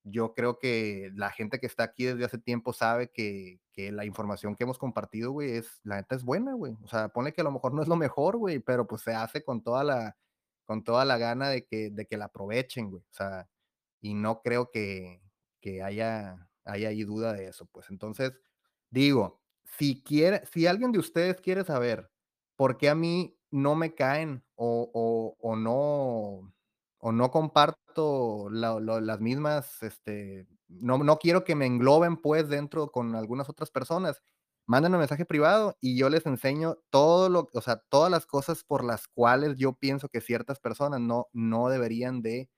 [0.02, 4.04] yo creo que la gente que está aquí desde hace tiempo sabe que, que la
[4.04, 6.76] información que hemos compartido, güey, es, la neta es buena, güey.
[6.82, 9.14] O sea, pone que a lo mejor no es lo mejor, güey, pero pues se
[9.14, 10.14] hace con toda la,
[10.66, 13.02] con toda la gana de que, de que la aprovechen, güey.
[13.02, 13.48] O sea,
[14.02, 15.22] y no creo que,
[15.62, 17.88] que haya, haya ahí duda de eso, pues.
[17.88, 18.34] Entonces,
[18.90, 22.10] digo, si quiere, si alguien de ustedes quiere saber
[22.56, 26.52] por qué a mí no me caen o, o, no
[26.98, 33.14] o no comparto las mismas, este, no, no quiero que me engloben pues dentro con
[33.14, 34.22] algunas otras personas.
[34.66, 38.64] Mándenme un mensaje privado y yo les enseño todo lo, o sea, todas las cosas
[38.64, 42.50] por las cuales yo pienso que ciertas personas no, no deberían de,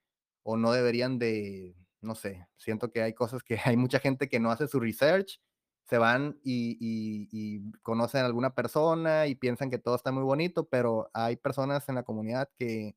[0.44, 4.40] o no deberían de, no sé, siento que hay cosas que hay mucha gente que
[4.40, 5.40] no hace su research,
[5.88, 11.10] se van y, conocen a alguna persona y piensan que todo está muy bonito, pero
[11.14, 12.96] hay personas en la comunidad que,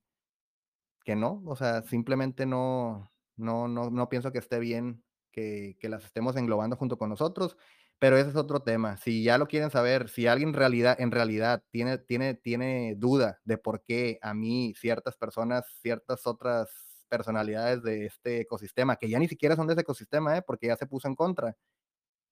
[1.03, 5.90] que no, o sea, simplemente no, no, no, no pienso que esté bien que, que
[5.90, 7.57] las estemos englobando junto con nosotros,
[7.99, 8.98] pero ese es otro tema.
[8.98, 13.40] Si ya lo quieren saber, si alguien en realidad, en realidad tiene, tiene, tiene duda
[13.44, 16.70] de por qué a mí ciertas personas, ciertas otras
[17.10, 20.41] personalidades de este ecosistema, que ya ni siquiera son de ese ecosistema, ¿eh?
[20.41, 21.57] porque ya se puso en contra,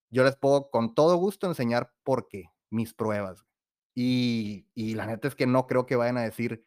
[0.10, 3.46] yo les puedo con todo gusto enseñar por qué, mis pruebas.
[3.94, 6.66] Y, y la neta es que no creo que vayan a decir,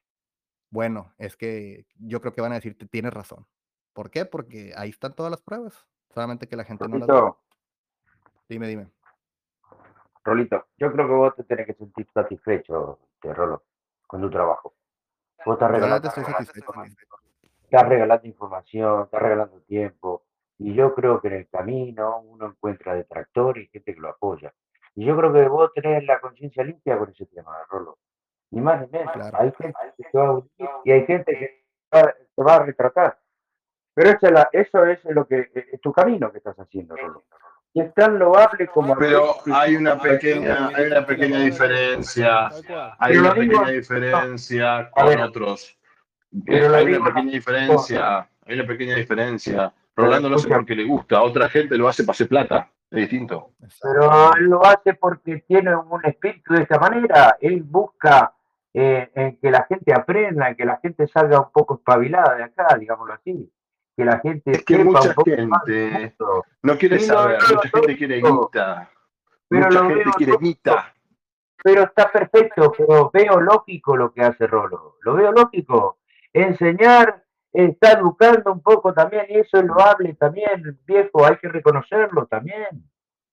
[0.71, 3.47] bueno, es que yo creo que van a decir, tienes razón.
[3.93, 4.25] ¿Por qué?
[4.25, 7.33] Porque ahí están todas las pruebas, solamente que la gente no las ve.
[8.49, 8.89] Dime, dime.
[10.25, 13.65] Rolito, yo creo que vos te tenés que sentir satisfecho, este, Rolo,
[14.07, 14.75] con tu trabajo.
[15.47, 20.25] Vos estás regalando, estás regalando información, estás regalando tiempo,
[20.62, 24.53] y yo creo que en el camino uno encuentra detractores y gente que lo apoya.
[24.95, 27.99] Y yo creo que vos tenés la conciencia limpia con ese tema, Rolo.
[28.51, 29.12] Ni más ni menos.
[29.12, 29.39] Claro.
[29.41, 30.51] Hay gente que se va a unir
[30.85, 33.19] y hay gente que se va a retratar.
[33.95, 37.24] Pero esa es la- eso es lo que es tu camino que estás haciendo, Rolo.
[37.73, 42.49] Y es tan loable como Pero hay una pequeña, hay una pequeña diferencia,
[42.99, 45.78] hay una pequeña diferencia A con otros.
[46.47, 49.73] Eh, hay una pequeña diferencia, hay una pequeña diferencia.
[49.97, 53.53] Rolando lo hace porque le gusta, otra gente lo hace para hacer plata, es distinto.
[53.83, 57.37] Pero él lo hace porque tiene un espíritu de esa manera.
[57.41, 58.35] Él busca
[58.73, 62.45] eh, en que la gente aprenda, en que la gente salga un poco espabilada de
[62.45, 63.53] acá, digámoslo así.
[63.97, 66.15] Que la gente Es que sepa mucha un poco gente
[66.62, 68.91] no quiere Sí, saber, no, mucha no, gente quiere guita,
[69.49, 70.95] Pero mucha gente veo quiere guita.
[71.62, 74.97] Pero está perfecto, pero veo lógico lo que hace Rolo.
[75.03, 75.99] Lo veo lógico.
[76.33, 82.27] Enseñar está educando un poco también, y eso es loable también, viejo, hay que reconocerlo
[82.27, 82.85] también.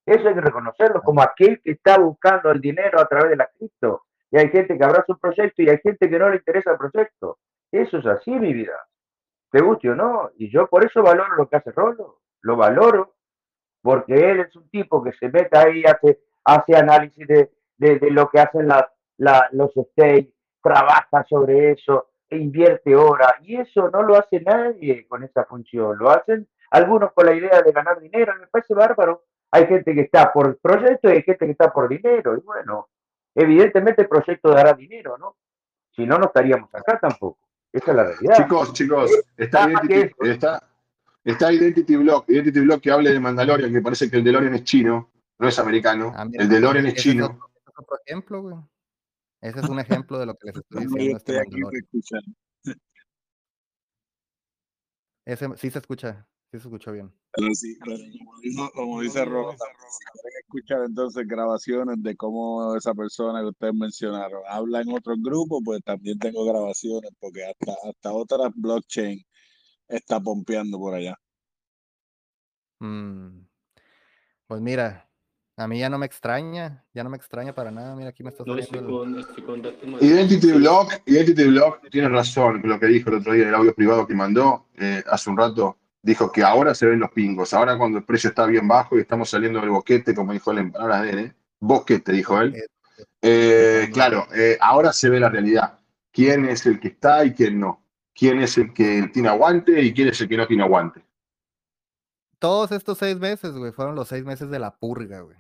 [0.05, 3.47] Eso hay que reconocerlo como aquel que está buscando el dinero a través de la
[3.47, 4.03] cripto.
[4.31, 6.77] Y hay gente que abraza un proyecto y hay gente que no le interesa el
[6.77, 7.39] proyecto.
[7.71, 8.77] Eso es así, mi vida.
[9.51, 10.31] Te guste o no.
[10.37, 12.19] Y yo por eso valoro lo que hace Rolo.
[12.41, 13.15] Lo valoro
[13.81, 18.29] porque él es un tipo que se mete ahí, hace, hace análisis de, de- lo
[18.29, 18.87] que hacen las-
[19.17, 20.27] la- los states,
[20.61, 25.97] trabaja sobre eso, e invierte horas, y eso no lo hace nadie con esa función,
[25.97, 29.23] lo hacen algunos con la idea de ganar dinero, me parece bárbaro.
[29.51, 32.89] Hay gente que está por proyecto y hay gente que está por dinero, y bueno,
[33.33, 35.37] evidentemente el proyecto dará dinero, ¿no?
[35.95, 37.39] Si no, no estaríamos acá tampoco.
[37.71, 38.35] Esa es la realidad.
[38.35, 40.63] Chicos, chicos, está Identity, está,
[41.23, 44.63] está Identity Block, Identity Block que hable de Mandalorian, que parece que el DeLorean es
[44.63, 47.25] chino, no es americano, Ah, mira, el DeLorean es chino.
[47.77, 48.55] otro, ejemplo, güey.
[49.41, 51.17] Ese es un ejemplo de lo que les estoy Yo diciendo.
[51.17, 51.77] Este estoy aquí.
[55.25, 57.13] Ese sí se escucha, sí se escuchó bien.
[57.33, 59.57] Pero sí, pero como, dijo- como dice si quieren
[60.41, 65.81] escuchar entonces grabaciones de cómo esa persona que ustedes mencionaron habla en otros grupos, pues
[65.83, 69.21] también tengo grabaciones, porque hasta, hasta otras blockchain
[69.87, 71.15] está pompeando por allá.
[72.79, 73.45] Mm,
[74.47, 75.06] Pues mira,
[75.59, 77.95] a mí ya no me extraña, ya no me extraña para nada.
[77.95, 79.59] Mira, aquí me está No, estoy saliendo el- estoy con.
[79.99, 83.55] Identity Block, Identity Block tiene razón con lo que dijo el otro día en el
[83.55, 85.77] audio privado que mandó eh, hace un rato.
[86.01, 89.01] Dijo que ahora se ven los pingos, ahora cuando el precio está bien bajo y
[89.01, 91.33] estamos saliendo del boquete, como dijo él en palabras de él, ¿eh?
[91.59, 92.55] boquete, dijo él.
[93.21, 95.79] Eh, claro, eh, ahora se ve la realidad.
[96.11, 97.83] ¿Quién es el que está y quién no?
[98.13, 101.03] ¿Quién es el que tiene aguante y quién es el que no tiene aguante?
[102.39, 105.37] Todos estos seis meses, güey, fueron los seis meses de la purga, güey.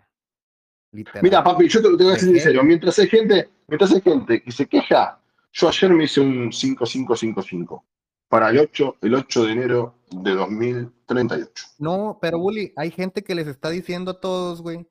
[0.97, 1.23] Literal.
[1.23, 2.39] Mira, papi, yo te, te voy a ¿De decir qué?
[2.39, 5.19] sincero, mientras hay gente, mientras hay gente que se queja,
[5.53, 7.83] yo ayer me hice un 5555
[8.27, 11.65] para el 8, el 8 de enero de 2038.
[11.79, 14.87] No, pero Bully, hay gente que les está diciendo a todos, güey,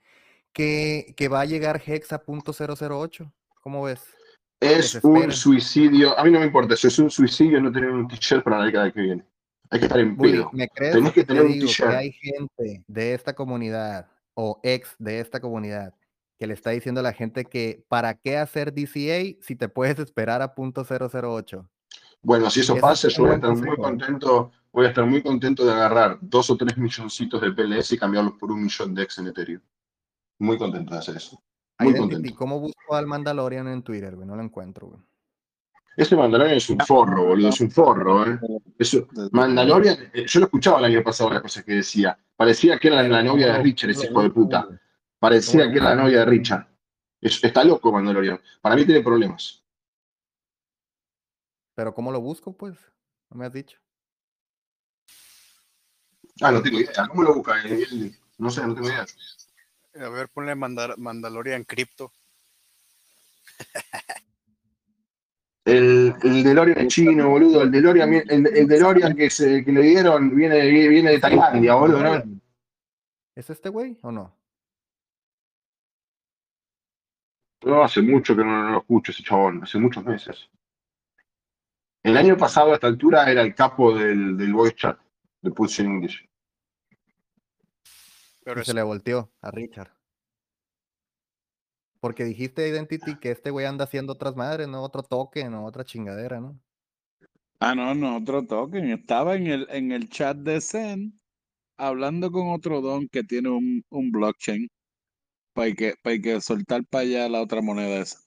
[0.52, 3.30] que, que va a llegar Hex a punto .008.
[3.62, 4.00] ¿Cómo ves?
[4.60, 7.90] Que Es un suicidio, a mí no me importa eso, es un suicidio no tener
[7.90, 9.24] un t-shirt para la década que viene.
[9.70, 10.50] Hay que estar en Bully, pedo.
[10.52, 11.90] ¿me crees Tenés que que te tener un digo que t-shirt.
[11.94, 15.94] hay gente de esta comunidad o ex de esta comunidad
[16.38, 19.98] que le está diciendo a la gente que para qué hacer DCA si te puedes
[19.98, 21.66] esperar a punto .008?
[22.22, 25.64] Bueno, si eso pasa, yo voy a estar muy contento, voy a estar muy contento
[25.64, 29.18] de agarrar dos o tres milloncitos de PLS y cambiarlos por un millón de X
[29.18, 29.62] en Ethereum.
[30.38, 31.42] Muy contento de hacer eso.
[31.78, 32.38] Muy Identity, contento.
[32.38, 34.26] ¿cómo busco al Mandalorian en Twitter, güey?
[34.26, 35.00] No lo encuentro, güey.
[35.96, 38.38] Ese Mandalorian es un forro, boludo, es un forro, ¿eh?
[38.78, 42.18] Eso, Mandalorian, yo lo escuchaba el año pasado las cosas que decía.
[42.36, 44.68] Parecía que era la novia de Richard, ese hijo de puta.
[45.18, 46.66] Parecía que era la novia de Richard.
[47.20, 48.38] Es- está loco Mandalorian.
[48.60, 49.62] Para mí tiene problemas.
[51.74, 52.76] Pero ¿cómo lo busco, pues?
[53.30, 53.78] No me has dicho.
[56.42, 57.08] Ah, no tengo idea.
[57.08, 57.54] ¿Cómo lo busca?
[58.36, 59.06] No sé, no tengo idea.
[59.98, 62.12] A ver, ponle Mandalorian Crypto.
[65.66, 67.62] El, el DeLorean es chino, boludo.
[67.62, 72.02] El DeLorean, el, el DeLorean que, se, que le dieron viene, viene de Tailandia, boludo.
[72.02, 72.40] ¿no?
[73.34, 74.32] ¿Es este güey o no?
[77.64, 80.48] No, hace mucho que no, no lo escucho ese chabón, hace muchos meses.
[82.04, 85.00] El año pasado, a esta altura, era el capo del, del voice chat
[85.42, 86.28] de Pulse in English.
[88.44, 89.95] Pero se le volteó a Richard.
[92.06, 94.80] Porque dijiste Identity que este güey anda haciendo otras madres, ¿no?
[94.84, 96.56] Otro token o otra chingadera, ¿no?
[97.58, 98.92] Ah, no, no, otro token.
[98.92, 101.20] Estaba en el, en el chat de Zen
[101.76, 104.68] hablando con otro don que tiene un, un blockchain
[105.52, 108.20] para que, para que soltar para allá la otra moneda esa.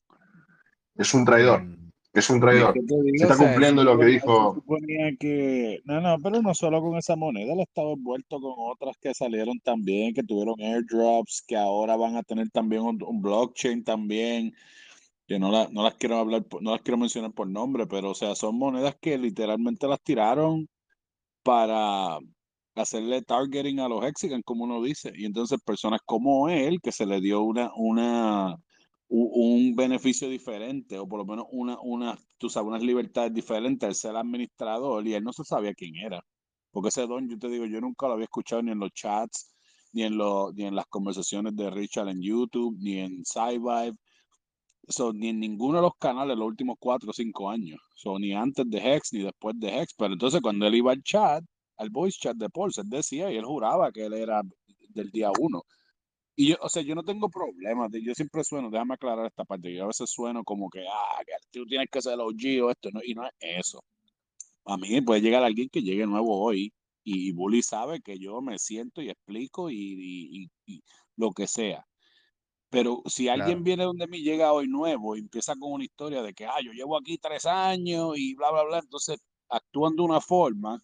[0.96, 1.64] Es un traidor.
[2.14, 2.74] Es un es traidor.
[2.74, 4.54] que Se está o sea, cumpliendo lo que dijo.
[4.56, 5.80] suponía que...
[5.86, 9.60] No, no, pero no solo con esa moneda, él estaba envuelto con otras que salieron
[9.60, 14.54] también, que tuvieron airdrops, que ahora van a tener también un, un blockchain también,
[15.28, 18.16] que no, la- no las quiero hablar, no las quiero mencionar por nombre, pero o
[18.16, 20.68] sea, son monedas que literalmente las tiraron
[21.44, 22.20] para
[22.76, 25.12] hacerle targeting a los Hexagon, como uno dice.
[25.16, 28.56] Y entonces personas como él, que se le dio una, una,
[29.10, 33.96] un beneficio diferente, o por lo menos una, una, tú sabes, unas libertades diferentes al
[33.96, 36.24] ser administrador, y él no se sabía quién era.
[36.72, 39.52] Porque ese don, yo te digo, yo nunca lo había escuchado ni en los chats,
[39.94, 43.96] ni en, los ni en las conversaciones de Richard en YouTube, ni en SciVibe,
[44.88, 47.80] so, ni en ninguno de los canales los últimos cuatro o cinco años.
[47.96, 49.94] So, ni antes de Hex, ni después de Hex.
[49.98, 51.44] Pero entonces cuando él iba al chat,
[51.78, 54.42] al voice chat de Pulse, él decía y él juraba que él era
[54.90, 55.64] del día uno.
[56.40, 57.92] Y yo, o sea, yo no tengo problemas.
[58.02, 59.74] Yo siempre sueno, déjame aclarar esta parte.
[59.74, 62.90] Yo a veces sueno como que, ah, que tú tienes que ser OG o esto,
[62.94, 63.84] no, y no es eso.
[64.66, 68.60] A mí puede llegar alguien que llegue nuevo hoy y Bully sabe que yo me
[68.60, 70.84] siento y explico y, y- y- y
[71.18, 71.86] lo que sea.
[72.70, 73.64] Pero si alguien claro.
[73.64, 76.72] viene donde mí, llega hoy nuevo y empieza con una historia de que, ah, yo
[76.74, 80.80] llevo aquí tres años y bla, bla, bla, entonces actúan de una forma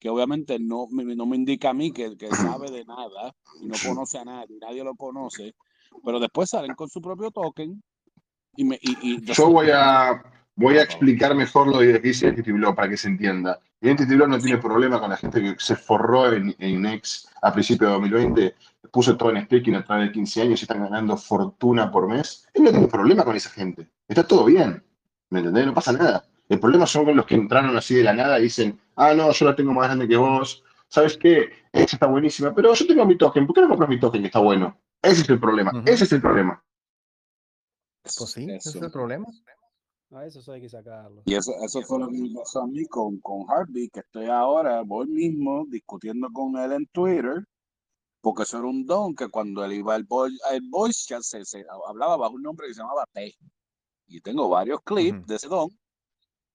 [0.00, 3.66] que obviamente no, me- no me indica a mí que, que sabe de nada y
[3.66, 5.54] no conoce a nadie, nadie lo conoce,
[6.04, 7.80] pero después salen con su propio token
[8.56, 8.78] y me...
[8.82, 10.22] Y, y entonces- Yo voy a,
[10.56, 13.60] voy a explicar mejor lo que dice Identity Block para que se entienda.
[13.82, 17.52] Identity Block no tiene problema con la gente que se forró en, en X a
[17.52, 18.54] principios de 2020,
[18.90, 22.46] puso todo en staking a través de 15 años y están ganando fortuna por mes.
[22.54, 23.86] Él no tiene problema con esa gente.
[24.08, 24.82] Está todo bien.
[25.30, 25.66] ¿Me entendés?
[25.66, 26.24] No pasa nada.
[26.48, 29.32] El problema son con los que entraron así de la nada y dicen, ah, no,
[29.32, 30.62] yo la tengo más grande que vos.
[30.88, 31.50] ¿Sabes qué?
[31.72, 33.46] Esa está buenísima, pero yo tengo mi token.
[33.46, 34.78] ¿Por qué no compras mi token que está bueno?
[35.00, 35.70] Ese es el problema.
[35.72, 35.82] Ujú.
[35.86, 36.62] Ese es el problema.
[38.02, 39.26] Pues sí, ese es el problema.
[40.12, 41.22] A eso hay que sacarlo.
[41.24, 44.26] Y eso, eso fue lo que me pasó a mí con, con Heartbeat, que estoy
[44.26, 47.44] ahora, voy mismo discutiendo con él en Twitter,
[48.20, 51.44] porque eso era un don que cuando él iba al voice, al voice chat se,
[51.44, 53.32] se hablaba bajo un nombre que se llamaba T.
[54.08, 55.26] Y tengo varios clips Ujú.
[55.26, 55.68] de ese don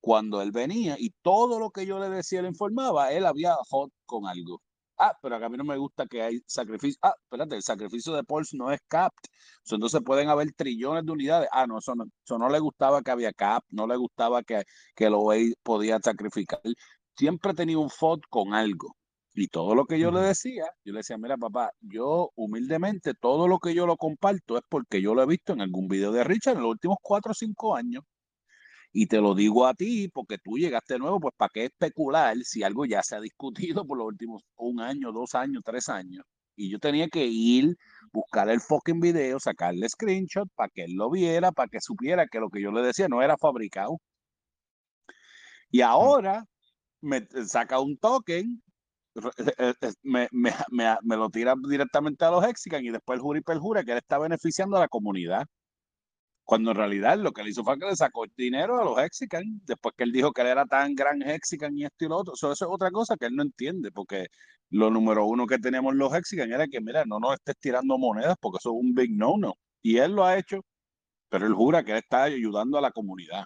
[0.00, 3.90] cuando él venía y todo lo que yo le decía, le informaba, él había hot
[4.06, 4.62] con algo.
[4.98, 6.98] Ah, pero a mí no me gusta que hay sacrificio.
[7.02, 8.80] Ah, espérate, el sacrificio de Pulse no es.
[9.62, 11.48] So, entonces pueden haber trillones de unidades.
[11.52, 14.62] Ah, no, eso no, eso no le gustaba que había cap, no le gustaba que,
[14.94, 16.60] que el OA podía sacrificar.
[17.16, 18.96] Siempre tenía un FOD con algo.
[19.34, 23.48] Y todo lo que yo le decía, yo le decía, mira, papá, yo humildemente, todo
[23.48, 26.24] lo que yo lo comparto es porque yo lo he visto en algún video de
[26.24, 28.02] Richard en los últimos cuatro o cinco años.
[28.92, 32.62] Y te lo digo a ti porque tú llegaste nuevo, pues para qué especular si
[32.62, 36.24] algo ya se ha discutido por los últimos un año, dos años, tres años.
[36.56, 37.76] Y yo tenía que ir,
[38.12, 42.40] buscar el fucking video, sacarle screenshot para que él lo viera, para que supiera que
[42.40, 43.98] lo que yo le decía no era fabricado.
[45.70, 46.44] Y ahora
[47.02, 48.62] me saca un token,
[49.14, 53.18] re- eh, eh, me, me, me, me lo tira directamente a los Hexican y después
[53.18, 55.46] el jura y perjura que él está beneficiando a la comunidad.
[56.46, 58.96] Cuando en realidad lo que le hizo fue que le sacó el dinero a los
[58.96, 62.18] Hexican, después que él dijo que él era tan gran Hexican y esto y lo
[62.18, 62.36] otro.
[62.36, 64.28] So, eso es otra cosa que él no entiende, porque
[64.70, 68.36] lo número uno que teníamos los Hexican era que, mira, no nos estés tirando monedas
[68.40, 69.54] porque eso es un big no-no.
[69.82, 70.64] Y él lo ha hecho,
[71.28, 73.44] pero él jura que él está ayudando a la comunidad.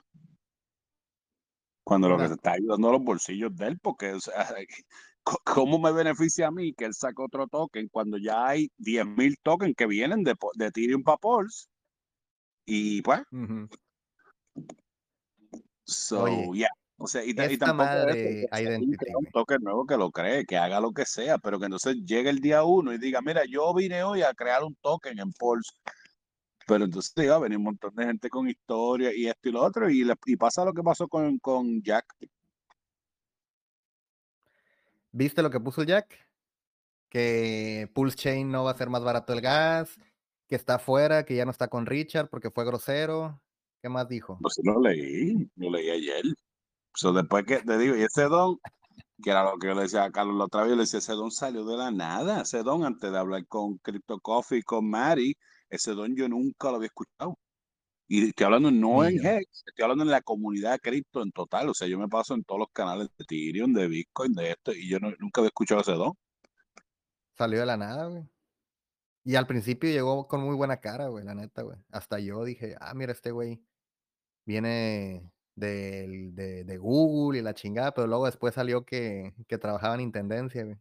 [1.83, 4.47] Cuando lo que se está ayudando a los bolsillos de él, porque, o sea,
[5.45, 9.75] ¿cómo me beneficia a mí que él saque otro token cuando ya hay 10.000 tokens
[9.75, 11.67] que vienen de, de Ethereum para Pulse?
[12.73, 13.21] Y pues.
[15.83, 16.69] So, Oye, yeah.
[16.99, 18.47] O sea, y, y tampoco madre
[19.17, 22.31] un token nuevo que lo cree, que haga lo que sea, pero que entonces llegue
[22.31, 25.73] el día uno y diga, mira, yo vine hoy a crear un token en Pulse,
[26.67, 29.63] pero entonces iba a venir un montón de gente con historia y esto y lo
[29.65, 32.05] otro, y, le- y pasa lo que pasó con, con Jack.
[35.11, 36.17] ¿Viste lo que puso Jack?
[37.09, 39.99] Que Pulse Chain no va a ser más barato el gas,
[40.51, 43.41] que está afuera, que ya no está con Richard porque fue grosero.
[43.81, 44.37] ¿Qué más dijo?
[44.43, 46.25] Pues lo leí, lo leí ayer.
[46.95, 48.59] So, después que te digo, y ese don,
[49.23, 50.99] que era lo que yo le decía a Carlos la otra vez, yo le decía,
[50.99, 54.91] ese don salió de la nada, ese don antes de hablar con Crypto Coffee, con
[54.91, 55.37] Mari,
[55.71, 57.39] ese don yo nunca lo había escuchado.
[58.09, 59.25] Y estoy hablando no en.
[59.25, 61.69] Hex, estoy hablando en la comunidad cripto en total.
[61.69, 64.73] O sea, yo me paso en todos los canales de Ethereum, de Bitcoin, de esto,
[64.73, 66.15] y yo no- nunca había escuchado ese don.
[67.39, 68.25] Salió de la nada, güey.
[69.25, 71.77] Y al principio llegó con muy buena cara, güey, la neta, güey.
[71.91, 73.61] Hasta yo dije, ah, mira, este güey
[74.47, 79.95] viene del- de, de Google y la chingada, pero luego después salió que, que trabajaba
[79.95, 80.77] en Intendencia, güey.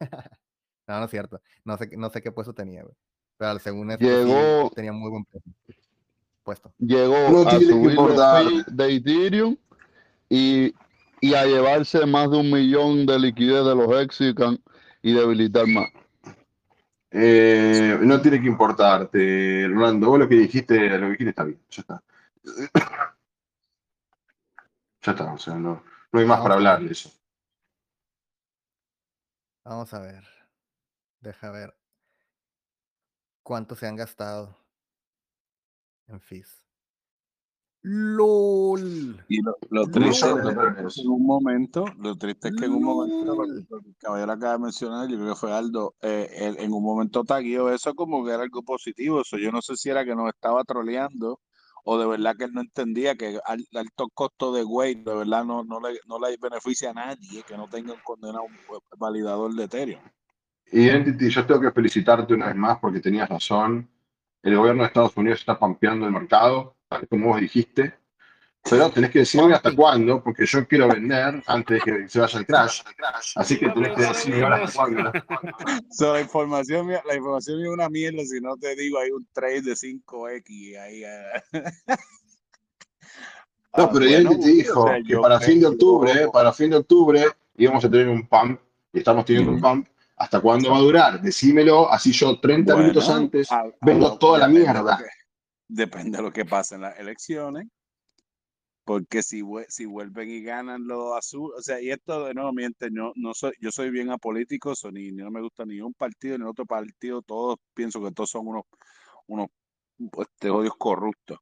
[0.86, 1.40] no, no es cierto.
[1.64, 2.94] No sé, no sé qué puesto tenía, güey.
[3.38, 5.50] Pero según esto Llegó- sí tenía muy buen puesto.
[6.42, 6.72] puesto.
[6.78, 9.56] Llegó No a subir los de Ethereum
[10.28, 10.74] y,
[11.20, 14.58] y a llevarse más de un millón de liquidez de los Hexican
[15.02, 15.86] y debilitar más.
[17.10, 20.08] Eh, no tiene que importarte, Rolando.
[20.08, 21.60] Vos lo que dijiste, lo que dijiste está bien.
[21.70, 22.02] Ya está.
[25.00, 27.08] Ya está, o sea, no, no hay más para hablar de eso.
[29.64, 30.24] Vamos a ver.
[31.20, 31.76] Deja ver.
[33.44, 34.58] ¿Cuánto se han gastado
[36.08, 36.67] en fees?
[37.90, 39.24] LOL.
[39.28, 40.26] Y lo, lo triste
[40.86, 43.66] es en un momento, lo triste es que en un momento, el
[43.98, 47.70] caballero acaba de mencionar, yo creo que fue Aldo, eh, él en un momento taguió
[47.72, 49.22] eso como que era algo positivo.
[49.22, 51.40] Eso yo no sé si era que nos estaba troleando
[51.84, 55.44] o de verdad que él no entendía que al alto costo de weight de verdad
[55.44, 59.54] no, no, le, no le beneficia a nadie que no tenga un condenado un validador
[59.54, 60.02] de Ethereum.
[60.70, 63.88] Identity, yo tengo que felicitarte una vez más porque tenías razón.
[64.42, 66.76] El gobierno de Estados Unidos está pampeando el mercado,
[67.08, 67.94] como vos dijiste.
[68.70, 72.40] Pero tenés que decirme hasta cuándo, porque yo quiero vender antes de que se vaya
[72.40, 72.82] el crash.
[73.36, 75.12] Así que tenés que decirme hasta cuándo.
[75.90, 79.26] So, la información mía, la información es una mierda si no te digo hay un
[79.32, 81.04] trade de 5X ahí.
[81.04, 81.22] eh.
[83.76, 86.70] No, Ah, pero bueno, Identity dijo o sea, que para fin de octubre, para fin
[86.70, 87.24] de octubre
[87.58, 88.58] íbamos a tener un pump
[88.92, 89.86] y estamos teniendo un pump.
[90.16, 91.20] ¿Hasta cuándo va a durar?
[91.22, 94.98] Decímelo, así yo 30 Bueno, minutos antes a- a vendo toda la mierda.
[94.98, 95.04] que-
[95.68, 97.68] Depende de lo que pase en las elecciones.
[98.84, 102.52] Porque si, vue- si vuelven y ganan los azules, o sea, y esto de nuevo
[102.54, 105.92] miente, no, no soy, yo soy bien apolítico, so, ni, no me gusta ni un
[105.94, 108.62] partido ni otro partido, todos pienso que todos son unos,
[109.28, 109.48] unos
[110.20, 111.38] este, odios corruptos.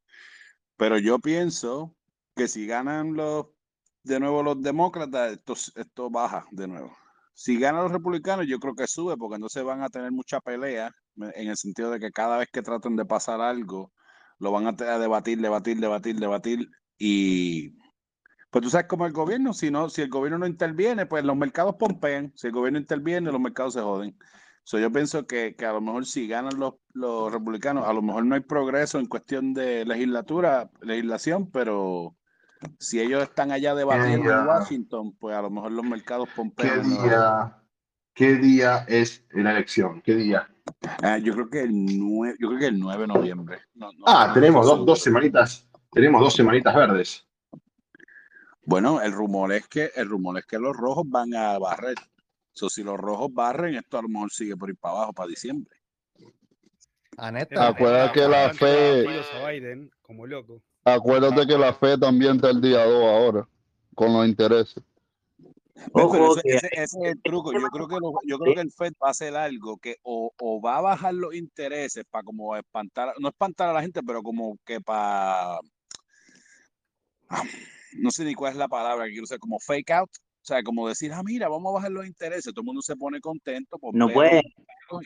[0.76, 1.94] Pero yo pienso
[2.36, 3.46] que si ganan los
[4.04, 6.96] de nuevo los demócratas, esto, esto baja de nuevo.
[7.34, 10.90] Si ganan los republicanos, yo creo que sube, porque entonces van a tener mucha pelea,
[11.16, 13.92] en el sentido de que cada vez que traten de pasar algo,
[14.38, 17.70] lo van a, debatir, debatir, debatir, debatir, y
[18.50, 21.36] pues tú sabes como el gobierno, si no, si el gobierno no interviene, pues los
[21.36, 24.16] mercados pompean, si el gobierno interviene, los mercados se joden.
[24.62, 28.02] So, yo pienso que, que a lo mejor si ganan los, los republicanos, a lo
[28.02, 32.16] mejor no hay progreso en cuestión de legislatura, legislación, pero
[32.78, 34.46] si ellos están allá debatiendo en?
[34.46, 36.82] Washington, pues a lo mejor los mercados ¿Qué pompean.
[36.82, 37.04] nuevo.
[37.04, 37.62] día,
[38.12, 40.00] ¿Qué día es la elección?
[40.02, 40.48] ¿Qué día?
[41.02, 43.58] Ah, yo creo que el 9, yo creo que el 9 de noviembre.
[43.74, 47.26] No, no, Ah, no tenemos dos, dos semanitas, tenemos dos semanitas verdes.
[48.64, 51.94] Bueno, el rumor es que el rumor es que los rojos van a barrer.
[52.52, 55.28] So, si los rojos barren, esto a lo mejor sigue por ir para abajo para
[55.28, 55.76] diciembre.
[57.32, 57.68] Neta.
[57.68, 60.62] Acuérdate que la fe, Tiros a Biden como loco.
[60.84, 63.48] acuérdate que la fe también está el día 2 ahora,
[63.94, 64.82] con los intereses.
[65.92, 67.52] Ojo ese, que ese- ese es el truco.
[67.52, 70.32] Yo creo que lo- yo creo que el Fed va a hacer algo que o,
[70.38, 74.22] o va a bajar los intereses para como espantar, no espantar a la gente, pero
[74.22, 75.58] como que para
[77.98, 80.10] no sé ni cuál es la palabra que quiero usar, como fake out.
[80.12, 82.94] O sea, como decir, ah, mira, vamos a bajar los intereses, todo el mundo se
[82.94, 84.42] pone contento, no pompea puede,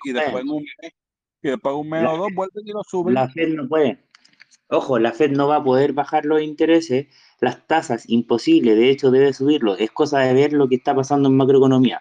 [0.04, 0.92] y después en un mes,
[1.42, 3.14] y después en un mes La- o dos vuelven y lo suben.
[3.14, 3.98] la Fed no puede.
[4.70, 7.06] Ojo, la Fed no va a poder bajar los intereses,
[7.40, 9.80] las tasas, imposible, de hecho debe subirlos.
[9.80, 12.00] Es cosa de ver lo que está pasando en macroeconomía.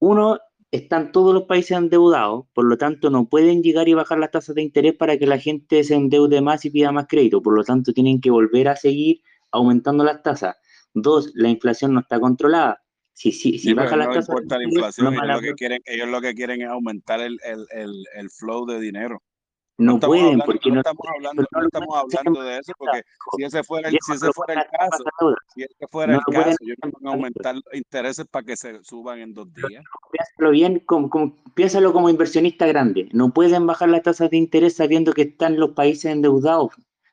[0.00, 0.38] Uno,
[0.72, 4.56] están todos los países endeudados, por lo tanto no pueden llegar y bajar las tasas
[4.56, 7.62] de interés para que la gente se endeude más y pida más crédito, por lo
[7.62, 9.20] tanto tienen que volver a seguir
[9.52, 10.56] aumentando las tasas.
[10.92, 12.82] Dos, la inflación no está controlada.
[13.12, 15.80] Si, si, si Sí, bajan las no tasas importa la inflación, ellos lo que quieren,
[15.84, 19.22] ellos lo que quieren es aumentar el, el, el, el flow de dinero.
[19.76, 23.02] No estamos pueden, hablando, porque no no- estamos hablando, no estamos hablando de eso, porque
[23.36, 25.04] si ese fuera el, si ese fuera el caso,
[25.54, 28.56] si ese fuera No el caso, ellos no van a aumentar los intereses para que
[28.56, 29.82] se suban en dos días.
[30.12, 33.08] piénsalo bien, como, como- piénsalo como inversionista grande.
[33.12, 36.70] No pueden bajar las tasas de interés sabiendo que están los países endeudados.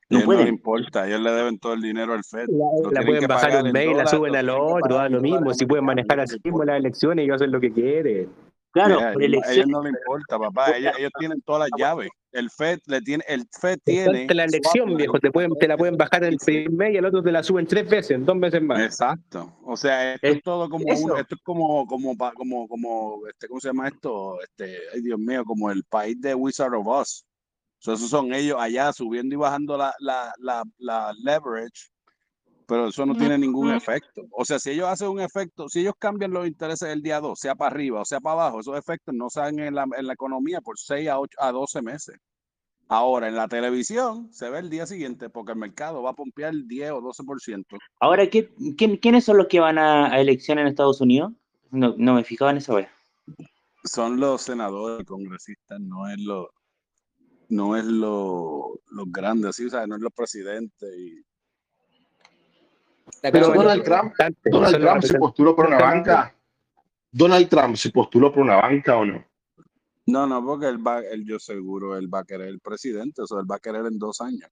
[0.09, 0.47] No ellos no les pueden.
[0.49, 2.45] importa, ellos le deben todo el dinero al Fed.
[2.91, 5.53] La, pueden bajar un en mail, la suben lo al otro, da lo mismo.
[5.53, 8.29] Si pueden manejar así mismo las elecciones, ellos hacen lo que quieren.
[8.71, 10.77] Claro, a ellos no les importa, papá.
[10.77, 12.09] Ellos, ellos tienen todas las llaves.
[12.31, 15.19] El Fed le tiene, el Fed tiene la elección, viejo.
[15.19, 17.43] Te, pueden, te la pueden bajar en el primer mes y al otro te la
[17.43, 18.79] suben tres veces, dos veces más.
[18.79, 19.53] Exacto.
[19.65, 21.13] O sea, esto Es- es todo como eso.
[21.13, 24.41] un, esto es como, como, pa- como, como, este, ¿cómo se llama esto?
[24.41, 27.25] Este, ay Dios mío, como el país de Wizard of Oz.
[27.79, 31.89] So, esos son ellos allá subiendo y bajando la, la, la, la leverage,
[32.71, 34.21] pero eso no tiene ningún efecto.
[34.31, 37.37] O sea, si ellos hacen un efecto, si ellos cambian los intereses el día 2,
[37.37, 40.13] sea para arriba o sea para abajo, esos efectos no salen en la, en la
[40.13, 42.15] economía por 6 a, 8, a 12 meses.
[42.87, 46.53] Ahora, en la televisión se ve el día siguiente porque el mercado va a pompear
[46.53, 47.77] el 10 o 12%.
[47.99, 51.33] Ahora, ¿qué, quién- ¿quiénes son los que van a, a elecciones en Estados Unidos?
[51.71, 52.87] No, no me fijaba en esa vez.
[53.83, 56.51] Son los senadores y congresistas, no es lo,
[57.49, 59.65] no es lo, los grandes, ¿sí?
[59.65, 60.89] o sea, no es los presidentes.
[60.97, 61.21] Y...
[63.21, 64.13] Pero Donald Trump,
[64.43, 66.35] Donald Trump se postuló por una banca.
[67.11, 69.25] Donald Trump se postuló por una banca o no?
[70.05, 73.27] No, no, porque él va, él, yo seguro, él va a querer el presidente, o
[73.27, 74.49] sea, él va a querer en dos años.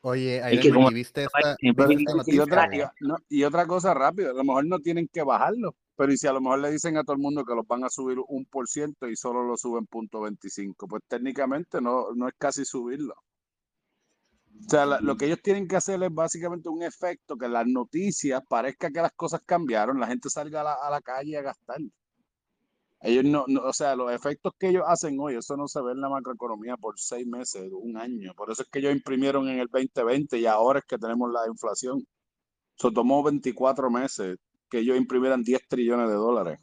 [0.00, 2.42] Oye, Es que como ¿viste esta, y, noticia?
[2.42, 6.12] otra, y, no, y otra cosa rápido, a lo mejor no tienen que bajarlo, pero
[6.12, 7.88] y si a lo mejor le dicen a todo el mundo que los van a
[7.88, 12.34] subir un por ciento y solo lo suben punto 25, pues técnicamente no, no es
[12.36, 13.14] casi subirlo.
[14.66, 17.66] O sea, la- lo que ellos tienen que hacer es básicamente un efecto que las
[17.66, 21.42] noticias parezca que las cosas cambiaron, la gente salga a la, a la calle a
[21.42, 21.78] gastar.
[23.00, 25.92] Ellos no, no- o sea, los efectos que ellos hacen hoy, eso no se ve
[25.92, 28.32] en la macroeconomía por seis meses, un año.
[28.34, 31.46] Por eso es que ellos imprimieron en el 2020 y ahora es que tenemos la
[31.46, 32.04] inflación.
[32.78, 34.38] Eso tomó 24 meses
[34.70, 36.58] que ellos imprimieran 10 trillones de dólares.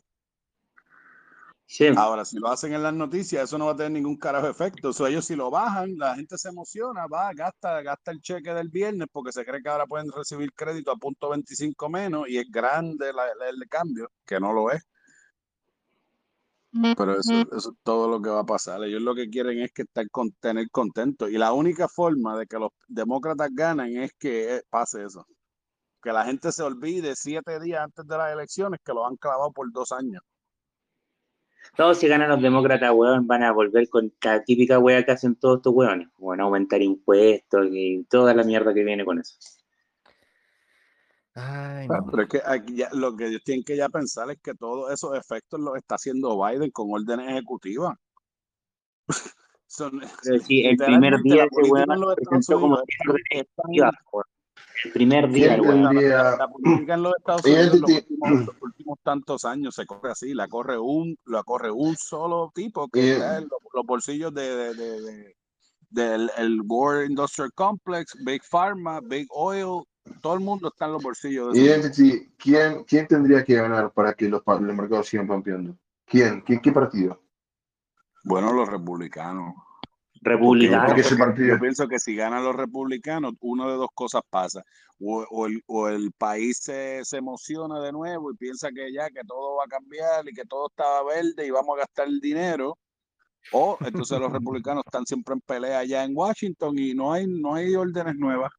[1.98, 4.90] Ahora, si lo hacen en las noticias, eso no va a tener ningún carajo efecto.
[4.90, 8.54] O sea, ellos si lo bajan, la gente se emociona, va, gasta, gasta el cheque
[8.54, 12.38] del viernes porque se cree que ahora pueden recibir crédito a punto 25 menos y
[12.38, 14.84] es grande la- la- el cambio, que no lo es.
[16.96, 18.84] Pero eso, eso es todo lo que va a pasar.
[18.84, 21.28] Ellos lo que quieren es que estar con, tener contento.
[21.30, 25.26] Y la única forma de que los demócratas ganen es que eh, pase eso.
[26.04, 29.52] Que la gente se olvide siete días antes de las elecciones que lo han clavado
[29.52, 30.22] por dos años.
[31.76, 35.36] Todos si ganan los demócratas, weón, van a volver con la típica wea que hacen
[35.36, 36.10] todos estos weones.
[36.18, 39.36] Bueno, aumentar impuestos y toda la mierda que viene con eso.
[41.34, 42.06] Ay, no.
[42.12, 44.92] Pero es que aquí ya- lo que ellos tienen que ya pensar es que todos
[44.92, 47.98] esos efectos los está haciendo Biden con órdenes ejecutivas.
[49.68, 54.26] Son, Pero sí, el primer día política weón presentó como órdenes ejecutivas, weón.
[54.86, 55.84] El primer día, ¿Quién el weón.
[55.90, 56.36] tendría?
[56.38, 58.14] la política en los Estados Unidos los Identity.
[58.14, 62.52] últimos, los últimos tantos años se corre así, la corre un, la corre un solo
[62.56, 65.36] tipo que Y- está en los, los bolsillos de, de- de- de-
[65.90, 69.84] del el War Industrial Complex, Big Pharma, Big Oil,
[70.22, 71.60] todo el mundo está en los bolsillos de.
[71.62, 75.76] Identity, ¿quién, ¿quién tendría que ganar para que los, los mercados sigan pompeando?
[76.06, 76.42] ¿Quién?
[76.44, 77.22] ¿Qué, qué partido?
[78.24, 79.54] Bueno, los republicanos.
[80.22, 80.96] Republicanos.
[81.38, 84.64] Yo pienso que si ganan los republicanos, una de dos cosas pasa.
[85.00, 89.10] O, o el, o el país se, se emociona de nuevo y piensa que ya,
[89.10, 92.20] que todo va a cambiar y que todo estaba verde y vamos a gastar el
[92.20, 92.78] dinero.
[93.52, 97.56] O entonces los republicanos están siempre en pelea allá en Washington y no hay, no
[97.56, 98.52] hay órdenes nuevas.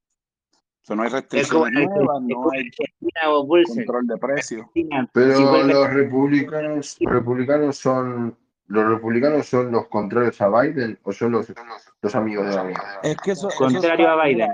[0.83, 4.67] O sea, no hay Es como, restricciones es nuevas, no hay control de precios.
[5.13, 8.37] Pero los republicanos, los republicanos son,
[8.73, 11.53] los republicanos son los contrarios a Biden o son los,
[12.01, 12.77] los amigos de Biden.
[13.03, 14.49] Es que eso, eso contrario a Biden.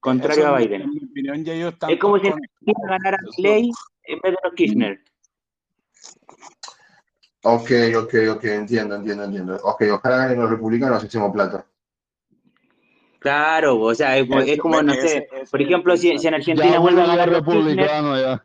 [0.00, 0.82] Contrario eso a Biden.
[1.10, 3.70] opinión ellos Es como si Argentina ganara Milei
[4.04, 5.00] en vez de los Kirchner.
[7.42, 9.56] Ok, ok, ok, entiendo, entiendo, entiendo.
[9.62, 11.64] Ok, ojalá ganen los republicanos, hacemos plata.
[13.20, 16.34] Claro, o sea, es, como- es Eso, como, no sé, por ejemplo, si, si en.
[16.34, 18.44] Argentina Ya vuelven a ganar los Kirchner, republicanos ya.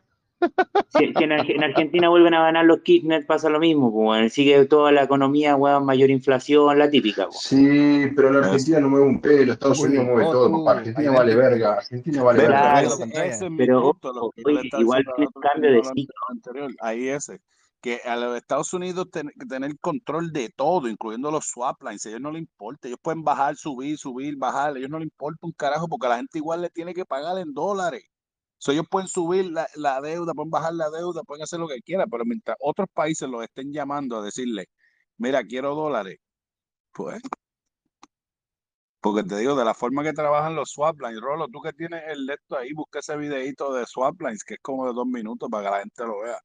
[0.88, 4.64] Si, si en, en Argentina vuelven a ganar los Kirchner, pasa lo mismo, pues, sigue
[4.66, 7.40] toda la economía, weón, mayor inflación, la típica, pues.
[7.40, 8.46] Sí, pero la.
[8.46, 10.78] Argentina no mueve un pelo, Estados Unidos mueve oh, todo, tú, papá.
[10.78, 12.82] Argentina vale verga, Argentina vale Pero verga.
[12.82, 16.14] Ese, es pero punto, lo que oye, igual tiene cambio de ciclo.
[16.28, 16.70] anterior.
[16.80, 17.40] Ahí ese.
[17.80, 22.04] Que a los Estados Unidos ten- que tener control de todo, incluyendo los swap lines,
[22.06, 22.88] a ellos no les importa.
[22.88, 24.74] Ellos pueden bajar, subir, subir, bajar.
[24.74, 27.04] A ellos no les importa un carajo porque a la gente igual le tiene que
[27.04, 28.04] pagar en dólares.
[28.58, 31.82] So, ellos pueden subir la, la deuda, pueden bajar la deuda, pueden hacer lo que
[31.82, 34.66] quieran, pero mientras otros países los estén llamando a decirle,
[35.18, 36.18] mira, quiero dólares,
[36.92, 37.22] pues,
[39.00, 42.02] porque te digo, de la forma que trabajan los swap lines, Rolo, tú que tienes
[42.08, 45.06] el de esto ahí, busca ese videito de swap lines, que es como de dos
[45.06, 46.40] minutos para que la gente lo vea.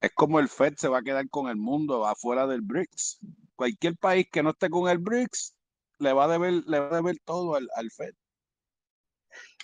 [0.00, 3.18] Es como el Fed se va a quedar con el mundo afuera del BRICS.
[3.56, 5.56] Cualquier país que no esté con el BRICS
[5.98, 8.14] le va a deber, le va a deber todo al, al Fed.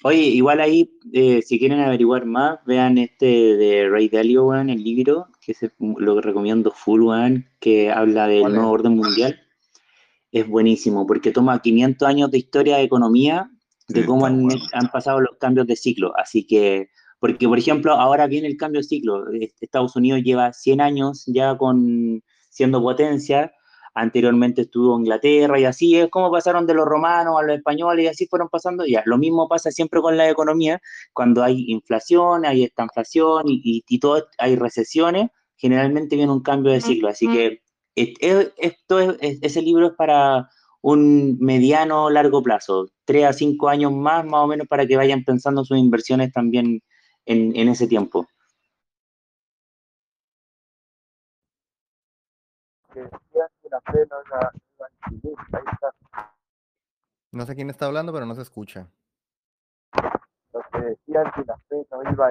[0.04, 3.26] Oye, igual ahí, eh, si quieren averiguar más, vean este
[3.56, 8.40] de Ray Dalio, weón, el libro, que se, lo recomiendo full, weón, que habla del
[8.40, 8.56] ¿Cuál es?
[8.58, 9.40] nuevo orden mundial.
[10.32, 13.48] Es buenísimo, porque toma 500 años de historia de economía,
[13.88, 14.60] de Sí, cómo han, bueno.
[14.72, 16.12] han pasado los cambios de ciclo.
[16.16, 16.88] Así que,
[17.20, 19.24] porque por ejemplo, ahora viene el cambio de ciclo.
[19.60, 23.52] Estados Unidos lleva 100 años ya con siendo potencia.
[23.94, 28.08] Anteriormente estuvo Inglaterra y así es como pasaron de los romanos a los españoles y
[28.08, 29.02] así fueron pasando ya.
[29.06, 30.80] Lo mismo pasa siempre con la economía,
[31.12, 36.72] cuando hay inflación, hay estanflación y, y, y todo, hay recesiones, generalmente viene un cambio
[36.72, 37.08] de ciclo.
[37.08, 37.62] Así que
[37.96, 40.48] es- es- esto es, es- ese libro es para
[40.80, 45.22] un mediano largo plazo, tres a cinco años más, más o menos, para que vayan
[45.24, 46.82] pensando sus inversiones también
[47.26, 48.26] en, en ese tiempo.
[52.92, 54.52] Que la
[55.10, 55.94] no ahí está.
[57.46, 58.88] Sé quién está hablando, pero no se escucha.
[60.52, 62.30] Los que decían que la fe no iba a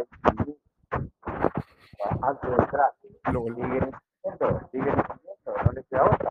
[2.28, 3.08] antes del traje.
[3.32, 6.30] Lo- Siguen incidiendo, siguen incidiendo, no les queda otra.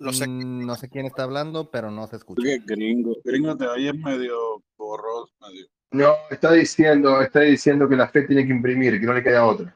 [0.00, 2.40] Mm, No sé quién está hablando, pero no se escucha.
[2.42, 5.66] Oye, gringo, gringo, te oyes medio borroso, medio.
[5.90, 9.44] No, está diciendo, está diciendo que la fe tiene que imprimir, que no le queda
[9.46, 9.74] otra.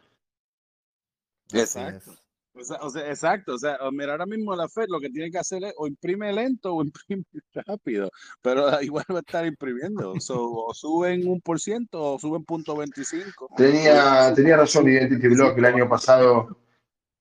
[1.52, 2.12] Exacto.
[2.54, 5.30] O sea, o sea, exacto, o sea, mira, ahora mismo la Fed lo que tiene
[5.30, 7.24] que hacer es o imprime lento o imprime
[7.54, 8.10] rápido,
[8.42, 10.14] pero igual va a estar imprimiendo.
[10.20, 13.48] So, o suben un por ciento o suben punto 25.
[13.56, 16.58] Tenía, tenía razón Identity Block el año pasado.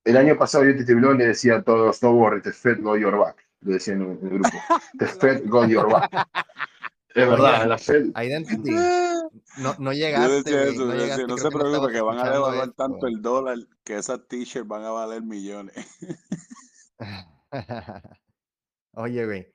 [0.03, 3.17] El año pasado Identity Block le decía a todos, no worry, the Fed got your
[3.17, 3.37] back.
[3.61, 4.57] Le decían en el grupo.
[4.97, 6.11] The Fed got your back.
[7.13, 8.07] Es verdad, la Fed.
[8.15, 8.71] Identity.
[9.57, 11.37] No, no llegaste, eso, No llegaste.
[11.37, 12.73] se preocupe que van a devaluar esto.
[12.73, 15.75] tanto el dólar que esas t-shirts van a valer millones.
[18.93, 19.53] Oye, güey.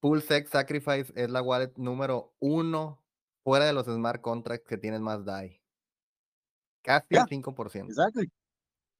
[0.00, 3.02] Pulsex Sacrifice es la wallet número uno
[3.44, 5.60] fuera de los smart contracts que tienen más DAI.
[6.82, 7.22] Casi Ya.
[7.22, 7.86] el 5%.
[7.88, 8.20] Exacto.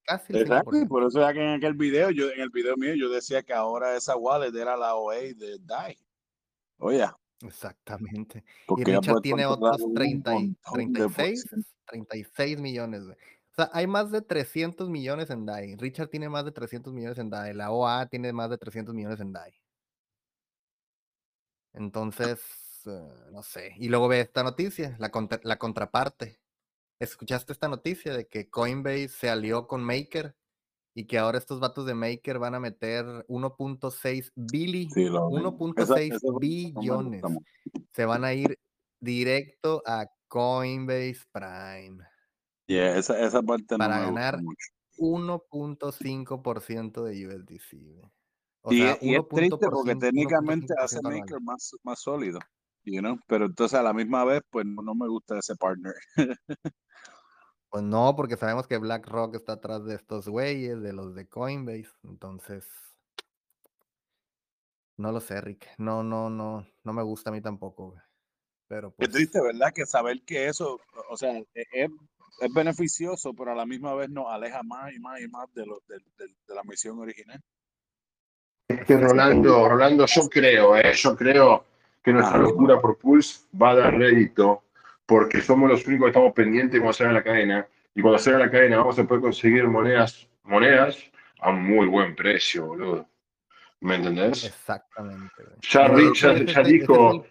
[0.05, 0.89] Casi el Exacto, y 5%.
[0.89, 3.53] por eso ya que en aquel video, yo, en el video mío, yo decía que
[3.53, 5.97] ahora esa wallet era la OA de DAI.
[6.79, 7.05] Oye,
[7.43, 8.39] Exactamente.
[8.39, 11.77] Y porque Richard tiene otros un 30 y- montón de 36, porcentaje.
[11.87, 13.17] 36 millones, güey.
[13.17, 15.77] O sea, hay más de 300 millones en DAI.
[15.77, 17.55] Richard tiene más de 300 millones en DAI.
[17.55, 19.55] La OA tiene más de 300 millones en DAI.
[21.73, 22.41] Entonces,
[22.87, 23.73] eh, no sé.
[23.79, 26.39] Y luego ve esta noticia, la, contra- la contraparte.
[26.99, 30.35] ¿Escuchaste esta noticia de que Coinbase se alió con Maker
[30.97, 35.36] y que ahora estos vatos de Maker van a meter 1.6 billy, Sí, lo vi.
[35.77, 36.47] Esa, 1.6 esa no me
[36.81, 37.23] billones.
[37.94, 38.59] Se van a ir
[39.01, 42.05] directo a Coinbase Prime
[42.68, 44.66] Yeah, esa, esa parte para ganar mucho.
[44.97, 48.02] 1.5% de USDC.
[48.62, 51.20] O Y, sea, es- y es triste porque 1.5% técnicamente hace 1.5% anual.
[51.20, 52.39] Maker más, más sólido,
[52.85, 53.18] you know?
[53.28, 55.94] pero entonces a la misma vez, pues no, no me gusta ese partner.
[57.77, 61.90] Pues no, porque sabemos que BlackRock está atrás de estos güeyes, de los de Coinbase.
[62.05, 62.66] Entonces,
[64.97, 65.66] no lo sé, Rick.
[65.77, 67.90] No, no, no, no me gusta a mí tampoco.
[67.90, 68.01] güey.
[68.66, 69.74] Pero pues, triste, ¿verdad?
[69.74, 70.81] Que saber que eso,
[71.11, 71.90] o sea, e- es,
[72.40, 75.66] es beneficioso, pero a la misma vez nos aleja más y más y más de,
[75.66, 77.43] lo, de, de- de la misión original.
[78.69, 81.66] Es que Rolando, Rolando, yo creo, eh, yo creo
[82.03, 84.62] que nuestra locura por Pulse va a dar rédito
[85.07, 87.66] porque somos los únicos que estamos pendientes cuando salga la cadena.
[87.95, 90.99] Y cuando salga la cadena vamos a poder conseguir monedas, monedas
[91.41, 93.09] a muy buen precio, boludo.
[93.81, 94.45] ¿Me entendés?
[94.45, 95.33] exactamente.
[95.70, 97.27] Ya, hecho, ya, ya es el- ese es dijo,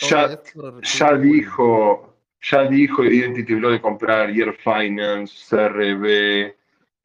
[0.00, 0.40] ya,
[0.82, 6.54] ya dijo, ya dijo Identity Block de comprar Year Finance, CRB,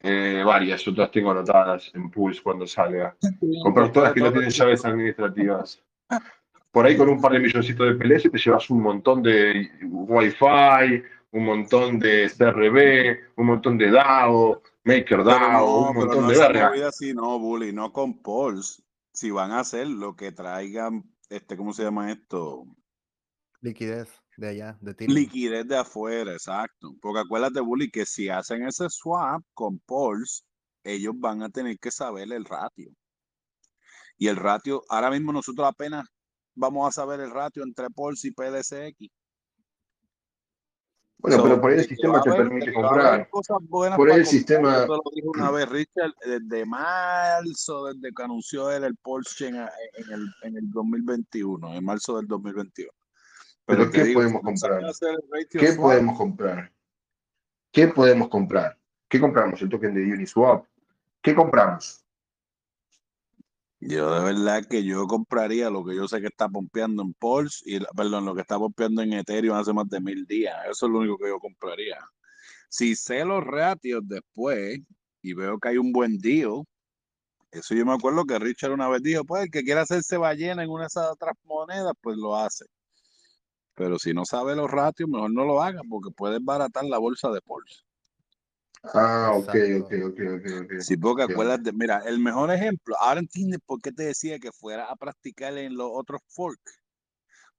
[0.00, 3.14] eh, varias otras tengo anotadas en Pulse cuando salga.
[3.62, 5.82] Comprar todas que no tienen llaves administrativas.
[6.76, 11.02] Por ahí con un par de milloncitos de PLS te llevas un montón de Wi-Fi,
[11.30, 16.22] un montón de CRB, un montón de DAO, Pero Maker DAO, no, un pero montón
[16.24, 16.88] no de verga.
[16.88, 18.82] así, no, Bully, no con Pulse.
[19.10, 22.66] Si van a hacer lo que traigan, este, ¿cómo se llama esto?
[23.62, 25.16] Liquidez de allá, de Ethereum.
[25.16, 26.94] Liquidez de afuera, exacto.
[27.00, 30.42] Porque acuérdate, Bully, que si hacen ese swap con Pulse,
[30.84, 32.90] ellos van a tener que saber el ratio.
[34.18, 36.06] Y el ratio, ahora mismo nosotros apenas
[36.56, 39.08] vamos a saber el ratio entre Pulse y PDCX.
[41.18, 43.28] Bueno, So, pero por ahí el que sistema te permite comprar.
[43.30, 44.26] Por ahí el comprar.
[44.26, 48.96] sistema, Yo te lo dije una vez, Richard, desde marzo, desde que anunció él el
[49.36, 52.90] Chain a- en el, en el 2021, en marzo del 2021.
[53.64, 54.82] Pero pero ¿qué digo, podemos comprar?
[55.50, 56.72] ¿Qué swap, podemos comprar?
[57.72, 58.78] ¿Qué podemos comprar?
[59.08, 59.60] ¿Qué compramos?
[59.62, 60.66] El token de Uniswap.
[61.20, 62.04] ¿Qué compramos?
[63.80, 67.62] Yo de verdad que yo compraría lo que yo sé que está pompeando en Pulse
[67.66, 70.56] y, perdón, lo que está pompeando en Ethereum hace más de mil días.
[70.70, 71.98] Eso es lo único que yo compraría.
[72.68, 74.80] Si sé los ratios después
[75.22, 76.64] y veo que hay un buen deal,
[77.50, 80.62] eso yo me acuerdo que Richard una vez dijo, pues el que quiera hacerse ballena
[80.62, 82.66] en una de esas otras monedas, pues lo hace.
[83.74, 87.30] Pero si no sabe los ratios, mejor no lo haga porque puede baratar la bolsa
[87.30, 87.85] de Pulse.
[88.82, 89.84] Ah, ok, Exacto.
[89.84, 90.80] ok, ok, ok, ok.
[90.80, 94.90] Sí, porque acuérdate, mira, el mejor ejemplo, ahora entiendes por qué te decía que fuera
[94.90, 96.80] a practicar en los otros forks,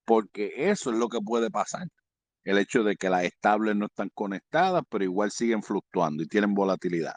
[0.06, 1.88] porque eso es lo que puede pasar.
[2.44, 6.53] El hecho de que las estables no están conectadas, pero igual siguen fluctuando y tienen
[6.53, 7.15] volatilidad.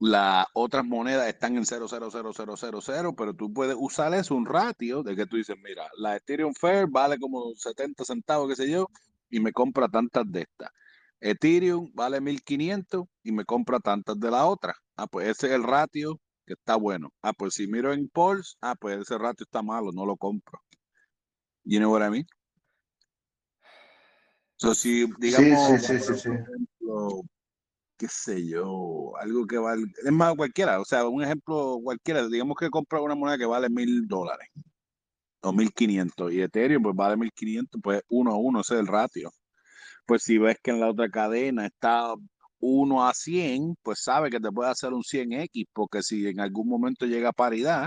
[0.00, 5.26] Las otras monedas están en 0,00000, pero tú puedes usar eso, un ratio, de que
[5.26, 8.88] tú dices, mira, la Ethereum Fair vale como 70 centavos, qué sé yo,
[9.30, 10.70] y me compra tantas de estas.
[11.22, 14.74] Ethereum vale 1500 y me compra tantas de la otra.
[14.96, 17.10] Ah, pues ese es el ratio que está bueno.
[17.22, 20.60] Ah, pues si miro en Pulse, ah, pues ese ratio está malo, no lo compro.
[21.64, 22.26] You know what I mean?
[24.56, 27.22] So, si, digamos, sí, sí, sí, ejemplo,
[27.96, 32.56] qué sé yo, algo que vale, es más, cualquiera, o sea, un ejemplo cualquiera, digamos
[32.56, 34.48] que compra una moneda que vale mil dólares
[35.40, 38.80] o mil quinientos y Ethereum pues vale mil quinientos, pues uno a uno, ese es
[38.80, 39.32] el ratio.
[40.12, 42.12] Pues si ves que en la otra cadena está
[42.60, 46.68] 1 a 100, pues sabe que te puede hacer un 100x, porque si en algún
[46.68, 47.86] momento llega a paridad,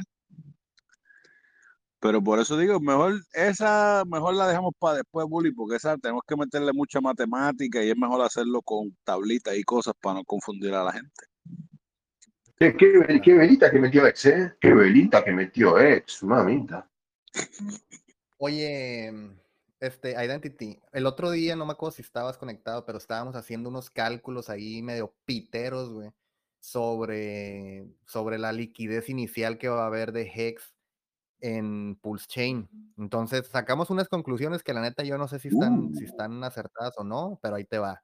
[1.99, 6.23] pero por eso digo, mejor esa, mejor la dejamos para después, Bully, porque esa tenemos
[6.27, 10.73] que meterle mucha matemática y es mejor hacerlo con tablitas y cosas para no confundir
[10.73, 11.25] a la gente.
[12.57, 14.55] Qué, qué, qué velita que metió ex, ¿eh?
[14.59, 16.89] Qué velita que metió ex, mamita.
[18.39, 19.13] Oye,
[19.79, 23.89] este, Identity, el otro día, no me acuerdo si estabas conectado, pero estábamos haciendo unos
[23.89, 26.11] cálculos ahí medio piteros, güey,
[26.59, 30.73] sobre, sobre la liquidez inicial que va a haber de Hex
[31.41, 32.69] en Pulse Chain.
[32.97, 36.93] Entonces, sacamos unas conclusiones que la neta yo no sé si están, si están acertadas
[36.97, 38.03] o no, pero ahí te va.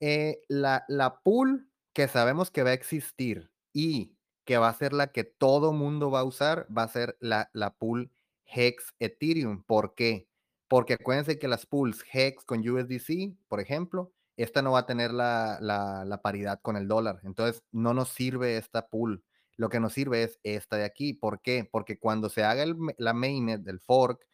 [0.00, 4.92] Eh, la, la pool que sabemos que va a existir y que va a ser
[4.92, 8.10] la que todo mundo va a usar, va a ser la, la pool
[8.44, 9.62] Hex Ethereum.
[9.64, 10.28] ¿Por qué?
[10.74, 15.12] Porque acuérdense que las pools Hex con USDC, por ejemplo, esta no va a tener
[15.12, 17.20] la, la, la paridad con el dólar.
[17.22, 19.22] Entonces, no nos sirve esta pool.
[19.56, 21.12] Lo que nos sirve es esta de aquí.
[21.12, 21.64] ¿Por qué?
[21.70, 24.26] Porque cuando se haga el, la mainnet del fork,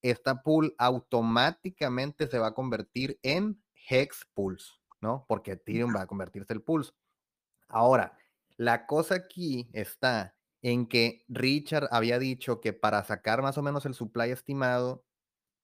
[0.00, 5.26] esta pool automáticamente se va a convertir en Hex Pools, ¿no?
[5.28, 6.92] Porque Ethereum va a convertirse el Pulse.
[7.68, 8.16] Ahora,
[8.56, 13.84] la cosa aquí está en que Richard había dicho que para sacar más o menos
[13.84, 15.04] el supply estimado,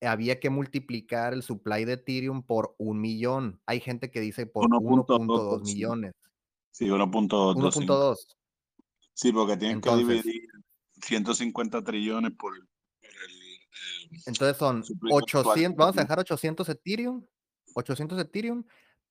[0.01, 3.61] había que multiplicar el supply de Ethereum por un millón.
[3.67, 6.13] Hay gente que dice por 1.2 millones.
[6.71, 7.57] Sí, 1.2.
[7.57, 8.17] 1.2.
[9.15, 10.49] Sí, porque tienes Entonces, que dividir
[11.03, 15.45] 150 trillones por, por el, Entonces son supply actual.
[15.47, 17.25] 800, vamos a dejar 800 Ethereum,
[17.75, 18.65] 800 Ethereum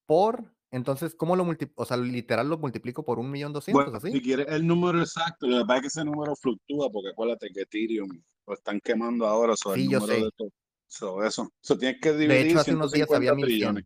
[0.06, 1.82] por, entonces, ¿cómo lo multiplico?
[1.82, 4.12] O sea, literal lo multiplico por un millón doscientos, así.
[4.12, 7.50] si quieres el número exacto, lo que pasa es que ese número fluctúa, porque acuérdate
[7.54, 8.10] que Ethereum
[8.46, 10.26] lo están quemando ahora sobre Sí, el yo número sé.
[10.26, 10.52] de todo.
[10.88, 11.52] So, eso.
[11.62, 13.48] So, tienes que De dividir hecho, hace unos días 150 había 1100.
[13.48, 13.86] trillones.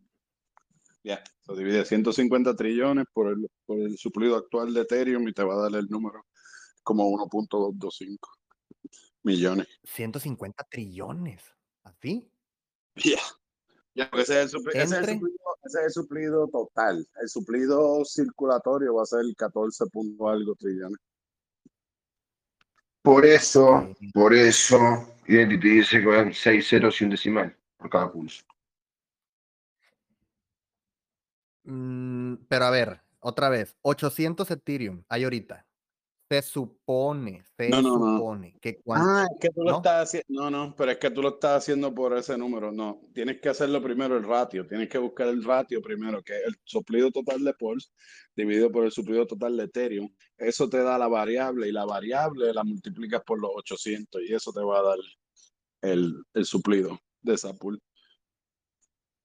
[1.04, 5.42] Ya, so divide 150 trillones por el, por el suplido actual de Ethereum y te
[5.42, 6.24] va a dar el número
[6.84, 8.18] como 1.225
[9.24, 9.66] millones.
[9.82, 11.42] 150 trillones,
[11.82, 12.30] así.
[12.94, 13.18] Ya,
[13.94, 17.08] ya, porque ese es, el supli- ese, es el suplido, ese es el suplido total.
[17.20, 20.98] El suplido circulatorio va a ser 14 punto algo trillones.
[23.02, 24.78] Por eso, por eso,
[25.26, 28.44] Identity dice que van 6 ceros y un decimal por cada pulso.
[31.64, 35.66] Mm, pero a ver, otra vez, 800 Ethereum hay ahorita.
[36.32, 38.16] Se supone, se No, no, no.
[38.16, 39.06] supone que cuando...
[39.06, 40.26] Ah, es que tú lo estás haciendo.
[40.30, 42.72] No, no, pero es que tú lo estás haciendo por ese número.
[42.72, 44.66] No, tienes que hacerlo primero el ratio.
[44.66, 47.90] Tienes que buscar el ratio primero, que es el suplido total de Pulse
[48.34, 50.08] dividido por el suplido total de Ethereum.
[50.38, 54.54] Eso te da la variable y la variable la multiplicas por los 800 y eso
[54.54, 54.98] te va a dar
[55.82, 57.78] el, el suplido de esa pool.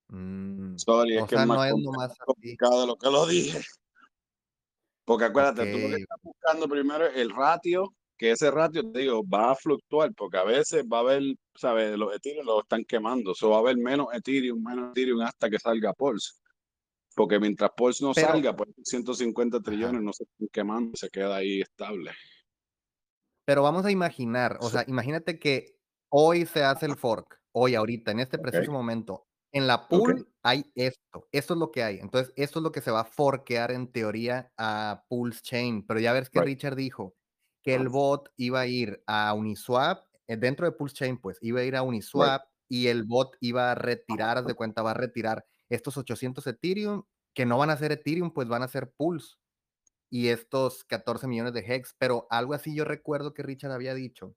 [0.09, 2.19] Mm, Sorry, es que sea, es más no es compl- nomás así.
[2.25, 3.59] complicado de lo que lo dije.
[5.07, 8.99] Porque acuérdate, tú lo que estás buscando primero es el ratio, que ese ratio, te
[8.99, 11.23] digo, va a fluctuar, porque a veces va a haber,
[11.55, 11.97] ¿sabes?
[11.97, 15.59] Los Ethereum los están quemando, so va a haber menos Ethereum, menos Ethereum hasta que
[15.59, 16.33] salga Pulse.
[17.15, 19.63] Porque mientras Pulse no Pero, salga, pues 150 ajá.
[19.63, 22.11] trillones no se están quemando, se queda ahí estable.
[23.45, 25.77] Pero vamos a imaginar, o sea, imagínate que
[26.09, 29.25] hoy se hace el fork, hoy, ahorita, en este preciso momento.
[29.57, 31.97] En la pool hay esto, esto es lo que hay.
[31.97, 35.83] Entonces, esto es lo que se va a forkear en teoría a Pulse Chain.
[35.87, 36.47] Pero ya ves que right.
[36.47, 37.15] Richard dijo
[37.63, 41.61] que el bot iba a ir a Uniswap, eh, dentro de Pulse Chain, pues iba
[41.61, 41.89] a ir a Right.
[41.89, 46.45] Uniswap y el bot iba a retirar, haz de cuenta, va a retirar estos 800
[46.45, 47.03] Ethereum
[47.33, 49.37] que no van a ser Ethereum, pues van a ser Pulse
[50.11, 51.95] y estos 14 millones de Hex.
[51.97, 54.35] Pero algo así yo recuerdo que Richard había dicho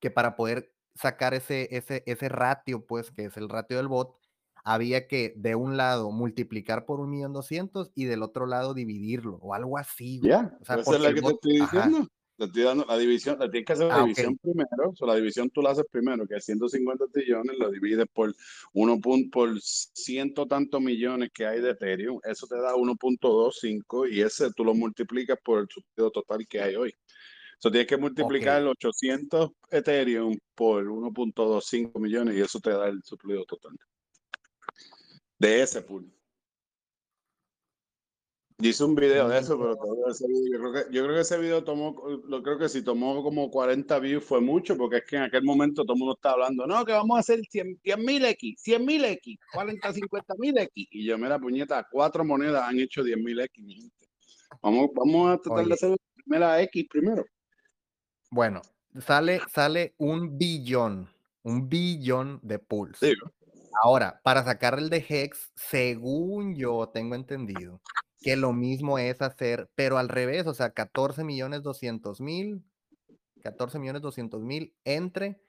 [0.00, 4.16] que para poder sacar ese, ese, ese ratio, pues, que es el ratio del bot,
[4.66, 9.36] había que de un lado multiplicar por un millón doscientos y del otro lado dividirlo
[9.40, 10.20] o algo así.
[10.22, 11.84] Ya, O sea, esa es la que te estoy ajá.
[11.84, 12.08] diciendo.
[12.36, 14.90] Te estoy dando la división, la tienes que hacer la Ah, división primero.
[14.90, 18.34] O sea, la división tú la haces primero, que es 150 trillones, lo divides por
[18.74, 22.18] uno por ciento tantos millones que hay de Ethereum.
[22.24, 26.76] Eso te da 1.25 y ese tú lo multiplicas por el suplido total que hay
[26.76, 26.92] hoy.
[27.58, 28.64] So, tienes que multiplicar Ok.
[28.64, 33.72] los 800 Ethereum por 1.25 millones y eso te da el suplido total
[35.38, 36.10] de ese pool.
[38.58, 41.20] Yo hice un video de eso, pero ese video- yo creo que, yo creo que
[41.20, 41.94] ese video tomó,
[42.26, 45.44] lo creo que si tomó como 40 views fue mucho, porque es que en aquel
[45.44, 48.86] momento todo el mundo estaba hablando, no, que vamos a hacer 100 mil X, 100
[48.86, 50.88] mil X, 40, 50 mil X.
[50.90, 54.08] Y yo, mira, puñeta, cuatro monedas han hecho 10 mil X, mi gente.
[54.62, 55.68] Vamos, vamos a tratar Oye.
[55.68, 57.26] de hacer la primera X primero.
[58.30, 58.62] Bueno,
[59.00, 61.10] sale, sale un billón,
[61.42, 62.98] un billón de pools.
[62.98, 63.12] Sí,
[63.82, 67.80] Ahora, para sacar el de Hex, según yo tengo entendido,
[68.20, 72.62] que lo mismo es hacer, pero al revés, o sea, 14 millones 200 mil,
[73.42, 75.40] 14 millones 200 mil entre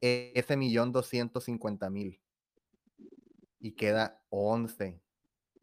[0.00, 2.20] ese millón 250 mil.
[3.60, 5.00] Y queda 11.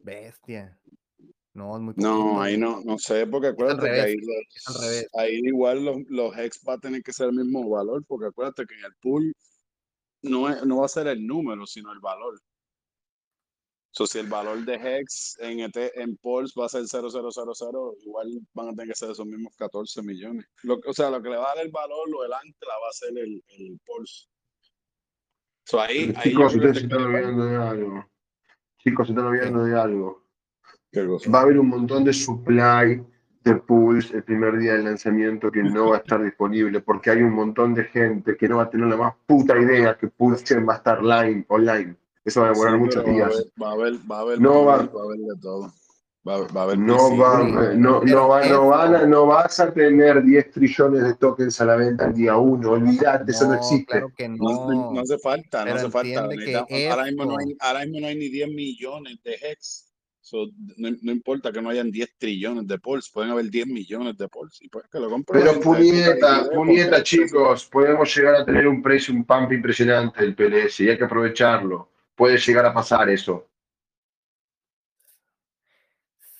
[0.00, 0.78] Bestia.
[1.52, 5.36] No, es muy No, poquito, ahí no, no sé, porque acuérdate que ahí, los- ahí
[5.44, 8.74] igual los, los hex va a tener que ser el mismo valor, porque acuérdate que
[8.74, 9.32] en el pool
[10.24, 12.40] no, es- no va a ser el número, sino el valor.
[13.92, 18.28] So, si el valor de hex en, ET en Pulse va a ser 0000, igual
[18.52, 20.44] van a tener que ser esos mismos 14 millones.
[20.64, 22.88] Lo, o sea, lo que le va a dar el valor o el ancla va
[22.88, 24.26] a ser el, el Pulse.
[25.64, 28.04] So, ahí, ahí Chicos, ustedes te están olvidando de algo.
[28.78, 30.24] Chicos, se están olvidando de algo.
[31.32, 33.04] Va a haber un montón de supply
[33.44, 37.22] de pools el primer día del lanzamiento que no va a estar disponible porque hay
[37.22, 40.58] un montón de gente que no va a tener la más puta idea que Pulse
[40.60, 41.94] va a estar online, online.
[42.24, 43.46] Eso va a Sí, demorar muchos días.
[43.62, 45.72] va a haber, va a haber No va- va a haber de todo.
[46.26, 47.38] Va, a- va a haber No, PC, va,
[47.74, 51.66] no, no, va- no, van a- no vas a tener 10 trillones de tokens a
[51.66, 52.70] la venta el día 1.
[52.70, 53.84] Olvídate, eso no existe.
[53.92, 54.92] claro que No, no.
[54.94, 56.20] no hace falta, no hace falta.
[56.22, 59.92] ahora, mismo no hay, ahora mismo no hay ni 10 millones de hex.
[60.24, 60.46] So,
[60.78, 64.26] no, no importa que no hayan 10 trillones de Pulse, pueden haber 10 millones de
[64.26, 64.64] Pulse.
[64.64, 68.80] Y pues que lo compre la Pero puñeta, puñeta, chicos, podemos llegar a tener un
[68.80, 71.90] precio, un pump impresionante del PLS y hay que aprovecharlo.
[72.14, 73.50] Puede llegar a pasar eso.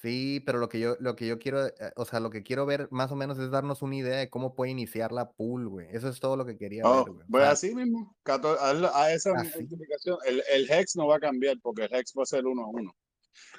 [0.00, 2.64] Sí, pero lo que yo, lo que yo quiero, eh, o sea, lo que quiero
[2.64, 5.88] ver más o menos es darnos una idea de cómo puede iniciar la pool, güey.
[5.90, 7.24] Eso es todo lo que quería Oh, ver, güey.
[7.26, 9.58] O pues sea, así mismo, 14 a, a esa así.
[9.58, 10.16] multiplicación.
[10.26, 12.66] El, el hex no va a cambiar porque el hex va a ser 1 a
[12.66, 12.96] 1.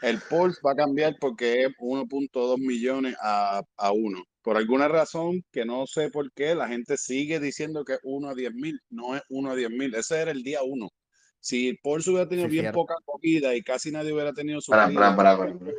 [0.02, 4.24] El pulse va a cambiar porque es 1.2 millones a, a 1.
[4.42, 8.30] Por alguna razón que no sé por qué, la gente sigue diciendo que es 1
[8.30, 8.80] a 10 mil.
[8.90, 9.96] No es 1 a 10 mil.
[9.96, 10.90] Ese era el día 1.
[11.40, 12.80] Si el pulse hubiera tenido Sí, bien cierto.
[12.80, 15.72] poca acogida y casi nadie hubiera tenido su Pará, pará, pará, pará, pará.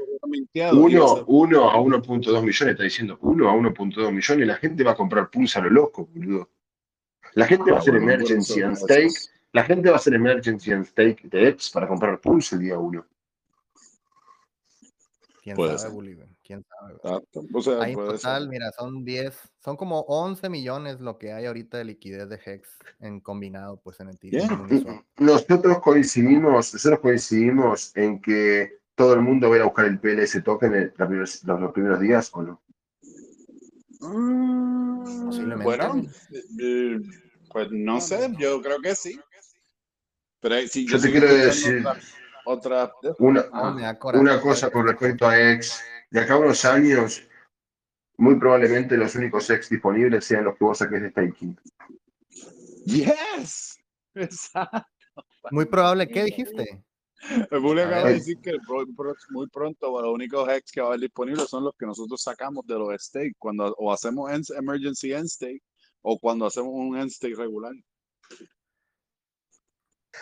[0.72, 4.96] Uno, uno a 1.2 millones, está diciendo 1 a 1.2 millones, la gente va a
[4.96, 6.50] comprar Pulse a lo loco, boludo.
[7.34, 9.12] La gente va a Ah, hacer bueno, emergency and stake,
[9.52, 12.78] la gente va a hacer emergency and stake de EPS para comprar Pulse el día
[12.78, 13.06] 1.
[15.46, 15.94] ¿Quién Puede sabe.
[15.94, 16.18] Bully?
[16.42, 16.94] ¿Quién sabe.
[17.54, 18.16] O sea, Hay en puede ser.
[18.18, 22.40] total, mira, son 10, son como 11 millones lo que hay ahorita de liquidez de
[22.44, 22.68] Hex
[22.98, 24.50] en combinado, pues, en Ethereum.
[24.52, 25.04] En Uniswap.
[25.18, 30.00] Nosotros coincidimos, nosotros coincidimos en que todo el mundo va a ir a buscar el
[30.00, 32.60] PLS token en primeros- los, los primeros días, ¿o no?
[35.26, 35.64] Posiblemente.
[35.64, 36.02] Bueno,
[36.60, 36.98] eh,
[37.52, 39.16] pues no sé, yo creo que sí.
[40.40, 41.84] Pero si Yo te sigo quiero decir
[42.46, 44.22] otra- una, coraje.
[44.22, 45.82] una cosa con respecto a EX.
[46.10, 47.22] De acá a unos años,
[48.16, 51.58] muy probablemente los únicos EX disponibles sean los que vos saques de staking.
[52.86, 53.78] Yes,
[54.14, 54.86] exacto.
[55.50, 56.84] Muy probable, ¿qué dijiste?
[57.50, 58.52] El Bully acaba de decir que
[59.30, 62.66] muy pronto los únicos hacks que va a haber disponibles son los que nosotros sacamos
[62.66, 65.62] de los stake cuando o hacemos emergency end stake
[66.02, 67.72] o cuando hacemos un end stake regular.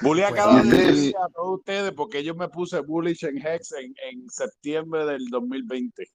[0.01, 3.39] Bully Pues, acaba de ustedes- decir a todos ustedes porque yo me puse bullish en
[3.39, 6.11] Hex en, en septiembre del 2020.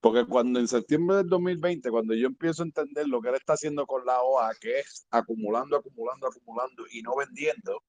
[0.00, 3.54] Porque cuando en septiembre del 2020, cuando yo empiezo a entender lo que él está
[3.54, 7.82] haciendo con la OA, que es acumulando, acumulando, acumulando y no vendiendo,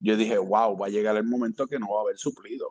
[0.00, 2.68] yo dije, wow, va a llegar el momento que no va a haber suplido.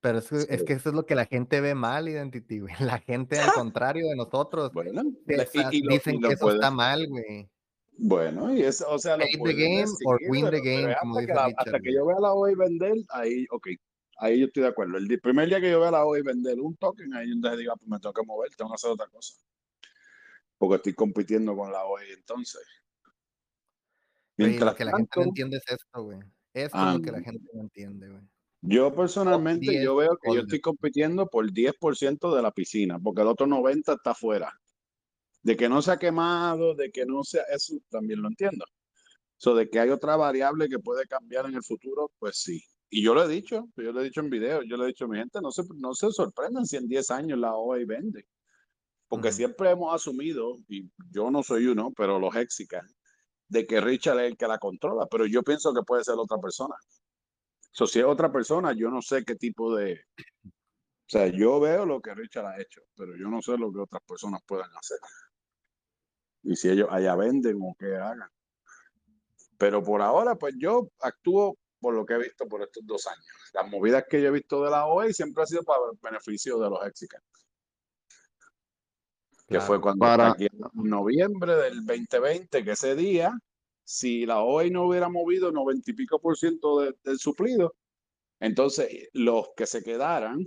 [0.00, 2.74] Pero es, que- es que eso es lo que la gente ve mal, Identity, güey.
[2.96, 6.34] La gente, al contrario de nosotros, Bueno, sea, y, y lo, dicen y lo que
[6.34, 7.48] eso puede- está mal, güey.
[7.92, 10.62] Bueno, y es, o sea, lo Play the pueden game or decir, win the pero-
[10.62, 13.68] pero game, es como hasta, que la- hasta yo vea la OI vender, ahí, ok,
[14.18, 14.96] ahí yo estoy de acuerdo.
[14.96, 17.88] El primer día que yo vea la OI vender un token, ahí entonces diga, pues
[17.88, 19.34] me tengo que mover, tengo que hacer otra cosa.
[20.56, 22.62] Porque estoy compitiendo con la OI entonces.
[24.36, 26.18] Mientras lo que la gente no entiende es esto, güey.
[26.54, 28.22] Esto ah, es lo que la gente no entiende, güey.
[28.62, 33.22] yo personalmente 10 yo veo que yo estoy compitiendo por 10% de la piscina, porque
[33.22, 34.52] el otro 90 está afuera.
[35.42, 38.64] De que no se ha quemado, de que no sea, eso también lo entiendo.
[39.36, 42.62] So, de que hay otra variable que puede cambiar en el futuro, pues sí.
[42.90, 45.06] Y yo lo he dicho, yo lo he dicho en video, yo le he dicho
[45.06, 48.26] a mi gente, no se, no se sorprendan si en 10 años la OA vende.
[49.08, 52.94] Porque siempre hemos asumido, y yo no soy uno, pero los Hexicans,
[53.48, 56.38] de que Richard es el que la controla, pero yo pienso que puede ser otra
[56.38, 56.74] persona.
[57.72, 60.00] So, si es otra persona, yo no sé qué tipo de...
[60.44, 63.80] O sea, yo veo lo que Richard ha hecho, pero yo no sé lo que
[63.80, 64.98] otras personas puedan hacer.
[66.42, 68.28] Y si ellos allá venden o qué hagan.
[69.58, 73.24] Pero por ahora, pues yo actúo por lo que he visto por estos dos años.
[73.52, 76.58] Las movidas que yo he visto de la OE siempre ha sido para el beneficio
[76.58, 77.24] de los Hexicans.
[79.48, 79.80] Que fue Claro.
[79.82, 83.32] cuando Para, aquí en noviembre del 2020, que ese día,
[83.84, 87.74] si la OE no hubiera movido 90 y pico por ciento de- del suplido,
[88.38, 90.46] entonces los que se quedaran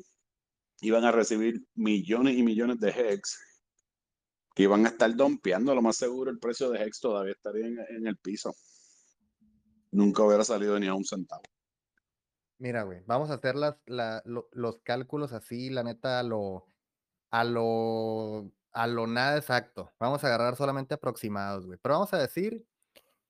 [0.82, 3.38] iban a recibir millones y millones de Hex
[4.54, 8.08] que iban a estar dompeando, lo más seguro el precio de Hex todavía estaría en,
[8.08, 8.54] el piso.
[9.92, 11.42] Nunca hubiera salido ni a un centavo.
[12.60, 16.68] Mira, güey, vamos a hacer las, la- lo- los cálculos así, la neta, a lo,
[17.32, 19.92] a lo, a lo nada exacto.
[20.00, 21.80] Vamos a agarrar solamente aproximados, güey.
[21.82, 22.66] Pero vamos a decir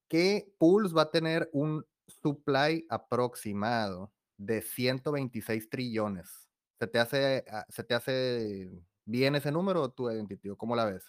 [0.09, 6.49] que Pulse va a tener un supply aproximado de 126 trillones.
[6.79, 8.69] ¿Se te hace, ah, se te hace
[9.05, 11.03] bien ese número o tú, Identity, o ¿Cómo la ves?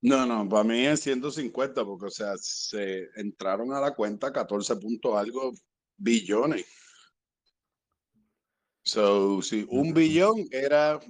[0.00, 4.76] No, no, para mí es 150, porque, o sea, se entraron a la cuenta 14
[4.76, 5.54] punto algo
[5.96, 6.66] billones.
[8.82, 11.00] So, si un billón era,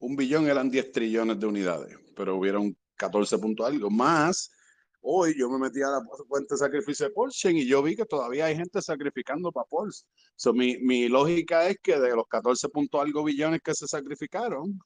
[0.00, 4.50] un billón eran 10 trillones de unidades, pero hubieron 14 punto algo más.
[5.00, 8.04] Hoy yo me metí a la cuenta de sacrificio de Porsche y yo vi que
[8.04, 10.04] todavía hay gente sacrificando para Porsche.
[10.34, 14.80] So, mi, mi lógica es que de los 14 punto algo billones que se sacrificaron,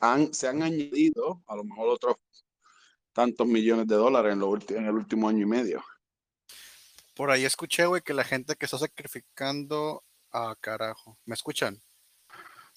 [0.00, 2.16] han, se han añadido a lo mejor otros
[3.12, 5.84] tantos millones de dólares en, lo en el último año y medio.
[7.14, 10.02] Por ahí escuché, güey, que la gente que está sacrificando.
[10.32, 11.18] Ah, carajo.
[11.26, 11.78] ¿Me escuchan?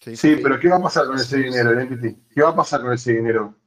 [0.01, 2.21] Sí, Sí, pero ¿qué va a pasar con ese dinero, Identity?
[2.29, 3.57] ¿Qué va a pasar con ese dinero?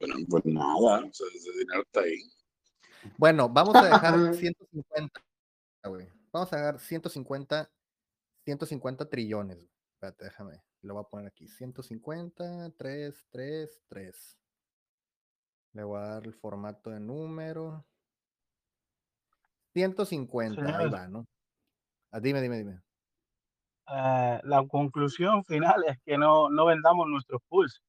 [0.00, 2.16] Bueno, pues nada, o sea, ese dinero está ahí.
[3.18, 5.20] Bueno, vamos a dejar 150,
[5.84, 6.08] güey.
[6.32, 7.70] Vamos a dejar 150,
[8.44, 9.56] 150 trillones.
[9.58, 9.70] güey.
[9.92, 10.62] Espérate, déjame.
[10.82, 11.46] Lo voy a poner aquí.
[11.48, 14.38] 150, 3, 3, 3.
[15.72, 17.86] Le voy a dar el formato de número.
[19.72, 20.92] 150, ahí Señores.
[20.94, 21.26] va, ¿no?
[22.10, 22.80] Ah, dime, dime, dime.
[23.88, 27.80] Eh, la conclusión final es que no, no vendamos nuestros pools,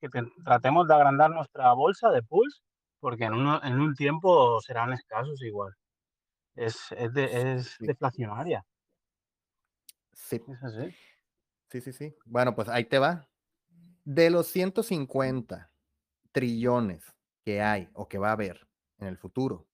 [0.00, 2.62] que te- tratemos de agrandar nuestra bolsa de pools,
[3.00, 5.74] porque en, uno- en un tiempo serán escasos igual.
[6.54, 7.86] Es, es, de- es Sí.
[7.86, 8.64] deflacionaria.
[10.12, 10.42] Sí.
[10.48, 10.94] Es así.
[11.70, 12.14] Sí, sí, sí.
[12.24, 13.28] Bueno, pues ahí te va.
[14.04, 15.70] De los 150
[16.32, 17.04] trillones
[17.44, 18.68] que hay o que va a haber
[18.98, 19.66] en el futuro,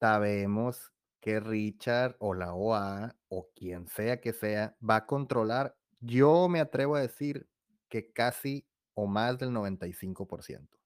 [0.00, 6.48] sabemos que Richard o la OA o quien sea que sea va a controlar, yo
[6.48, 7.48] me atrevo a decir
[7.88, 10.78] que casi o más del 95%.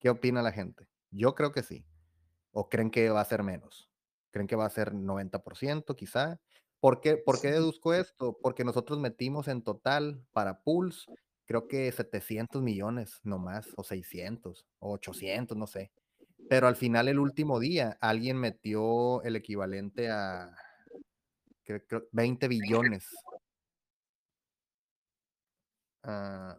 [0.00, 0.88] ¿Qué opina la gente?
[1.10, 1.86] Yo creo que sí.
[2.52, 3.90] ¿O creen que va a ser menos?
[4.30, 6.40] ¿Creen que va a ser 90% quizá?
[6.80, 8.38] ¿Por qué, por qué deduzco esto?
[8.40, 11.10] Porque nosotros metimos en total para Pulse,
[11.44, 15.90] creo que 700 millones nomás, o 600, o 800, no sé.
[16.48, 20.54] Pero al final, el último día, alguien metió el equivalente a
[21.64, 23.08] creo- creo 20 billones.
[26.04, 26.56] Ah,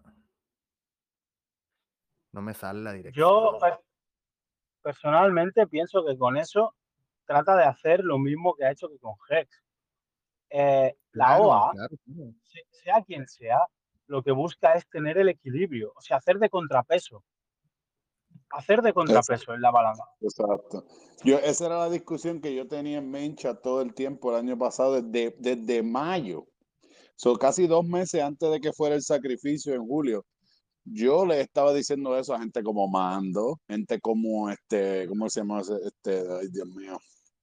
[2.31, 3.25] no me sale la dirección.
[3.25, 3.57] Yo
[4.81, 6.75] personalmente pienso que con eso
[7.25, 9.49] trata de hacer lo mismo que ha hecho que con Hex.
[10.49, 12.34] Eh, la OA, claro, claro.
[12.43, 13.59] se- sea quien sea,
[14.07, 17.23] lo que busca es tener el equilibrio, o sea, hacer de contrapeso.
[18.51, 20.05] Hacer de contrapeso en la balanza.
[20.21, 20.85] Exacto.
[21.23, 24.57] Yo, esa era la discusión que yo tenía en Mencha todo el tiempo el año
[24.57, 26.47] pasado, desde, desde mayo.
[27.15, 30.26] Son casi dos meses antes de que fuera el sacrificio en julio.
[30.85, 35.61] Yo le estaba diciendo eso a gente como Mando, gente como este, ¿cómo se llama?
[35.61, 36.97] Este, ay Dios mío.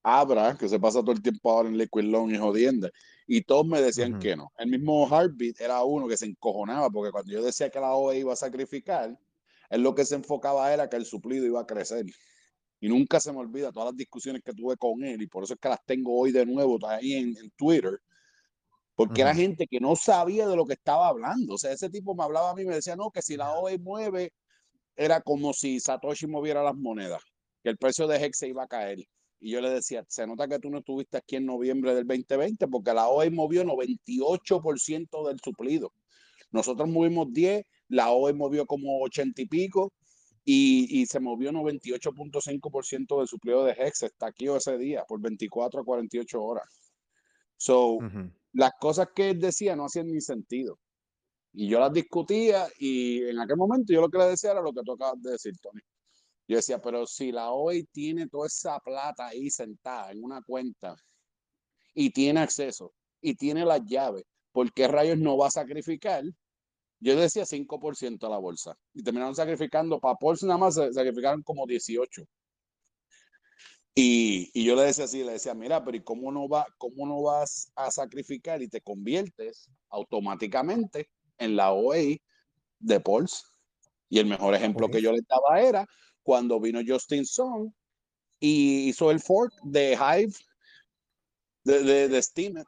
[0.08, 2.88] Abra, que se pasa todo el tiempo ahora en Liquid Loan y jodiendo.
[3.26, 4.52] Y todos me decían que no.
[4.56, 8.20] El mismo Heartbeat era uno que se encojonaba, porque cuando yo decía que la OE
[8.20, 9.18] iba a sacrificar,
[9.68, 12.06] él lo que se enfocaba era que el suplido iba a crecer.
[12.78, 15.54] Y nunca se me olvida todas las discusiones que tuve con él, y por eso
[15.54, 17.98] es que las tengo hoy de nuevo ahí en, en Twitter,
[18.94, 21.54] porque era gente que no sabía de lo que estaba hablando.
[21.54, 23.54] O sea, ese tipo me hablaba a mí y me decía, no, que si la
[23.54, 24.32] OE mueve,
[24.94, 27.22] era como si Satoshi moviera las monedas.
[27.64, 28.98] que el precio de Hex se iba a caer.
[29.38, 32.66] Y yo le decía, se nota que tú no estuviste aquí en noviembre del 2020
[32.68, 35.92] porque la OE movió 98% del suplido.
[36.50, 39.92] Nosotros movimos 10, la OE movió como 80 y pico
[40.44, 44.04] y, y se movió 98.5% del suplido de Hex.
[44.04, 46.64] Está aquí ese día por 24 a 48 horas.
[47.58, 48.30] So, Ujú.
[48.52, 50.78] las cosas que él decía no hacían ni sentido.
[51.52, 54.72] Y yo las discutía y en aquel momento yo lo que le decía era lo
[54.72, 55.80] que tú acabas de decir, Tony.
[56.48, 60.96] Yo decía, pero si la OI tiene toda esa plata ahí sentada en una cuenta
[61.92, 66.22] y tiene acceso y tiene las llaves, ¿por qué rayos no va a sacrificar?
[67.00, 71.66] Yo decía 5% a la bolsa y terminaron sacrificando, para Pulse nada más sacrificaron como
[71.66, 72.22] 18.
[73.94, 77.06] Y, y yo le decía así, le decía, mira, pero ¿y cómo no, va, cómo
[77.06, 81.08] no vas a sacrificar y te conviertes automáticamente
[81.38, 82.22] en la OEI
[82.78, 83.42] de Pulse?
[84.08, 85.86] Y el mejor ejemplo que yo le daba era
[86.26, 87.70] cuando vino Justin Song
[88.40, 90.34] y hizo el fork de Hive
[91.62, 92.66] de, de, de Steemit.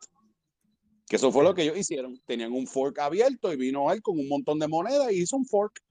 [1.08, 2.22] Que eso fue lo que ellos hicieron.
[2.24, 5.44] Tenían un fork abierto y vino él con un montón de monedas y hizo un
[5.44, 5.82] fork.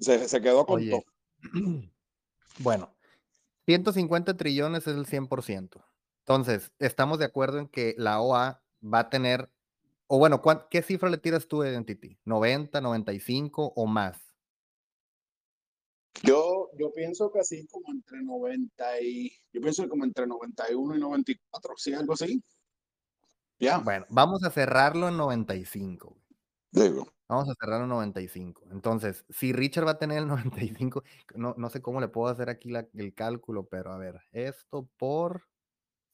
[0.00, 1.04] Se, se quedó con Oye, todo.
[2.58, 2.92] bueno,
[3.66, 5.84] 150 trillones es el 100%.
[6.20, 9.48] Entonces, estamos de acuerdo en que la OA va a tener,
[10.08, 12.18] o bueno, ¿cuán- ¿qué cifra le tiras tú a Identity?
[12.24, 14.27] ¿90, 95 o más?
[16.22, 20.96] Yo, yo pienso que así como entre 90 y, yo pienso que como entre 91
[20.96, 22.42] y 94, sí, algo así.
[23.60, 26.16] Ya, Bueno, vamos a cerrarlo en 95.
[26.72, 26.88] güey.
[26.88, 27.08] digo.
[27.28, 28.68] Vamos a cerrarlo en 95.
[28.70, 31.02] Entonces, si Richard va a tener el 95,
[31.36, 34.88] no, no sé cómo le puedo hacer aquí la- el cálculo, pero a ver, esto
[34.96, 35.42] por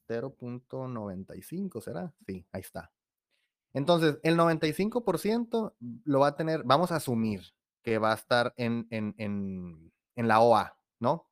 [0.09, 2.13] 0.95, ¿será?
[2.27, 2.93] Sí, ahí está.
[3.73, 7.43] Entonces, el 95% lo va a tener, vamos a asumir
[7.85, 11.29] que va a estar en, en, en, en la OA, ¿no?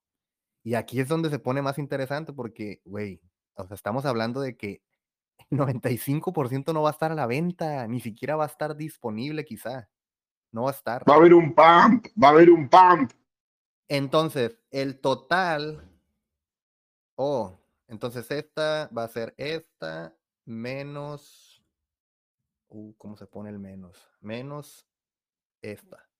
[0.62, 3.20] Y aquí es donde se pone más interesante porque, güey,
[3.54, 4.82] o sea, estamos hablando de que
[5.50, 9.44] el 95% no va a estar a la venta, ni siquiera va a estar disponible
[9.44, 9.88] quizá.
[10.52, 11.08] No va a estar.
[11.08, 13.10] Va a haber un pump, va a haber un pump.
[13.88, 15.90] Entonces, el total.
[17.14, 17.58] Oh,
[17.88, 20.14] entonces esta va a ser esta
[20.44, 21.64] menos.
[22.68, 24.10] Uh, ¿cómo se pone el menos?
[24.20, 24.86] Menos
[25.62, 26.11] esta.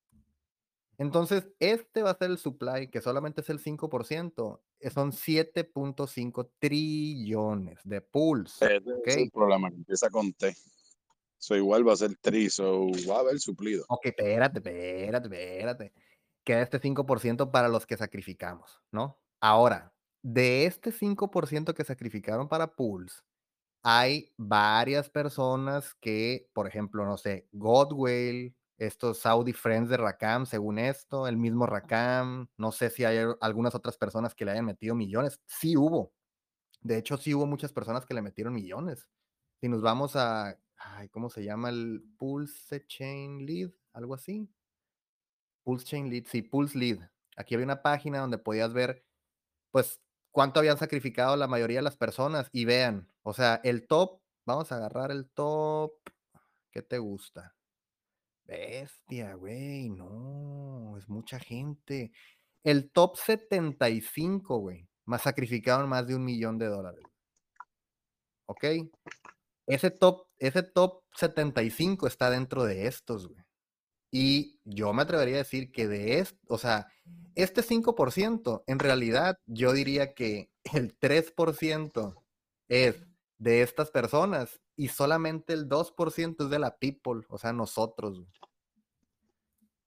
[1.02, 4.60] Entonces, este va a ser el supply, que solamente es el 5%.
[4.78, 8.62] eh, Son 7.5 trillones de pools.
[8.62, 9.06] Ese ¿Ok?
[9.06, 10.54] es el problema, empieza con T.
[11.38, 13.84] So igual va a ser tri, so va a haber suplido.
[13.88, 15.92] Ok, espérate, espérate, espérate.
[16.44, 19.18] Queda este 5% para los que sacrificamos, ¿no?
[19.40, 19.92] Ahora,
[20.22, 23.24] de este 5% que sacrificaron para pools,
[23.82, 28.54] hay varias personas que, por ejemplo, no sé, Godwell,
[28.86, 33.36] estos Saudi Friends de Rakam, según esto, el mismo Rakam, no sé si hay al-
[33.40, 35.40] algunas otras personas que le hayan metido millones.
[35.46, 36.12] Sí hubo.
[36.82, 39.08] De hecho, sí hubo muchas personas que le metieron millones.
[39.60, 43.72] Si nos vamos a, ay, ¿cómo se llama el Pulse Chain Lead?
[43.94, 44.50] Algo así.
[45.64, 46.98] Pulse Chain Lead, sí, Pulse Lead.
[47.36, 49.04] Aquí había una página donde podías ver,
[49.72, 50.00] pues,
[50.32, 54.72] cuánto habían sacrificado la mayoría de las personas y vean, o sea, el top, vamos
[54.72, 55.94] a agarrar el top,
[56.72, 57.56] ¿qué te gusta?
[58.44, 62.12] Bestia, güey, no, es mucha gente.
[62.64, 67.04] El top 75, güey, más sacrificaron más de un millón de dólares.
[68.46, 68.64] ¿Ok?
[69.66, 73.42] Ese top, ese top 75 está dentro de estos, güey.
[74.10, 76.88] Y yo me atrevería a decir que de esto, o sea,
[77.34, 82.14] este 5%, en realidad yo diría que el 3%
[82.68, 83.06] es
[83.38, 88.18] de estas personas y solamente el 2% es de la people, o sea, nosotros.
[88.20, 88.30] güey.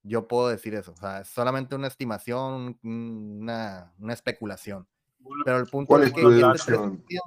[0.04, 4.88] Yo puedo decir eso, o sea, es solamente una estimación, un- una, una especulación.
[5.44, 7.04] Pero el punto ¿Cuál es es que tu deducción?
[7.06, 7.22] 3%,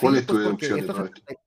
[0.00, 1.16] ¿Cuál sí, es tu pues deducción de estas todo esto?
[1.20, 1.42] 70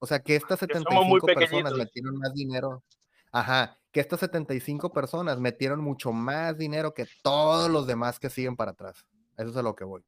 [0.00, 1.78] o sea, que estas Que somos muy 75 personas pequeñitos.
[1.78, 2.84] metieron más dinero.
[3.32, 8.56] Ajá, que estas 75 personas metieron mucho más dinero que todos los demás que siguen
[8.56, 9.04] para atrás.
[9.36, 10.02] Eso es a lo que voy.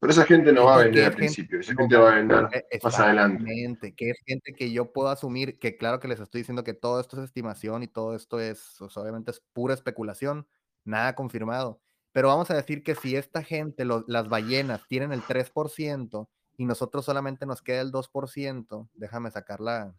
[0.00, 2.42] Pero esa gente no va a vender al principio, esa gente va va a vender
[2.82, 3.94] más adelante.
[3.94, 7.00] que es gente que yo puedo asumir, que claro que les estoy diciendo que todo
[7.00, 10.46] esto es estimación y todo esto es, o sea, obviamente es pura especulación,
[10.84, 11.80] nada confirmado.
[12.10, 16.64] Pero vamos a decir que si esta gente, lo- las ballenas, tienen el 3% y
[16.66, 19.94] nosotros solamente nos queda el 2%, déjame sacar la,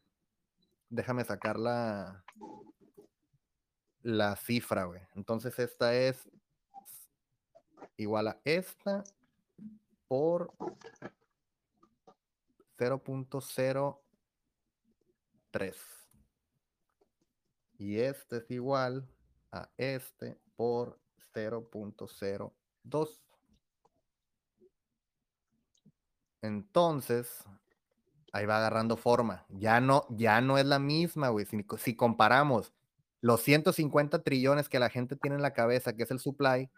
[0.89, 2.23] déjame sacar la,
[4.01, 5.01] la cifra, güey.
[5.15, 6.29] Entonces esta es
[7.97, 9.03] igual a esta
[10.13, 10.53] por
[12.77, 15.75] 0.03.
[17.79, 19.09] Y este es igual
[19.51, 20.99] a este por
[21.33, 23.23] 0.02.
[26.43, 27.43] Entonces,
[28.31, 29.47] ahí va agarrando forma.
[29.49, 31.47] Ya no, ya no es la misma, güey.
[31.47, 32.71] Si, si comparamos
[33.19, 36.69] los 150 trillones que la gente tiene en la cabeza, que es el supply,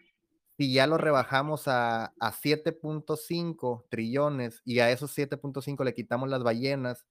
[0.57, 6.43] si ya lo rebajamos a, a 7.5 trillones y a esos 7.5 le quitamos las
[6.43, 7.05] ballenas,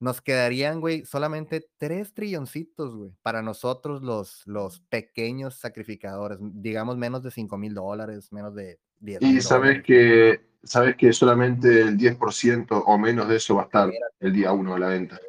[0.00, 7.22] nos quedarían, güey, solamente 3 trilloncitos, güey, para nosotros los, los pequeños sacrificadores, digamos menos
[7.22, 12.82] de 5 mil dólares, menos de 10 Y sabes que, sabes que solamente el 10%
[12.86, 13.90] o menos de eso va a estar
[14.20, 15.20] el día 1 de la venta.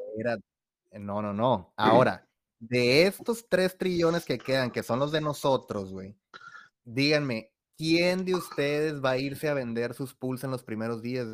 [0.94, 1.74] No, no, no.
[1.76, 2.26] Ahora,
[2.60, 6.16] de estos 3 trillones que quedan, que son los de nosotros, güey,
[6.86, 7.51] díganme,
[7.82, 11.26] ¿quién de ustedes va a irse a vender sus pools en los primeros días?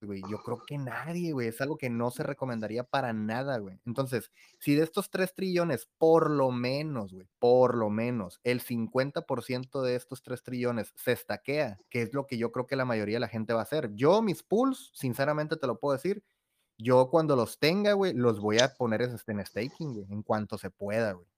[0.00, 1.46] Güey, yo creo que nadie, güey.
[1.46, 3.78] Es algo que no se recomendaría para nada, güey.
[3.86, 9.82] Entonces, si de estos 3 trillones, por lo menos, güey, por lo menos, el 50%
[9.82, 13.16] de estos 3 trillones se estaquea, que es lo que yo creo que la mayoría
[13.16, 13.92] de la gente va a hacer.
[13.94, 16.24] Yo, mis pools, sinceramente te lo puedo decir,
[16.76, 20.58] yo cuando los tenga, güey, los voy a poner en este- staking, güey, en cuanto
[20.58, 21.28] se pueda, güey.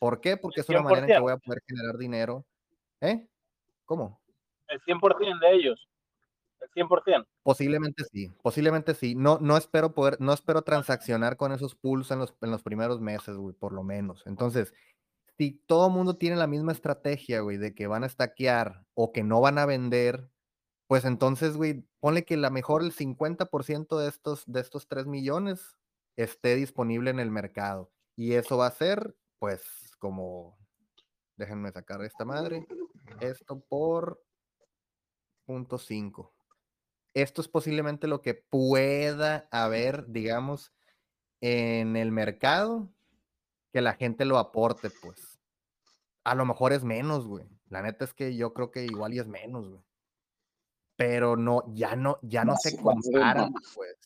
[0.00, 0.38] ¿Por qué?
[0.38, 1.22] Porque es una manera en que 100%.
[1.22, 2.46] voy a poder generar dinero.
[3.02, 3.28] ¿Eh?
[3.88, 4.20] ¿Cómo?
[4.68, 5.88] El 100% de ellos.
[6.60, 7.26] El 100%.
[7.42, 9.14] Posiblemente sí, posiblemente sí.
[9.14, 13.00] No, no espero poder, no espero transaccionar con esos pools en los, en los primeros
[13.00, 14.22] meses, güey, por lo menos.
[14.26, 14.74] Entonces,
[15.38, 19.10] si todo el mundo tiene la misma estrategia, güey, de que van a stackear o
[19.10, 20.28] que no van a vender,
[20.86, 25.78] pues entonces, güey, ponle que la mejor el 50% de estos, de estos 3 millones
[26.16, 27.90] esté disponible en el mercado.
[28.16, 29.62] Y eso va a ser, pues,
[29.98, 30.58] como,
[31.38, 32.66] déjenme sacar esta madre,
[33.20, 34.22] esto por
[35.46, 36.34] punto 5
[37.22, 40.72] esto es posiblemente lo que pueda haber, digamos,
[41.40, 42.92] en el mercado
[43.72, 45.38] que la gente lo aporte, pues.
[46.24, 47.48] A lo mejor es menos, güey.
[47.68, 49.82] La neta es que yo creo que igual y es menos, güey.
[50.96, 53.72] Pero no, ya no, ya no a se comparan, más.
[53.74, 53.96] pues.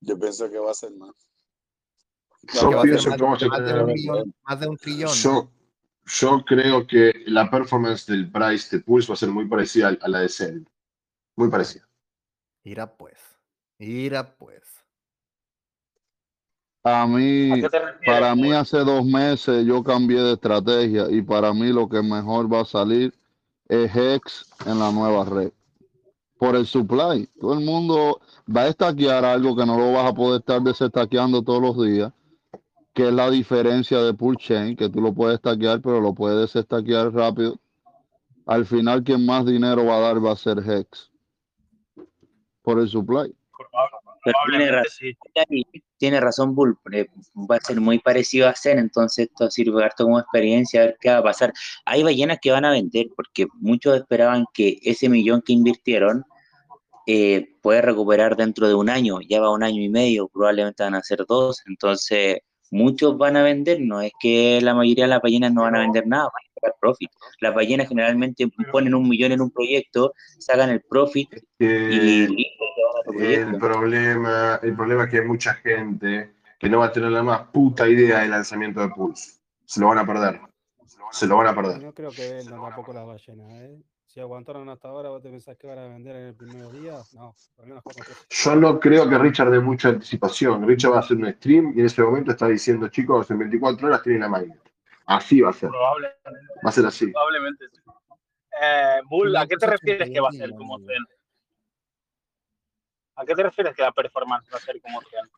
[0.00, 1.14] Yo pienso que va a ser más.
[2.46, 5.12] Que Yo va a ser pienso más, de un millón, más de un trillón.
[5.14, 5.50] Yo,
[6.06, 10.08] yo creo que la performance del price de Pulse va a ser muy parecida a-
[10.08, 10.62] la de Cell.
[11.36, 11.88] Muy parecida.
[12.62, 13.18] Ira pues.
[13.78, 14.62] Ira pues.
[16.86, 21.72] A mí, refieres, para mí hace dos meses yo cambié de estrategia y para mí
[21.72, 23.14] lo que mejor va a salir
[23.68, 25.50] es Hex en la nueva red.
[26.36, 27.26] Por el supply.
[27.40, 28.20] Todo el mundo
[28.54, 32.12] va a estaquear algo que no lo vas a poder estar desestaqueando todos los días,
[32.94, 36.40] que es la diferencia de Pool Chain, que tú lo puedes estaquear, pero lo puedes
[36.40, 37.58] desestaquear rápido.
[38.46, 41.10] Al final, quien más dinero va a dar va a ser Hex.
[42.62, 43.34] Por el supply.
[44.24, 45.08] Pero tiene razón,
[45.98, 50.04] tiene razón Bull, eh, va a ser muy parecido a Zen, entonces esto sirve harto
[50.04, 51.52] como experiencia, a ver qué va a pasar.
[51.84, 56.24] Hay ballenas que van a vender, porque muchos esperaban que ese millón que invirtieron
[57.06, 60.94] eh, puede recuperar dentro de un año, ya va un año y medio, probablemente van
[60.94, 62.38] a ser dos, entonces
[62.70, 65.80] muchos van a vender, no es que la mayoría de las ballenas no van a
[65.80, 67.10] vender nada, van a sacar profit.
[67.40, 71.28] Las ballenas generalmente ponen un millón en un proyecto, sacan el profit
[71.58, 72.46] y
[73.18, 77.22] el problema, el problema es que hay mucha gente que no va a tener la
[77.22, 79.38] más puta idea del lanzamiento de Pulse.
[79.66, 80.40] Se lo van a perder.
[81.10, 81.82] Se lo van a perder.
[81.82, 83.82] No creo que vendan tampoco las ballenas, ¿eh?
[84.14, 86.92] Si aguantaron hasta ahora, ¿vos te pensás que van a vender en el primer día?
[87.14, 87.82] No, por lo menos
[88.30, 90.64] Yo no creo que Richard dé mucha anticipación.
[90.68, 93.88] Richard va a hacer un stream y en ese momento está diciendo, chicos, en 24
[93.88, 94.60] horas tienen la mainnet.
[95.06, 95.68] Así va a ser.
[95.68, 96.30] Probablemente,
[96.64, 97.08] Va a ser así.
[97.08, 97.80] probablemente sí.
[98.62, 101.04] Eh, Bull, ¿a qué te refieres que va a ser como Zen?
[103.16, 105.28] ¿A qué te refieres que la performance va a ser como Zen?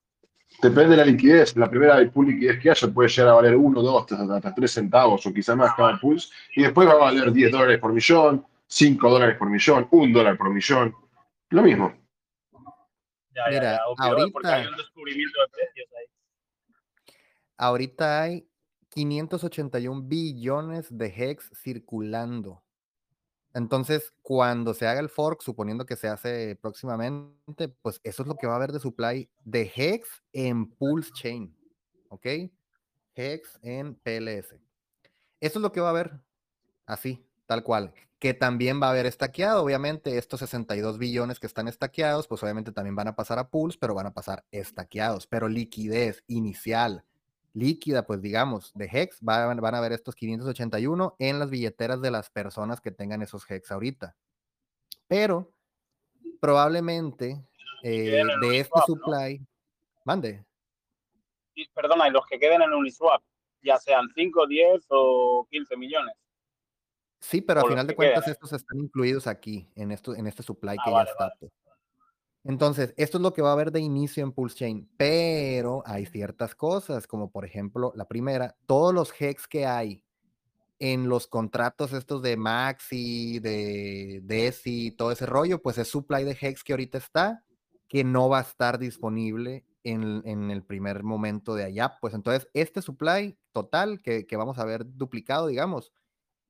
[0.61, 1.57] Depende de la liquidez.
[1.57, 5.25] La primera pool liquidez que haya puede llegar a valer 1, 2, hasta 3 centavos
[5.25, 6.29] o quizá más cada pulse.
[6.55, 10.37] Y después va a valer 10 dólares por millón, 5 dólares por millón, 1 dólar
[10.37, 10.95] por millón.
[11.51, 11.95] Lo mismo.
[13.31, 16.07] Ya, ya, Mira, ya, ahorita- porque hay un descubrimiento de precios ahí.
[17.59, 18.49] Ahorita hay
[18.91, 22.63] 581 billones de hex circulando.
[23.55, 28.37] Entonces, cuando se haga el fork, suponiendo que se hace próximamente, pues eso es lo
[28.37, 31.57] que va a haber de supply de hex en Pulse Chain.
[32.09, 32.27] ¿Ok?
[33.15, 34.59] Hex en PLS.
[35.41, 36.13] Eso es lo que va a haber.
[36.85, 37.95] Así, tal cual.
[38.19, 42.73] Que también va a haber estaqueado, obviamente, estos 62 billones que están estaqueados, pues obviamente
[42.73, 45.27] también van a pasar a pools, pero van a pasar estaqueados.
[45.27, 47.05] Pero liquidez inicial,
[47.53, 52.11] líquida, pues digamos, de Hex, van, van a ver estos 581 en las billeteras de
[52.11, 54.17] las personas que tengan esos Hex ahorita.
[55.09, 55.53] Pero
[56.41, 57.45] probablemente
[57.83, 59.41] eh, de este supply,
[60.05, 60.45] mande.
[61.55, 63.23] Y, perdona, y los que queden en Uniswap,
[63.63, 66.15] ya sean 5, 10 o 15 millones.
[67.21, 70.27] Sí, pero a O los final de cuentas estos están incluidos aquí, en, esto, en
[70.27, 71.33] este supply Ah, que vale, ya está.
[71.39, 71.53] pues.
[72.45, 76.07] Entonces, esto es lo que va a haber de inicio en Pulse Chain, pero hay
[76.07, 80.05] ciertas cosas, como por ejemplo, la primera, todos los hex que hay
[80.79, 86.39] en los contratos estos de Maxi, de Desi, todo ese rollo, pues es supply de
[86.41, 87.45] hex que ahorita está,
[87.89, 91.99] que no va a estar disponible en, en el primer momento de allá.
[92.01, 95.93] Pues entonces, este supply total que, que vamos a ver duplicado, digamos,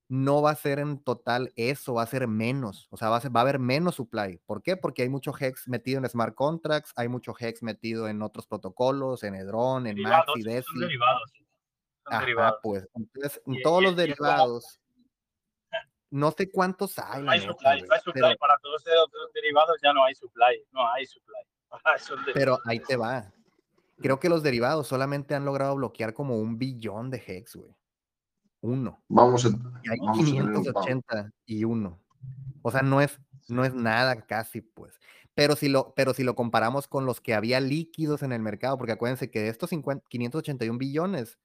[0.09, 3.21] no va a ser en total eso, va a ser menos, o sea, va a,
[3.21, 4.39] ser- va a haber menos supply.
[4.47, 4.77] ¿Por qué?
[4.77, 9.25] Porque hay mucho hex metido en smart contracts, hay mucho hex metido en otros protocolos,
[9.25, 10.79] en Hedron, en Derivados, Maxi, son Desi.
[10.81, 11.33] derivados.
[12.05, 12.59] Son Ajá, derivados.
[12.63, 14.81] pues, entonces, en Y- todos y- los y derivados,
[16.11, 18.13] no sé cuántos hay, No hay neta, supply, no hay supply.
[18.23, 20.65] pero, Para todos esos otros derivados ya no hay supply.
[20.73, 21.37] No hay supply.
[22.27, 23.33] De- pero ahí te va.
[23.99, 27.75] Creo que los derivados solamente han logrado bloquear como un billón de hex, güey.
[28.67, 29.01] Uno.
[29.09, 30.87] Vamos a, Y hay vamos a tener un pago.
[30.87, 31.99] 580 y uno.
[32.63, 33.19] O sea, no es,
[33.49, 34.99] no es nada casi, pues.
[35.35, 38.77] Pero si, lo, pero si lo comparamos con los que había líquidos en el mercado,
[38.79, 41.39] porque acuérdense que de estos 50 581 billones,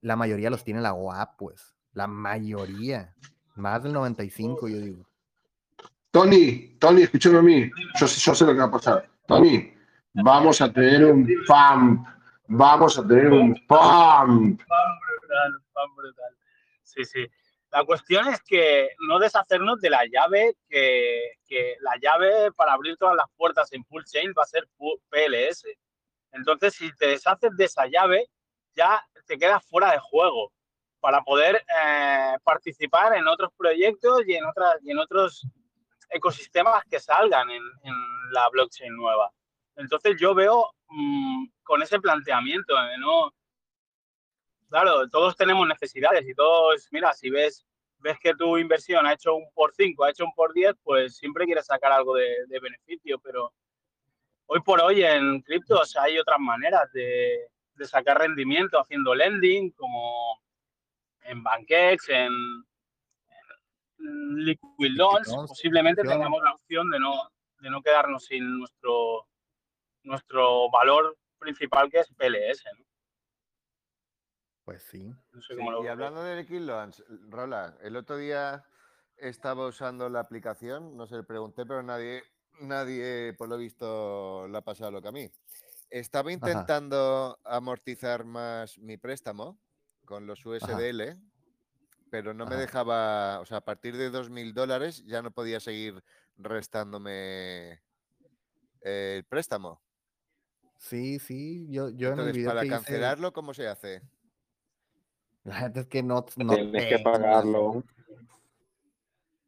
[0.00, 1.74] la mayoría los tiene la OA, pues.
[1.92, 3.14] La mayoría.
[3.54, 5.06] Más del 95, yo digo.
[6.10, 7.70] Tony, Tony, escúchame a mí.
[7.98, 9.08] Yo, sé- yo sé lo que va a pasar.
[9.26, 9.72] Tony,
[10.14, 12.06] vamos a tener un pump.
[12.48, 13.68] Vamos a tener un pump.
[13.68, 16.36] Fan brutal, fan brutal.
[16.94, 17.26] Sí, sí.
[17.70, 22.98] La cuestión es que no deshacernos de la llave, que, que la llave para abrir
[22.98, 24.68] todas las puertas en Full Chain va a ser
[25.08, 25.64] PLS.
[26.32, 28.26] Entonces, si te deshaces de esa llave,
[28.74, 30.52] ya te quedas fuera de juego
[31.00, 35.46] para poder eh, participar en otros proyectos y en, otras, y en otros
[36.10, 37.94] ecosistemas que salgan en, en
[38.32, 39.30] la blockchain nueva.
[39.76, 43.32] Entonces, yo veo mm, con ese planteamiento, no,
[44.72, 47.66] Claro, todos tenemos necesidades y todos, mira, si ves,
[47.98, 51.14] ves que tu inversión ha hecho un por 5, ha hecho un por 10, pues
[51.18, 53.52] siempre quieres sacar algo de, de beneficio, pero
[54.46, 60.40] hoy por hoy en criptos hay otras maneras de, de sacar rendimiento haciendo lending, como
[61.24, 62.32] en Bankex, en,
[63.98, 67.12] en Liquid Loans, posiblemente tengamos la opción de no,
[67.58, 69.26] de no quedarnos sin nuestro,
[70.02, 72.64] nuestro valor principal que es PLS.
[72.78, 72.91] ¿no?
[74.72, 75.14] Pues sí.
[75.34, 78.64] No sé Sí, cómo lo y hablando de Loans, Rola, el otro día
[79.18, 82.22] estaba usando la aplicación, no se le pregunté, pero nadie,
[82.62, 85.30] nadie por lo visto le ha pasado lo que a mí.
[85.90, 89.60] Estaba intentando amortizar más mi préstamo
[90.06, 91.18] con los USDL,
[92.10, 96.02] pero no me dejaba, o sea, a partir de 2.000 dólares ya no podía seguir
[96.38, 97.82] restándome
[98.80, 99.82] el préstamo.
[100.78, 104.02] Sí, sí, yo, yo en el Entonces, video para que hice, cancelarlo, ¿cómo se hace?
[105.44, 107.84] La neta es que no, no Tienes que pagarlo.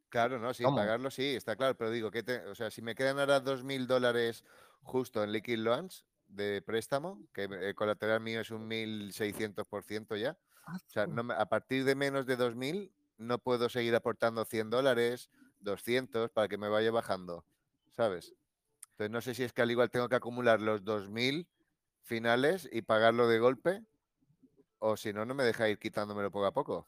[0.09, 0.77] Claro, no, sí, ¿Cómo?
[0.77, 3.85] pagarlo sí, está claro, pero digo, que te, o sea, si me quedan ahora 2.000
[3.85, 4.45] dólares
[4.81, 10.77] justo en Liquid Loans de préstamo, que el colateral mío es un 1.600% ya, Ah,
[10.77, 15.29] o sea, no a partir de menos de 2.000 no puedo seguir aportando 100 dólares,
[15.59, 17.45] 200, para que me vaya bajando,
[17.91, 18.33] ¿sabes?
[18.91, 21.47] Entonces no sé si es que al igual tengo que acumular los 2.000
[22.01, 23.83] finales y pagarlo de golpe,
[24.79, 26.87] o si no, no me deja ir quitándomelo poco a poco.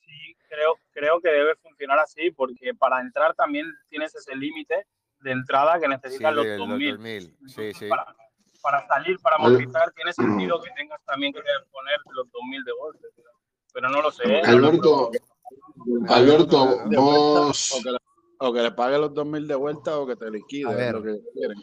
[0.00, 4.86] Sí, creo, creo que debe funcionar así, porque para entrar también tienes ese límite
[5.20, 6.98] de entrada que Sí, necesitas los de los 2.000.
[6.98, 7.88] 2.000, sí, sí.
[7.88, 8.14] Para,
[8.62, 13.08] para salir, para amortizar, tiene sentido que tengas también que poner los 2.000 de golpe.
[13.16, 13.30] Pero,
[13.72, 14.24] pero no lo sé.
[14.24, 14.42] ¿eh?
[14.44, 15.10] Alberto.
[16.08, 17.98] Alberto, vuelta, vos, o que, le,
[18.38, 21.58] o que le pague los 2.000 de vuelta o que te liquide, lo que quieren.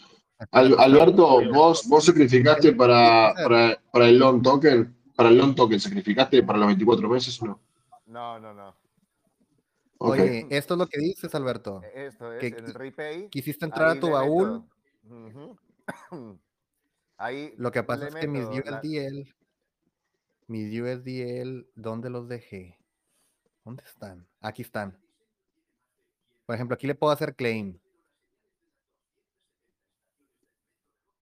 [0.52, 5.80] Al- Alberto, vos, vos sacrificaste para, para, para el long token, para el long token,
[5.80, 7.60] sacrificaste para los 24 meses, ¿o ¿no?
[8.06, 8.76] No, no, no.
[9.98, 11.82] Oye, esto es lo que dices, Alberto.
[11.94, 13.30] Esto es, Que en el repay.
[13.30, 14.64] quisiste entrar a tu baúl.
[17.18, 19.34] Ahí Lo que pasa es que mis la- USDL,
[20.48, 22.78] mis USDL, ¿dónde los dejé?
[23.64, 24.28] ¿Dónde están?
[24.42, 24.98] Aquí están.
[26.46, 27.80] Por ejemplo, aquí le puedo hacer claim.